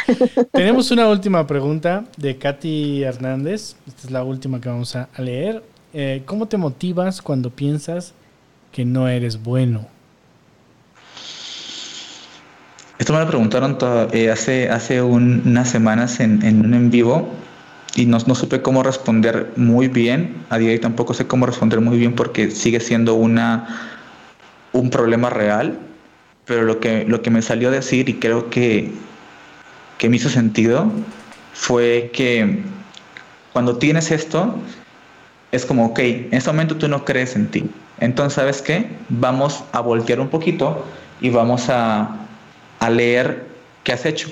Tenemos 0.51 0.89
una 0.89 1.07
última 1.07 1.45
pregunta 1.45 2.05
de 2.17 2.35
Katy 2.35 3.03
Hernández. 3.03 3.75
Esta 3.85 4.07
es 4.07 4.09
la 4.09 4.23
última 4.23 4.59
que 4.59 4.69
vamos 4.69 4.95
a 4.95 5.07
leer. 5.19 5.61
Eh, 5.93 6.23
¿Cómo 6.25 6.47
te 6.47 6.57
motivas 6.57 7.21
cuando 7.21 7.51
piensas 7.51 8.15
que 8.71 8.85
no 8.85 9.07
eres 9.07 9.43
bueno? 9.43 9.85
Esto 12.97 13.13
me 13.13 13.19
lo 13.19 13.27
preguntaron 13.27 13.77
eh, 14.13 14.31
hace, 14.31 14.67
hace 14.67 14.99
unas 14.99 15.69
semanas 15.69 16.19
en, 16.19 16.43
en, 16.43 16.65
un 16.65 16.73
en 16.73 16.89
vivo 16.89 17.29
y 17.95 18.05
no, 18.05 18.17
no, 18.25 18.35
supe 18.35 18.61
cómo 18.61 18.81
responder 18.81 19.51
muy 19.55 19.87
bien. 19.87 20.35
A 20.49 20.57
día 20.57 20.69
de 20.69 20.73
hoy 20.75 20.79
tampoco 20.79 21.13
sé 21.13 21.27
cómo 21.27 21.45
responder 21.45 21.79
muy 21.79 21.97
bien 21.97 22.15
porque 22.15 22.49
sigue 22.49 22.79
siendo 22.79 23.13
una, 23.13 23.99
un 24.71 24.89
problema 24.89 25.29
real. 25.29 25.77
Pero 26.45 26.63
lo 26.63 26.79
que, 26.79 27.05
lo 27.05 27.21
que 27.21 27.29
me 27.29 27.41
salió 27.41 27.69
a 27.69 27.71
decir 27.71 28.09
y 28.09 28.15
creo 28.15 28.49
que, 28.49 28.91
que 29.97 30.09
me 30.09 30.17
hizo 30.17 30.29
sentido 30.29 30.91
fue 31.53 32.09
que 32.13 32.63
cuando 33.53 33.77
tienes 33.77 34.11
esto, 34.11 34.55
es 35.51 35.65
como, 35.65 35.85
ok, 35.85 35.99
en 35.99 36.33
este 36.33 36.49
momento 36.49 36.75
tú 36.75 36.87
no 36.87 37.05
crees 37.05 37.35
en 37.35 37.47
ti. 37.47 37.69
Entonces, 37.99 38.33
¿sabes 38.33 38.61
qué? 38.61 38.87
Vamos 39.09 39.63
a 39.71 39.79
voltear 39.79 40.19
un 40.19 40.29
poquito 40.29 40.83
y 41.21 41.29
vamos 41.29 41.69
a, 41.69 42.17
a 42.79 42.89
leer 42.89 43.45
qué 43.83 43.93
has 43.93 44.05
hecho. 44.05 44.29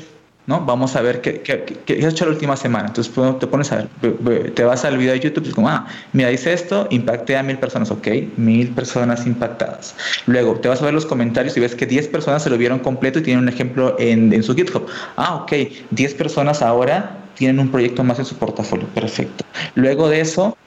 ¿No? 0.47 0.65
Vamos 0.65 0.95
a 0.95 1.01
ver 1.01 1.21
qué, 1.21 1.41
qué, 1.41 1.63
qué, 1.85 2.05
has 2.05 2.13
hecho 2.13 2.25
la 2.25 2.31
última 2.31 2.57
semana. 2.57 2.87
Entonces 2.87 3.13
te 3.39 3.47
pones 3.47 3.71
a 3.71 3.87
ver, 4.11 4.51
te 4.51 4.63
vas 4.63 4.83
al 4.85 4.97
video 4.97 5.13
de 5.13 5.19
YouTube 5.19 5.45
y 5.45 5.49
es 5.49 5.55
como, 5.55 5.69
ah, 5.69 5.85
mira, 6.13 6.29
dice 6.29 6.53
esto, 6.53 6.87
impacté 6.89 7.37
a 7.37 7.43
mil 7.43 7.57
personas, 7.57 7.91
ok, 7.91 8.07
mil 8.37 8.69
personas 8.69 9.25
impactadas. 9.25 9.95
Luego 10.25 10.55
te 10.55 10.67
vas 10.67 10.81
a 10.81 10.85
ver 10.85 10.93
los 10.93 11.05
comentarios 11.05 11.55
y 11.57 11.59
ves 11.59 11.75
que 11.75 11.85
10 11.85 12.07
personas 12.07 12.43
se 12.43 12.49
lo 12.49 12.57
vieron 12.57 12.79
completo 12.79 13.19
y 13.19 13.23
tienen 13.23 13.43
un 13.43 13.49
ejemplo 13.49 13.95
en, 13.99 14.33
en 14.33 14.43
su 14.43 14.55
GitHub. 14.55 14.85
Ah, 15.15 15.35
ok, 15.35 15.53
10 15.91 16.13
personas 16.15 16.61
ahora 16.61 17.17
tienen 17.35 17.59
un 17.59 17.69
proyecto 17.69 18.03
más 18.03 18.19
en 18.19 18.25
su 18.25 18.35
portafolio, 18.35 18.87
perfecto. 18.87 19.45
Luego 19.75 20.09
de 20.09 20.21
eso, 20.21 20.57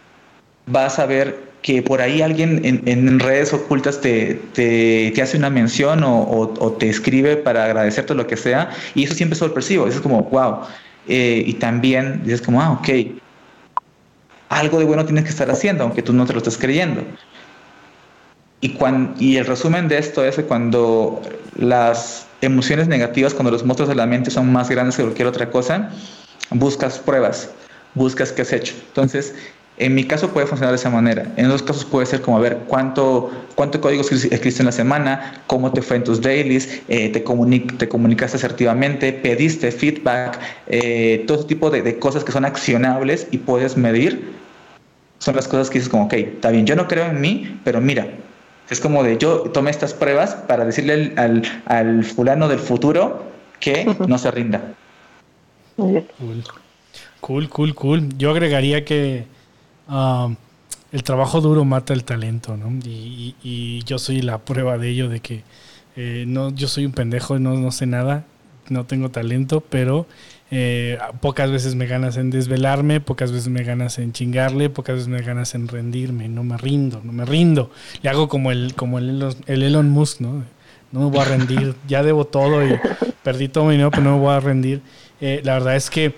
vas 0.66 0.98
a 0.98 1.06
ver 1.06 1.53
que 1.64 1.80
por 1.80 2.02
ahí 2.02 2.20
alguien 2.20 2.60
en, 2.62 3.18
redes 3.20 3.54
ocultas 3.54 3.98
te, 4.02 4.34
te, 4.52 5.10
te, 5.14 5.22
hace 5.22 5.38
una 5.38 5.48
mención 5.48 6.04
o, 6.04 6.52
o, 6.58 6.72
te 6.72 6.90
escribe 6.90 7.38
para 7.38 7.64
agradecerte 7.64 8.14
lo 8.14 8.26
que 8.26 8.36
sea, 8.36 8.68
y 8.94 9.04
eso 9.04 9.14
siempre 9.14 9.32
es 9.32 9.38
sorpresivo, 9.38 9.86
es 9.86 9.98
como, 9.98 10.24
wow. 10.24 10.58
Eh, 11.08 11.42
y 11.46 11.54
también 11.54 12.20
dices 12.22 12.42
como, 12.42 12.60
ah, 12.60 12.72
ok, 12.72 12.88
algo 14.50 14.78
de 14.78 14.84
bueno 14.84 15.06
tienes 15.06 15.24
que 15.24 15.30
estar 15.30 15.50
haciendo, 15.50 15.84
aunque 15.84 16.02
tú 16.02 16.12
no 16.12 16.26
te 16.26 16.34
lo 16.34 16.38
estés 16.40 16.58
creyendo. 16.58 17.02
Y, 18.60 18.74
cuando, 18.74 19.18
y 19.18 19.38
el 19.38 19.46
resumen 19.46 19.88
de 19.88 19.96
esto 19.96 20.22
es 20.22 20.36
que 20.36 20.44
cuando 20.44 21.22
las 21.56 22.26
emociones 22.42 22.88
negativas, 22.88 23.32
cuando 23.32 23.50
los 23.50 23.64
monstruos 23.64 23.88
de 23.88 23.94
la 23.94 24.04
mente 24.04 24.30
son 24.30 24.52
más 24.52 24.68
grandes 24.68 24.98
que 24.98 25.02
cualquier 25.02 25.28
otra 25.28 25.50
cosa, 25.50 25.90
buscas 26.50 26.98
pruebas, 26.98 27.48
buscas 27.94 28.32
qué 28.32 28.42
has 28.42 28.52
hecho. 28.52 28.74
Entonces, 28.88 29.34
en 29.76 29.94
mi 29.94 30.04
caso 30.04 30.30
puede 30.30 30.46
funcionar 30.46 30.72
de 30.72 30.76
esa 30.76 30.90
manera. 30.90 31.32
En 31.36 31.46
otros 31.46 31.62
casos 31.62 31.84
puede 31.84 32.06
ser 32.06 32.20
como 32.20 32.36
a 32.36 32.40
ver 32.40 32.58
cuánto, 32.68 33.30
cuánto 33.56 33.80
código 33.80 34.02
escribiste 34.02 34.62
en 34.62 34.66
la 34.66 34.72
semana, 34.72 35.42
cómo 35.46 35.72
te 35.72 35.82
fue 35.82 35.96
en 35.96 36.04
tus 36.04 36.20
dailies, 36.20 36.82
eh, 36.88 37.08
te, 37.08 37.24
comunic 37.24 37.76
te 37.76 37.88
comunicaste 37.88 38.36
asertivamente, 38.36 39.12
pediste 39.12 39.72
feedback, 39.72 40.38
eh, 40.68 41.24
todo 41.26 41.38
ese 41.38 41.48
tipo 41.48 41.70
de, 41.70 41.82
de, 41.82 41.98
cosas 41.98 42.22
que 42.22 42.30
son 42.30 42.44
accionables 42.44 43.26
y 43.32 43.38
puedes 43.38 43.76
medir. 43.76 44.32
Son 45.18 45.34
las 45.34 45.48
cosas 45.48 45.70
que 45.70 45.78
dices 45.78 45.88
como, 45.88 46.04
ok, 46.04 46.12
está 46.12 46.50
bien, 46.50 46.66
yo 46.66 46.76
no 46.76 46.86
creo 46.86 47.06
en 47.06 47.20
mí, 47.20 47.58
pero 47.64 47.80
mira, 47.80 48.06
es 48.70 48.80
como 48.80 49.02
de 49.02 49.18
yo 49.18 49.40
tomé 49.50 49.70
estas 49.70 49.92
pruebas 49.92 50.34
para 50.34 50.64
decirle 50.64 50.92
al, 50.92 51.12
al, 51.16 51.62
al 51.66 52.04
fulano 52.04 52.48
del 52.48 52.58
futuro 52.58 53.24
que 53.58 53.86
no 54.06 54.18
se 54.18 54.30
rinda. 54.30 54.74
Cool. 55.76 56.04
cool, 57.20 57.48
cool, 57.48 57.74
cool. 57.74 58.08
Yo 58.16 58.30
agregaría 58.30 58.84
que 58.84 59.24
el 59.88 61.02
trabajo 61.02 61.40
duro 61.40 61.64
mata 61.64 61.92
el 61.92 62.04
talento, 62.04 62.56
¿no? 62.56 62.70
Y, 62.84 63.82
yo 63.84 63.98
soy 63.98 64.22
la 64.22 64.38
prueba 64.38 64.78
de 64.78 64.88
ello, 64.88 65.08
de 65.08 65.20
que 65.20 65.42
eh, 65.96 66.24
no, 66.26 66.50
yo 66.50 66.68
soy 66.68 66.86
un 66.86 66.92
pendejo, 66.92 67.38
no, 67.38 67.54
no 67.54 67.70
sé 67.70 67.86
nada, 67.86 68.24
no 68.68 68.84
tengo 68.84 69.10
talento, 69.10 69.60
pero 69.60 70.06
eh, 70.50 70.98
pocas 71.20 71.50
veces 71.50 71.74
me 71.74 71.86
ganas 71.86 72.16
en 72.16 72.30
desvelarme, 72.30 73.00
pocas 73.00 73.32
veces 73.32 73.48
me 73.48 73.64
ganas 73.64 73.98
en 73.98 74.12
chingarle, 74.12 74.70
pocas 74.70 74.94
veces 74.94 75.08
me 75.08 75.20
ganas 75.20 75.54
en 75.54 75.68
rendirme, 75.68 76.28
no 76.28 76.44
me 76.44 76.56
rindo, 76.56 77.00
no 77.02 77.12
me 77.12 77.24
rindo. 77.24 77.70
Le 78.02 78.10
hago 78.10 78.28
como 78.28 78.52
el, 78.52 78.74
como 78.74 78.98
el, 78.98 79.10
Elon, 79.10 79.34
el 79.46 79.62
Elon 79.62 79.90
Musk, 79.90 80.20
¿no? 80.20 80.44
No 80.92 81.00
me 81.00 81.06
voy 81.06 81.18
a 81.18 81.24
rendir, 81.24 81.74
ya 81.88 82.04
debo 82.04 82.24
todo 82.24 82.64
y 82.64 82.78
perdí 83.24 83.48
todo 83.48 83.64
mi 83.64 83.72
dinero, 83.72 83.90
pero 83.90 84.04
no 84.04 84.12
me 84.12 84.20
voy 84.20 84.34
a 84.34 84.40
rendir. 84.40 84.80
Eh, 85.20 85.40
la 85.42 85.54
verdad 85.54 85.74
es 85.74 85.90
que 85.90 86.14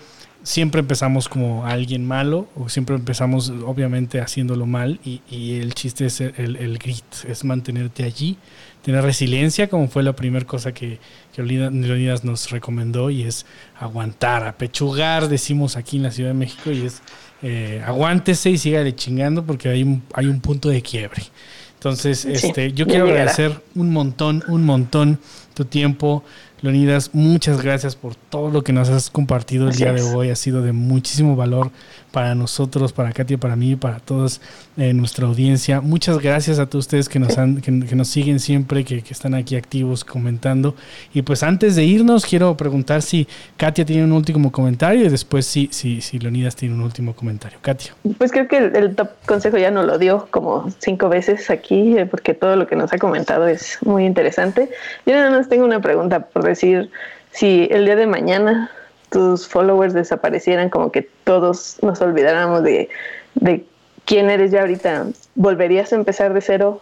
siempre 0.46 0.78
empezamos 0.78 1.28
como 1.28 1.66
alguien 1.66 2.06
malo 2.06 2.46
o 2.54 2.68
siempre 2.68 2.94
empezamos 2.94 3.52
obviamente 3.66 4.20
haciéndolo 4.20 4.64
mal 4.64 5.00
y, 5.04 5.20
y 5.28 5.58
el 5.58 5.74
chiste 5.74 6.06
es 6.06 6.20
el, 6.20 6.54
el, 6.56 6.78
grit, 6.78 7.02
es 7.26 7.42
mantenerte 7.42 8.04
allí, 8.04 8.38
tener 8.82 9.02
resiliencia 9.02 9.68
como 9.68 9.88
fue 9.88 10.04
la 10.04 10.14
primera 10.14 10.46
cosa 10.46 10.72
que, 10.72 11.00
que 11.34 11.42
Leonidas 11.42 12.22
nos 12.22 12.48
recomendó 12.52 13.10
y 13.10 13.24
es 13.24 13.44
aguantar, 13.80 14.46
apechugar, 14.46 15.28
decimos 15.28 15.76
aquí 15.76 15.96
en 15.96 16.04
la 16.04 16.12
Ciudad 16.12 16.30
de 16.30 16.34
México 16.34 16.70
y 16.70 16.86
es 16.86 17.02
eh, 17.42 17.82
aguántese 17.84 18.48
y 18.50 18.56
sígale 18.56 18.94
chingando 18.94 19.44
porque 19.44 19.68
hay 19.68 19.82
un, 19.82 20.04
hay 20.14 20.26
un 20.26 20.40
punto 20.40 20.68
de 20.68 20.80
quiebre. 20.80 21.24
Entonces, 21.74 22.20
sí, 22.20 22.30
este, 22.32 22.72
yo 22.72 22.86
quiero 22.86 23.04
agradecer 23.04 23.60
un 23.74 23.92
montón, 23.92 24.44
un 24.46 24.64
montón 24.64 25.18
tu 25.54 25.64
tiempo, 25.64 26.22
Leonidas, 26.62 27.10
muchas 27.12 27.62
gracias 27.62 27.96
por 27.96 28.14
todo 28.14 28.50
lo 28.50 28.64
que 28.64 28.72
nos 28.72 28.88
has 28.88 29.10
compartido 29.10 29.68
el 29.68 29.76
día 29.76 29.92
de 29.92 30.02
hoy. 30.02 30.30
Ha 30.30 30.36
sido 30.36 30.62
de 30.62 30.72
muchísimo 30.72 31.36
valor 31.36 31.70
para 32.16 32.34
nosotros, 32.34 32.94
para 32.94 33.12
Katia, 33.12 33.36
para 33.36 33.56
mí, 33.56 33.76
para 33.76 33.98
todos 33.98 34.40
eh, 34.78 34.94
nuestra 34.94 35.26
audiencia. 35.26 35.82
Muchas 35.82 36.18
gracias 36.18 36.58
a 36.58 36.64
todos 36.64 36.86
ustedes 36.86 37.10
que 37.10 37.18
nos, 37.18 37.36
han, 37.36 37.62
siguen 38.06 38.40
siempre, 38.40 38.86
que, 38.86 39.04
están 39.10 39.34
aquí 39.34 39.54
activos 39.54 40.02
comentando. 40.02 40.74
Y 41.12 41.20
pues 41.20 41.42
antes 41.42 41.76
de 41.76 41.84
irnos, 41.84 42.24
quiero 42.24 42.56
preguntar 42.56 43.02
si 43.02 43.28
Katia 43.58 43.84
tiene 43.84 44.04
un 44.04 44.12
último 44.12 44.50
comentario 44.50 45.04
y 45.04 45.10
después 45.10 45.44
si, 45.44 45.68
si, 45.70 46.18
Leonidas 46.18 46.56
tiene 46.56 46.74
un 46.74 46.80
último 46.80 47.14
comentario. 47.14 47.58
Katia. 47.60 47.94
Pues 48.16 48.32
creo 48.32 48.48
que 48.48 48.56
el, 48.56 48.74
el 48.74 48.94
top 48.94 49.10
consejo 49.26 49.58
ya 49.58 49.70
nos 49.70 49.84
lo 49.84 49.98
dio 49.98 50.26
como 50.30 50.70
cinco 50.78 51.10
veces 51.10 51.50
aquí, 51.50 51.98
eh, 51.98 52.06
porque 52.06 52.32
todo 52.32 52.56
lo 52.56 52.66
que 52.66 52.76
nos 52.76 52.94
ha 52.94 52.98
comentado 52.98 53.46
es 53.46 53.76
muy 53.82 54.06
interesante. 54.06 54.70
Yo 55.04 55.12
nada 55.12 55.28
más 55.28 55.50
tengo 55.50 55.66
una 55.66 55.82
pregunta 55.82 56.20
por 56.20 56.44
decir, 56.44 56.90
si 57.32 57.68
el 57.70 57.84
día 57.84 57.96
de 57.96 58.06
mañana 58.06 58.70
tus 59.10 59.48
followers 59.48 59.94
desaparecieran, 59.94 60.68
como 60.70 60.90
que 60.92 61.08
todos 61.24 61.78
nos 61.82 62.00
olvidáramos 62.00 62.62
de, 62.62 62.88
de 63.34 63.64
quién 64.04 64.30
eres 64.30 64.50
ya 64.50 64.60
ahorita, 64.60 65.06
¿volverías 65.34 65.92
a 65.92 65.96
empezar 65.96 66.32
de 66.32 66.40
cero 66.40 66.80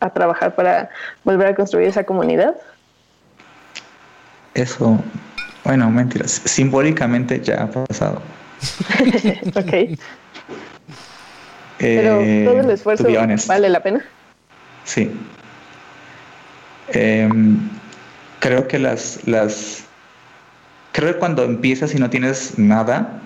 a 0.00 0.10
trabajar 0.10 0.54
para 0.54 0.90
volver 1.24 1.48
a 1.48 1.54
construir 1.54 1.88
esa 1.88 2.04
comunidad? 2.04 2.56
Eso, 4.54 4.98
bueno, 5.64 5.90
mentiras, 5.90 6.42
simbólicamente 6.44 7.40
ya 7.40 7.64
ha 7.64 7.70
pasado. 7.70 8.20
ok. 9.56 9.72
Eh, 9.72 9.98
Pero 11.78 12.50
todo 12.50 12.60
el 12.60 12.70
esfuerzo 12.70 13.06
vale 13.48 13.68
la 13.68 13.82
pena. 13.82 14.04
Sí. 14.84 15.10
Eh, 16.88 17.28
creo 18.40 18.68
que 18.68 18.78
las, 18.78 19.26
las, 19.26 19.83
creo 20.94 21.12
que 21.12 21.18
cuando 21.18 21.44
empiezas 21.44 21.94
y 21.94 21.98
no 21.98 22.08
tienes 22.08 22.58
nada, 22.58 23.20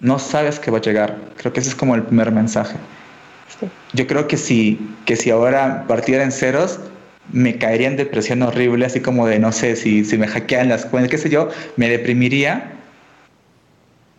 no 0.00 0.18
sabes 0.18 0.58
que 0.58 0.70
va 0.70 0.78
a 0.78 0.80
llegar. 0.80 1.16
Creo 1.36 1.52
que 1.52 1.60
ese 1.60 1.68
es 1.68 1.74
como 1.74 1.94
el 1.94 2.04
primer 2.04 2.32
mensaje. 2.32 2.76
Sí. 3.60 3.66
Yo 3.92 4.06
creo 4.06 4.26
que 4.26 4.38
si, 4.38 4.80
que 5.04 5.16
si 5.16 5.30
ahora 5.30 5.84
partiera 5.86 6.24
en 6.24 6.32
ceros, 6.32 6.80
me 7.30 7.58
caería 7.58 7.88
en 7.88 7.96
depresión 7.96 8.42
horrible, 8.42 8.86
así 8.86 9.00
como 9.00 9.26
de, 9.26 9.38
no 9.38 9.52
sé, 9.52 9.76
si, 9.76 10.04
si 10.04 10.16
me 10.16 10.26
hackean 10.26 10.70
las 10.70 10.86
cuentas, 10.86 11.10
qué 11.10 11.18
sé 11.18 11.28
yo, 11.28 11.50
me 11.76 11.90
deprimiría. 11.90 12.72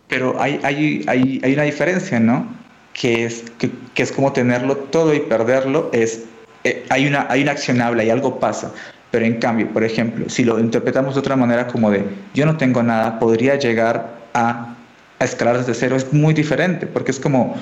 Pero 0.06 0.40
hay, 0.40 0.60
hay, 0.62 1.04
hay, 1.08 1.40
hay 1.42 1.54
una 1.54 1.64
diferencia, 1.64 2.20
¿no? 2.20 2.60
que 2.92 3.24
es, 3.24 3.44
que, 3.58 3.70
es 4.02 4.12
como 4.12 4.32
tenerlo 4.32 4.76
todo 4.76 5.14
y 5.14 5.20
perderlo, 5.20 5.90
es, 5.92 6.24
eh, 6.64 6.84
hay, 6.90 7.06
una, 7.06 7.26
hay 7.30 7.42
una 7.42 7.52
accionable, 7.52 8.02
hay 8.02 8.10
algo 8.10 8.38
pasa. 8.38 8.72
Pero 9.10 9.24
en 9.24 9.38
cambio, 9.38 9.68
por 9.72 9.82
ejemplo, 9.82 10.28
si 10.28 10.44
lo 10.44 10.60
interpretamos 10.60 11.14
de 11.14 11.20
otra 11.20 11.36
manera 11.36 11.66
como 11.66 11.90
de 11.90 12.04
yo 12.34 12.46
no 12.46 12.56
tengo 12.56 12.82
nada, 12.82 13.18
podría 13.18 13.56
llegar 13.56 14.20
a, 14.34 14.76
a 15.18 15.24
escalar 15.24 15.58
desde 15.58 15.74
cero, 15.74 15.96
es 15.96 16.12
muy 16.12 16.32
diferente, 16.32 16.86
porque 16.86 17.10
es 17.10 17.18
como 17.18 17.56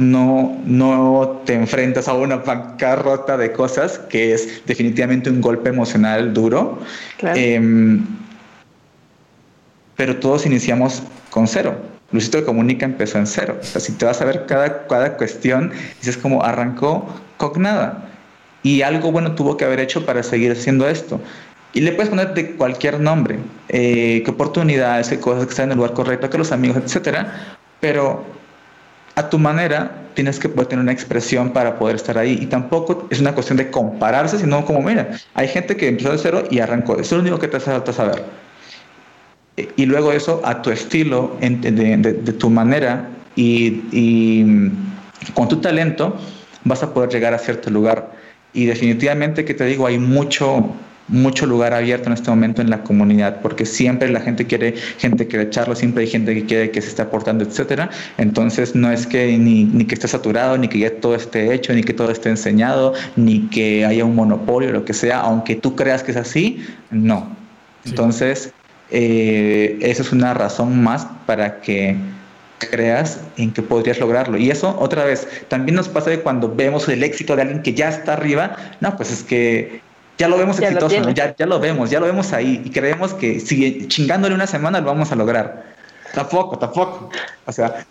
no, 0.00 0.58
no 0.64 1.42
te 1.44 1.54
enfrentas 1.54 2.08
a 2.08 2.14
una 2.14 2.36
bancarrota 2.36 3.36
de 3.36 3.52
cosas, 3.52 3.98
que 3.98 4.32
es 4.32 4.64
definitivamente 4.66 5.30
un 5.30 5.40
golpe 5.40 5.68
emocional 5.68 6.32
duro. 6.32 6.78
Em, 7.22 8.04
pero 9.96 10.16
todos 10.16 10.46
iniciamos 10.46 11.02
con 11.28 11.46
cero. 11.46 11.76
Luisito 12.12 12.44
Comunica 12.44 12.86
empezó 12.86 13.18
en 13.18 13.26
cero. 13.26 13.58
O 13.60 13.64
sea, 13.64 13.80
si 13.80 13.92
te 13.92 14.06
vas 14.06 14.20
a 14.20 14.24
ver 14.24 14.46
cada, 14.46 14.86
cada 14.86 15.16
cuestión, 15.16 15.70
dices 16.00 16.16
como 16.16 16.42
arrancó 16.42 17.06
con 17.36 17.62
nada. 17.62 18.09
Y 18.62 18.82
algo 18.82 19.10
bueno 19.10 19.34
tuvo 19.34 19.56
que 19.56 19.64
haber 19.64 19.80
hecho 19.80 20.04
para 20.04 20.22
seguir 20.22 20.52
haciendo 20.52 20.88
esto. 20.88 21.20
Y 21.72 21.80
le 21.80 21.92
puedes 21.92 22.10
poner 22.10 22.34
de 22.34 22.56
cualquier 22.56 22.98
nombre, 23.00 23.38
eh, 23.68 24.22
qué 24.24 24.30
oportunidades, 24.30 25.08
qué 25.08 25.20
cosas 25.20 25.44
que 25.44 25.50
están 25.50 25.66
en 25.66 25.72
el 25.72 25.76
lugar 25.78 25.94
correcto, 25.94 26.28
que 26.28 26.38
los 26.38 26.52
amigos, 26.52 26.78
etcétera. 26.84 27.56
Pero 27.80 28.24
a 29.14 29.28
tu 29.28 29.38
manera 29.38 29.92
tienes 30.14 30.38
que 30.38 30.48
poder 30.48 30.66
tener 30.68 30.82
una 30.82 30.92
expresión 30.92 31.52
para 31.52 31.78
poder 31.78 31.96
estar 31.96 32.18
ahí. 32.18 32.38
Y 32.40 32.46
tampoco 32.46 33.06
es 33.10 33.20
una 33.20 33.32
cuestión 33.34 33.56
de 33.56 33.70
compararse, 33.70 34.38
sino 34.38 34.64
como, 34.64 34.82
mira, 34.82 35.10
hay 35.34 35.46
gente 35.46 35.76
que 35.76 35.88
empezó 35.88 36.10
de 36.10 36.18
cero 36.18 36.44
y 36.50 36.58
arrancó. 36.58 36.94
Eso 36.94 37.02
es 37.02 37.12
lo 37.12 37.20
único 37.20 37.38
que 37.38 37.48
te 37.48 37.58
hace 37.58 37.70
falta 37.70 37.92
saber. 37.92 38.24
Y 39.76 39.86
luego 39.86 40.12
eso 40.12 40.40
a 40.44 40.62
tu 40.62 40.70
estilo, 40.70 41.36
de, 41.40 42.34
tu 42.38 42.50
manera 42.50 43.08
y 43.36 44.50
con 45.34 45.48
tu 45.48 45.60
talento, 45.60 46.16
vas 46.64 46.82
a 46.82 46.92
poder 46.92 47.10
llegar 47.10 47.34
a 47.34 47.38
cierto 47.38 47.70
lugar. 47.70 48.19
Y 48.52 48.66
definitivamente 48.66 49.44
que 49.44 49.54
te 49.54 49.64
digo, 49.64 49.86
hay 49.86 49.98
mucho, 49.98 50.74
mucho 51.08 51.46
lugar 51.46 51.72
abierto 51.72 52.08
en 52.08 52.14
este 52.14 52.30
momento 52.30 52.62
en 52.62 52.70
la 52.70 52.82
comunidad, 52.82 53.40
porque 53.42 53.64
siempre 53.64 54.08
la 54.10 54.20
gente 54.20 54.46
quiere, 54.46 54.74
gente 54.98 55.26
quiere 55.26 55.44
echarlo, 55.44 55.74
siempre 55.76 56.04
hay 56.04 56.10
gente 56.10 56.34
que 56.34 56.44
quiere 56.44 56.70
que 56.70 56.82
se 56.82 56.88
esté 56.88 57.02
aportando, 57.02 57.44
etcétera. 57.44 57.90
Entonces 58.18 58.74
no 58.74 58.90
es 58.90 59.06
que 59.06 59.38
ni, 59.38 59.64
ni, 59.64 59.84
que 59.84 59.94
esté 59.94 60.08
saturado, 60.08 60.58
ni 60.58 60.68
que 60.68 60.78
ya 60.78 60.90
todo 61.00 61.14
esté 61.14 61.54
hecho, 61.54 61.72
ni 61.72 61.82
que 61.82 61.92
todo 61.92 62.10
esté 62.10 62.28
enseñado, 62.28 62.94
ni 63.16 63.48
que 63.48 63.84
haya 63.84 64.04
un 64.04 64.14
monopolio, 64.14 64.72
lo 64.72 64.84
que 64.84 64.94
sea, 64.94 65.20
aunque 65.20 65.56
tú 65.56 65.76
creas 65.76 66.02
que 66.02 66.10
es 66.10 66.16
así, 66.16 66.64
no. 66.90 67.36
Entonces, 67.84 68.52
eh, 68.90 69.78
esa 69.80 70.02
es 70.02 70.12
una 70.12 70.34
razón 70.34 70.82
más 70.82 71.06
para 71.26 71.60
que 71.60 71.96
creas 72.68 73.20
en 73.36 73.52
que 73.52 73.62
podrías 73.62 73.98
lograrlo. 73.98 74.36
Y 74.36 74.50
eso, 74.50 74.76
otra 74.78 75.04
vez, 75.04 75.26
también 75.48 75.74
nos 75.76 75.88
pasa 75.88 76.10
de 76.10 76.20
cuando 76.20 76.54
vemos 76.54 76.88
el 76.88 77.02
éxito 77.02 77.34
de 77.36 77.42
alguien 77.42 77.62
que 77.62 77.74
ya 77.74 77.88
está 77.88 78.12
arriba, 78.12 78.56
no, 78.80 78.96
pues 78.96 79.10
es 79.10 79.22
que 79.22 79.80
ya 80.18 80.28
lo 80.28 80.36
vemos 80.36 80.60
exitoso, 80.60 81.10
ya, 81.10 81.34
ya, 81.34 81.46
lo 81.46 81.58
vemos, 81.58 81.90
ya 81.90 81.98
lo 81.98 82.06
vemos 82.06 82.32
ahí 82.34 82.60
y 82.62 82.70
creemos 82.70 83.14
que 83.14 83.40
si 83.40 83.88
chingándole 83.88 84.34
una 84.34 84.46
semana 84.46 84.80
lo 84.80 84.86
vamos 84.86 85.10
a 85.10 85.16
lograr. 85.16 85.64
Tampoco, 86.12 86.58
tampoco. 86.58 87.10
O 87.46 87.52
sea, 87.52 87.86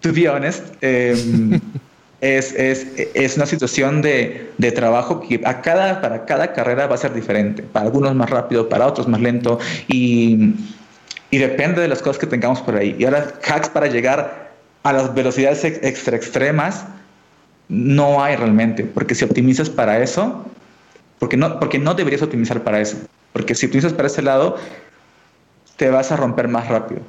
to 0.00 0.12
be 0.12 0.28
honest, 0.28 0.62
em, 0.80 1.60
es, 2.20 2.52
es, 2.54 2.86
es, 3.14 3.36
una 3.36 3.46
situación 3.46 4.02
de, 4.02 4.52
de, 4.58 4.70
trabajo 4.70 5.20
que 5.20 5.40
a 5.44 5.60
cada, 5.62 6.00
para 6.00 6.24
cada 6.26 6.52
carrera 6.52 6.86
va 6.86 6.94
a 6.94 6.98
ser 6.98 7.12
diferente. 7.12 7.64
Para 7.64 7.86
algunos 7.86 8.14
más 8.14 8.30
rápido, 8.30 8.68
para 8.68 8.86
otros 8.86 9.08
más 9.08 9.20
lento 9.20 9.58
y, 9.88 10.54
y 11.32 11.38
depende 11.38 11.80
de 11.80 11.88
las 11.88 12.02
cosas 12.02 12.18
que 12.18 12.26
tengamos 12.26 12.60
por 12.60 12.76
ahí. 12.76 12.94
Y 12.98 13.06
ahora 13.06 13.32
hacks 13.42 13.70
para 13.70 13.86
llegar 13.86 14.50
a 14.82 14.92
las 14.92 15.14
velocidades 15.14 15.64
extra 15.64 16.14
extremas 16.14 16.84
no 17.68 18.22
hay 18.22 18.36
realmente, 18.36 18.84
porque 18.84 19.14
si 19.14 19.24
optimizas 19.24 19.70
para 19.70 20.02
eso, 20.02 20.44
porque 21.18 21.38
no, 21.38 21.58
porque 21.58 21.78
no 21.78 21.94
deberías 21.94 22.20
optimizar 22.20 22.62
para 22.62 22.80
eso. 22.80 22.98
Porque 23.32 23.54
si 23.54 23.64
optimizas 23.64 23.94
para 23.94 24.08
ese 24.08 24.20
lado, 24.20 24.58
te 25.76 25.88
vas 25.88 26.12
a 26.12 26.16
romper 26.16 26.48
más 26.48 26.68
rápido. 26.68 27.00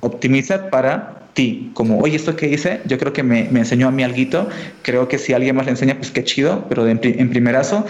Optimiza 0.00 0.70
para 0.70 1.24
ti, 1.34 1.70
como, 1.74 1.98
oye, 1.98 2.16
esto 2.16 2.36
que 2.36 2.48
hice, 2.48 2.80
yo 2.86 2.96
creo 2.98 3.12
que 3.12 3.22
me, 3.22 3.48
me, 3.50 3.60
enseñó 3.60 3.88
a 3.88 3.90
mí 3.90 4.02
algo, 4.04 4.48
creo 4.80 5.06
que 5.06 5.18
si 5.18 5.34
alguien 5.34 5.54
más 5.54 5.66
le 5.66 5.72
enseña, 5.72 5.96
pues 5.96 6.10
qué 6.10 6.24
chido, 6.24 6.64
pero 6.70 6.88
en, 6.88 6.98
en 7.02 7.28
primerazo, 7.28 7.84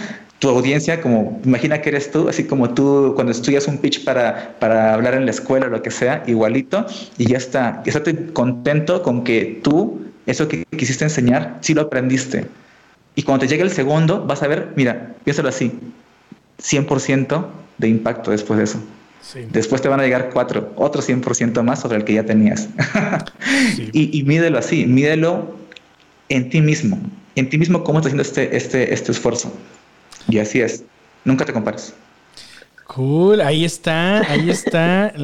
tu 0.45 0.51
audiencia, 0.51 1.01
como, 1.01 1.41
imagina 1.43 1.81
que 1.81 1.89
eres 1.89 2.11
tú, 2.11 2.29
así 2.29 2.45
como 2.45 2.75
tú 2.75 3.13
cuando 3.15 3.33
estudias 3.33 3.67
un 3.67 3.79
pitch 3.79 4.05
para, 4.05 4.55
para 4.59 4.93
hablar 4.93 5.15
en 5.15 5.25
la 5.25 5.31
escuela 5.31 5.69
o 5.69 5.71
lo 5.71 5.81
que 5.81 5.91
sea, 5.91 6.23
igualito, 6.27 6.85
y 7.17 7.25
ya 7.29 7.39
está, 7.39 7.83
estate 7.87 8.31
contento 8.35 9.03
con 9.03 9.25
que 9.25 9.59
tú, 9.65 10.03
eso 10.27 10.47
que 10.47 10.67
quisiste 10.77 11.05
enseñar, 11.05 11.57
sí 11.63 11.73
lo 11.73 11.81
aprendiste 11.81 12.45
y 13.15 13.23
cuando 13.23 13.47
te 13.47 13.49
llegue 13.49 13.63
el 13.63 13.71
segundo, 13.71 14.23
vas 14.27 14.43
a 14.43 14.49
ver, 14.49 14.75
mira, 14.77 15.15
piénsalo 15.25 15.49
así, 15.49 15.73
100% 16.61 17.47
de 17.79 17.89
impacto 17.89 18.31
después 18.31 18.59
de 18.59 18.65
eso. 18.65 18.81
Después 19.51 19.81
te 19.81 19.89
van 19.89 20.01
a 20.01 20.03
llegar 20.03 20.29
cuatro, 20.31 20.75
otro 20.77 21.01
100% 21.01 21.63
más 21.63 21.81
sobre 21.81 21.97
el 21.97 22.05
que 22.05 22.13
ya 22.13 22.27
tenías. 22.27 22.69
y, 23.95 24.19
y, 24.19 24.25
mídelo 24.25 24.59
así, 24.59 24.85
mídelo 24.85 25.57
en 26.29 26.51
ti 26.51 26.61
mismo. 26.61 27.01
En 27.35 27.49
ti 27.49 27.57
mismo, 27.57 27.83
cómo 27.83 28.01
estás 28.01 28.13
haciendo 28.13 28.23
este, 28.23 28.55
este, 28.55 28.93
este 28.93 29.13
esfuerzo. 29.13 29.51
Y 30.29 30.39
así 30.39 30.61
es. 30.61 30.85
Nunca 31.25 31.45
te 31.45 31.53
compares. 31.53 31.95
Cool, 32.87 33.41
ahí 33.41 33.65
está, 33.65 34.21
ahí 34.31 34.51
está. 34.51 35.15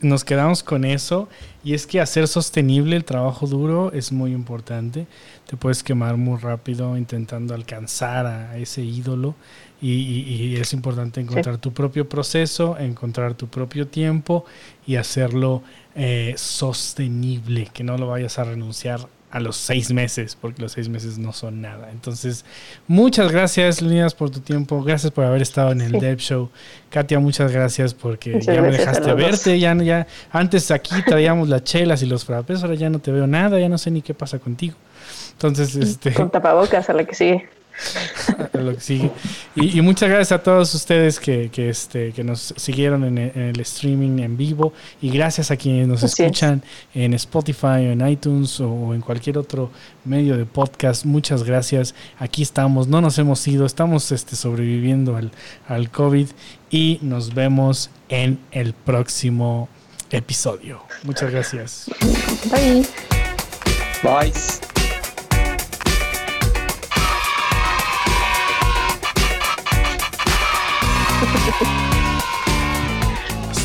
Nos 0.00 0.22
quedamos 0.22 0.62
con 0.62 0.84
eso. 0.84 1.28
Y 1.64 1.74
es 1.74 1.86
que 1.86 2.00
hacer 2.00 2.28
sostenible 2.28 2.94
el 2.94 3.04
trabajo 3.04 3.46
duro 3.46 3.90
es 3.92 4.12
muy 4.12 4.32
importante. 4.32 5.06
Te 5.46 5.56
puedes 5.56 5.82
quemar 5.82 6.16
muy 6.18 6.38
rápido 6.38 6.96
intentando 6.96 7.54
alcanzar 7.54 8.26
a 8.26 8.56
ese 8.58 8.82
ídolo. 8.82 9.34
Y, 9.82 10.56
es 10.56 10.74
importante 10.74 11.22
encontrar 11.22 11.56
tu 11.56 11.72
propio 11.72 12.06
proceso, 12.06 12.76
encontrar 12.78 13.32
tu 13.32 13.48
propio 13.48 13.86
tiempo 13.86 14.44
y 14.86 14.96
hacerlo 14.96 15.62
eh, 15.94 16.34
sostenible, 16.36 17.68
que 17.72 17.82
no 17.82 17.96
lo 17.96 18.08
vayas 18.08 18.38
a 18.38 18.44
renunciar 18.44 19.08
a 19.30 19.40
los 19.40 19.56
seis 19.56 19.92
meses, 19.92 20.36
porque 20.40 20.60
los 20.60 20.72
seis 20.72 20.88
meses 20.88 21.18
no 21.18 21.32
son 21.32 21.60
nada. 21.60 21.90
Entonces, 21.92 22.44
muchas 22.88 23.30
gracias, 23.30 23.80
Lunias, 23.80 24.14
por 24.14 24.30
tu 24.30 24.40
tiempo. 24.40 24.82
Gracias 24.82 25.12
por 25.12 25.24
haber 25.24 25.42
estado 25.42 25.72
en 25.72 25.80
el 25.80 25.92
Dev 25.92 26.18
Show. 26.18 26.50
Katia, 26.90 27.20
muchas 27.20 27.52
gracias 27.52 27.94
porque 27.94 28.40
ya 28.40 28.60
me 28.60 28.72
dejaste 28.72 29.14
verte. 29.14 29.58
Ya, 29.58 29.74
ya, 29.76 30.06
antes 30.32 30.70
aquí 30.70 30.94
traíamos 31.06 31.48
las 31.48 31.62
chelas 31.62 32.02
y 32.02 32.06
los 32.06 32.24
frappés, 32.24 32.62
ahora 32.62 32.74
ya 32.74 32.90
no 32.90 32.98
te 32.98 33.12
veo 33.12 33.26
nada, 33.26 33.60
ya 33.60 33.68
no 33.68 33.78
sé 33.78 33.90
ni 33.90 34.02
qué 34.02 34.14
pasa 34.14 34.38
contigo. 34.38 34.74
Entonces, 35.32 35.76
este. 35.76 36.12
Con 36.12 36.30
tapabocas 36.30 36.90
a 36.90 36.92
la 36.92 37.04
que 37.04 37.14
sigue. 37.14 37.48
lo 38.52 38.74
que 38.74 38.80
sigue. 38.80 39.10
Y, 39.54 39.80
muchas 39.80 40.08
gracias 40.08 40.32
a 40.38 40.42
todos 40.42 40.74
ustedes 40.74 41.18
que, 41.18 41.50
que, 41.50 41.68
este, 41.68 42.12
que 42.12 42.24
nos 42.24 42.54
siguieron 42.56 43.04
en 43.04 43.18
el, 43.18 43.60
streaming 43.60 44.18
en 44.20 44.36
vivo 44.36 44.72
y 45.00 45.10
gracias 45.10 45.50
a 45.50 45.56
quienes 45.56 45.88
nos 45.88 46.02
escuchan 46.02 46.62
en 46.94 47.14
Spotify 47.14 47.66
o 47.66 47.92
en 47.92 48.06
iTunes 48.06 48.60
o 48.60 48.94
en 48.94 49.00
cualquier 49.00 49.38
otro 49.38 49.70
medio 50.04 50.36
de 50.36 50.46
podcast. 50.46 51.04
Muchas 51.04 51.44
gracias. 51.44 51.94
Aquí 52.18 52.42
estamos, 52.42 52.88
no 52.88 53.00
nos 53.00 53.18
hemos 53.18 53.46
ido, 53.46 53.66
estamos 53.66 54.12
este, 54.12 54.36
sobreviviendo 54.36 55.16
al, 55.16 55.30
al 55.68 55.90
COVID 55.90 56.28
y 56.70 56.98
nos 57.02 57.34
vemos 57.34 57.90
en 58.08 58.38
el 58.50 58.72
próximo 58.72 59.68
episodio. 60.10 60.82
Muchas 61.04 61.30
gracias. 61.30 61.90
Bye. 62.50 62.86
Bye. 64.02 64.32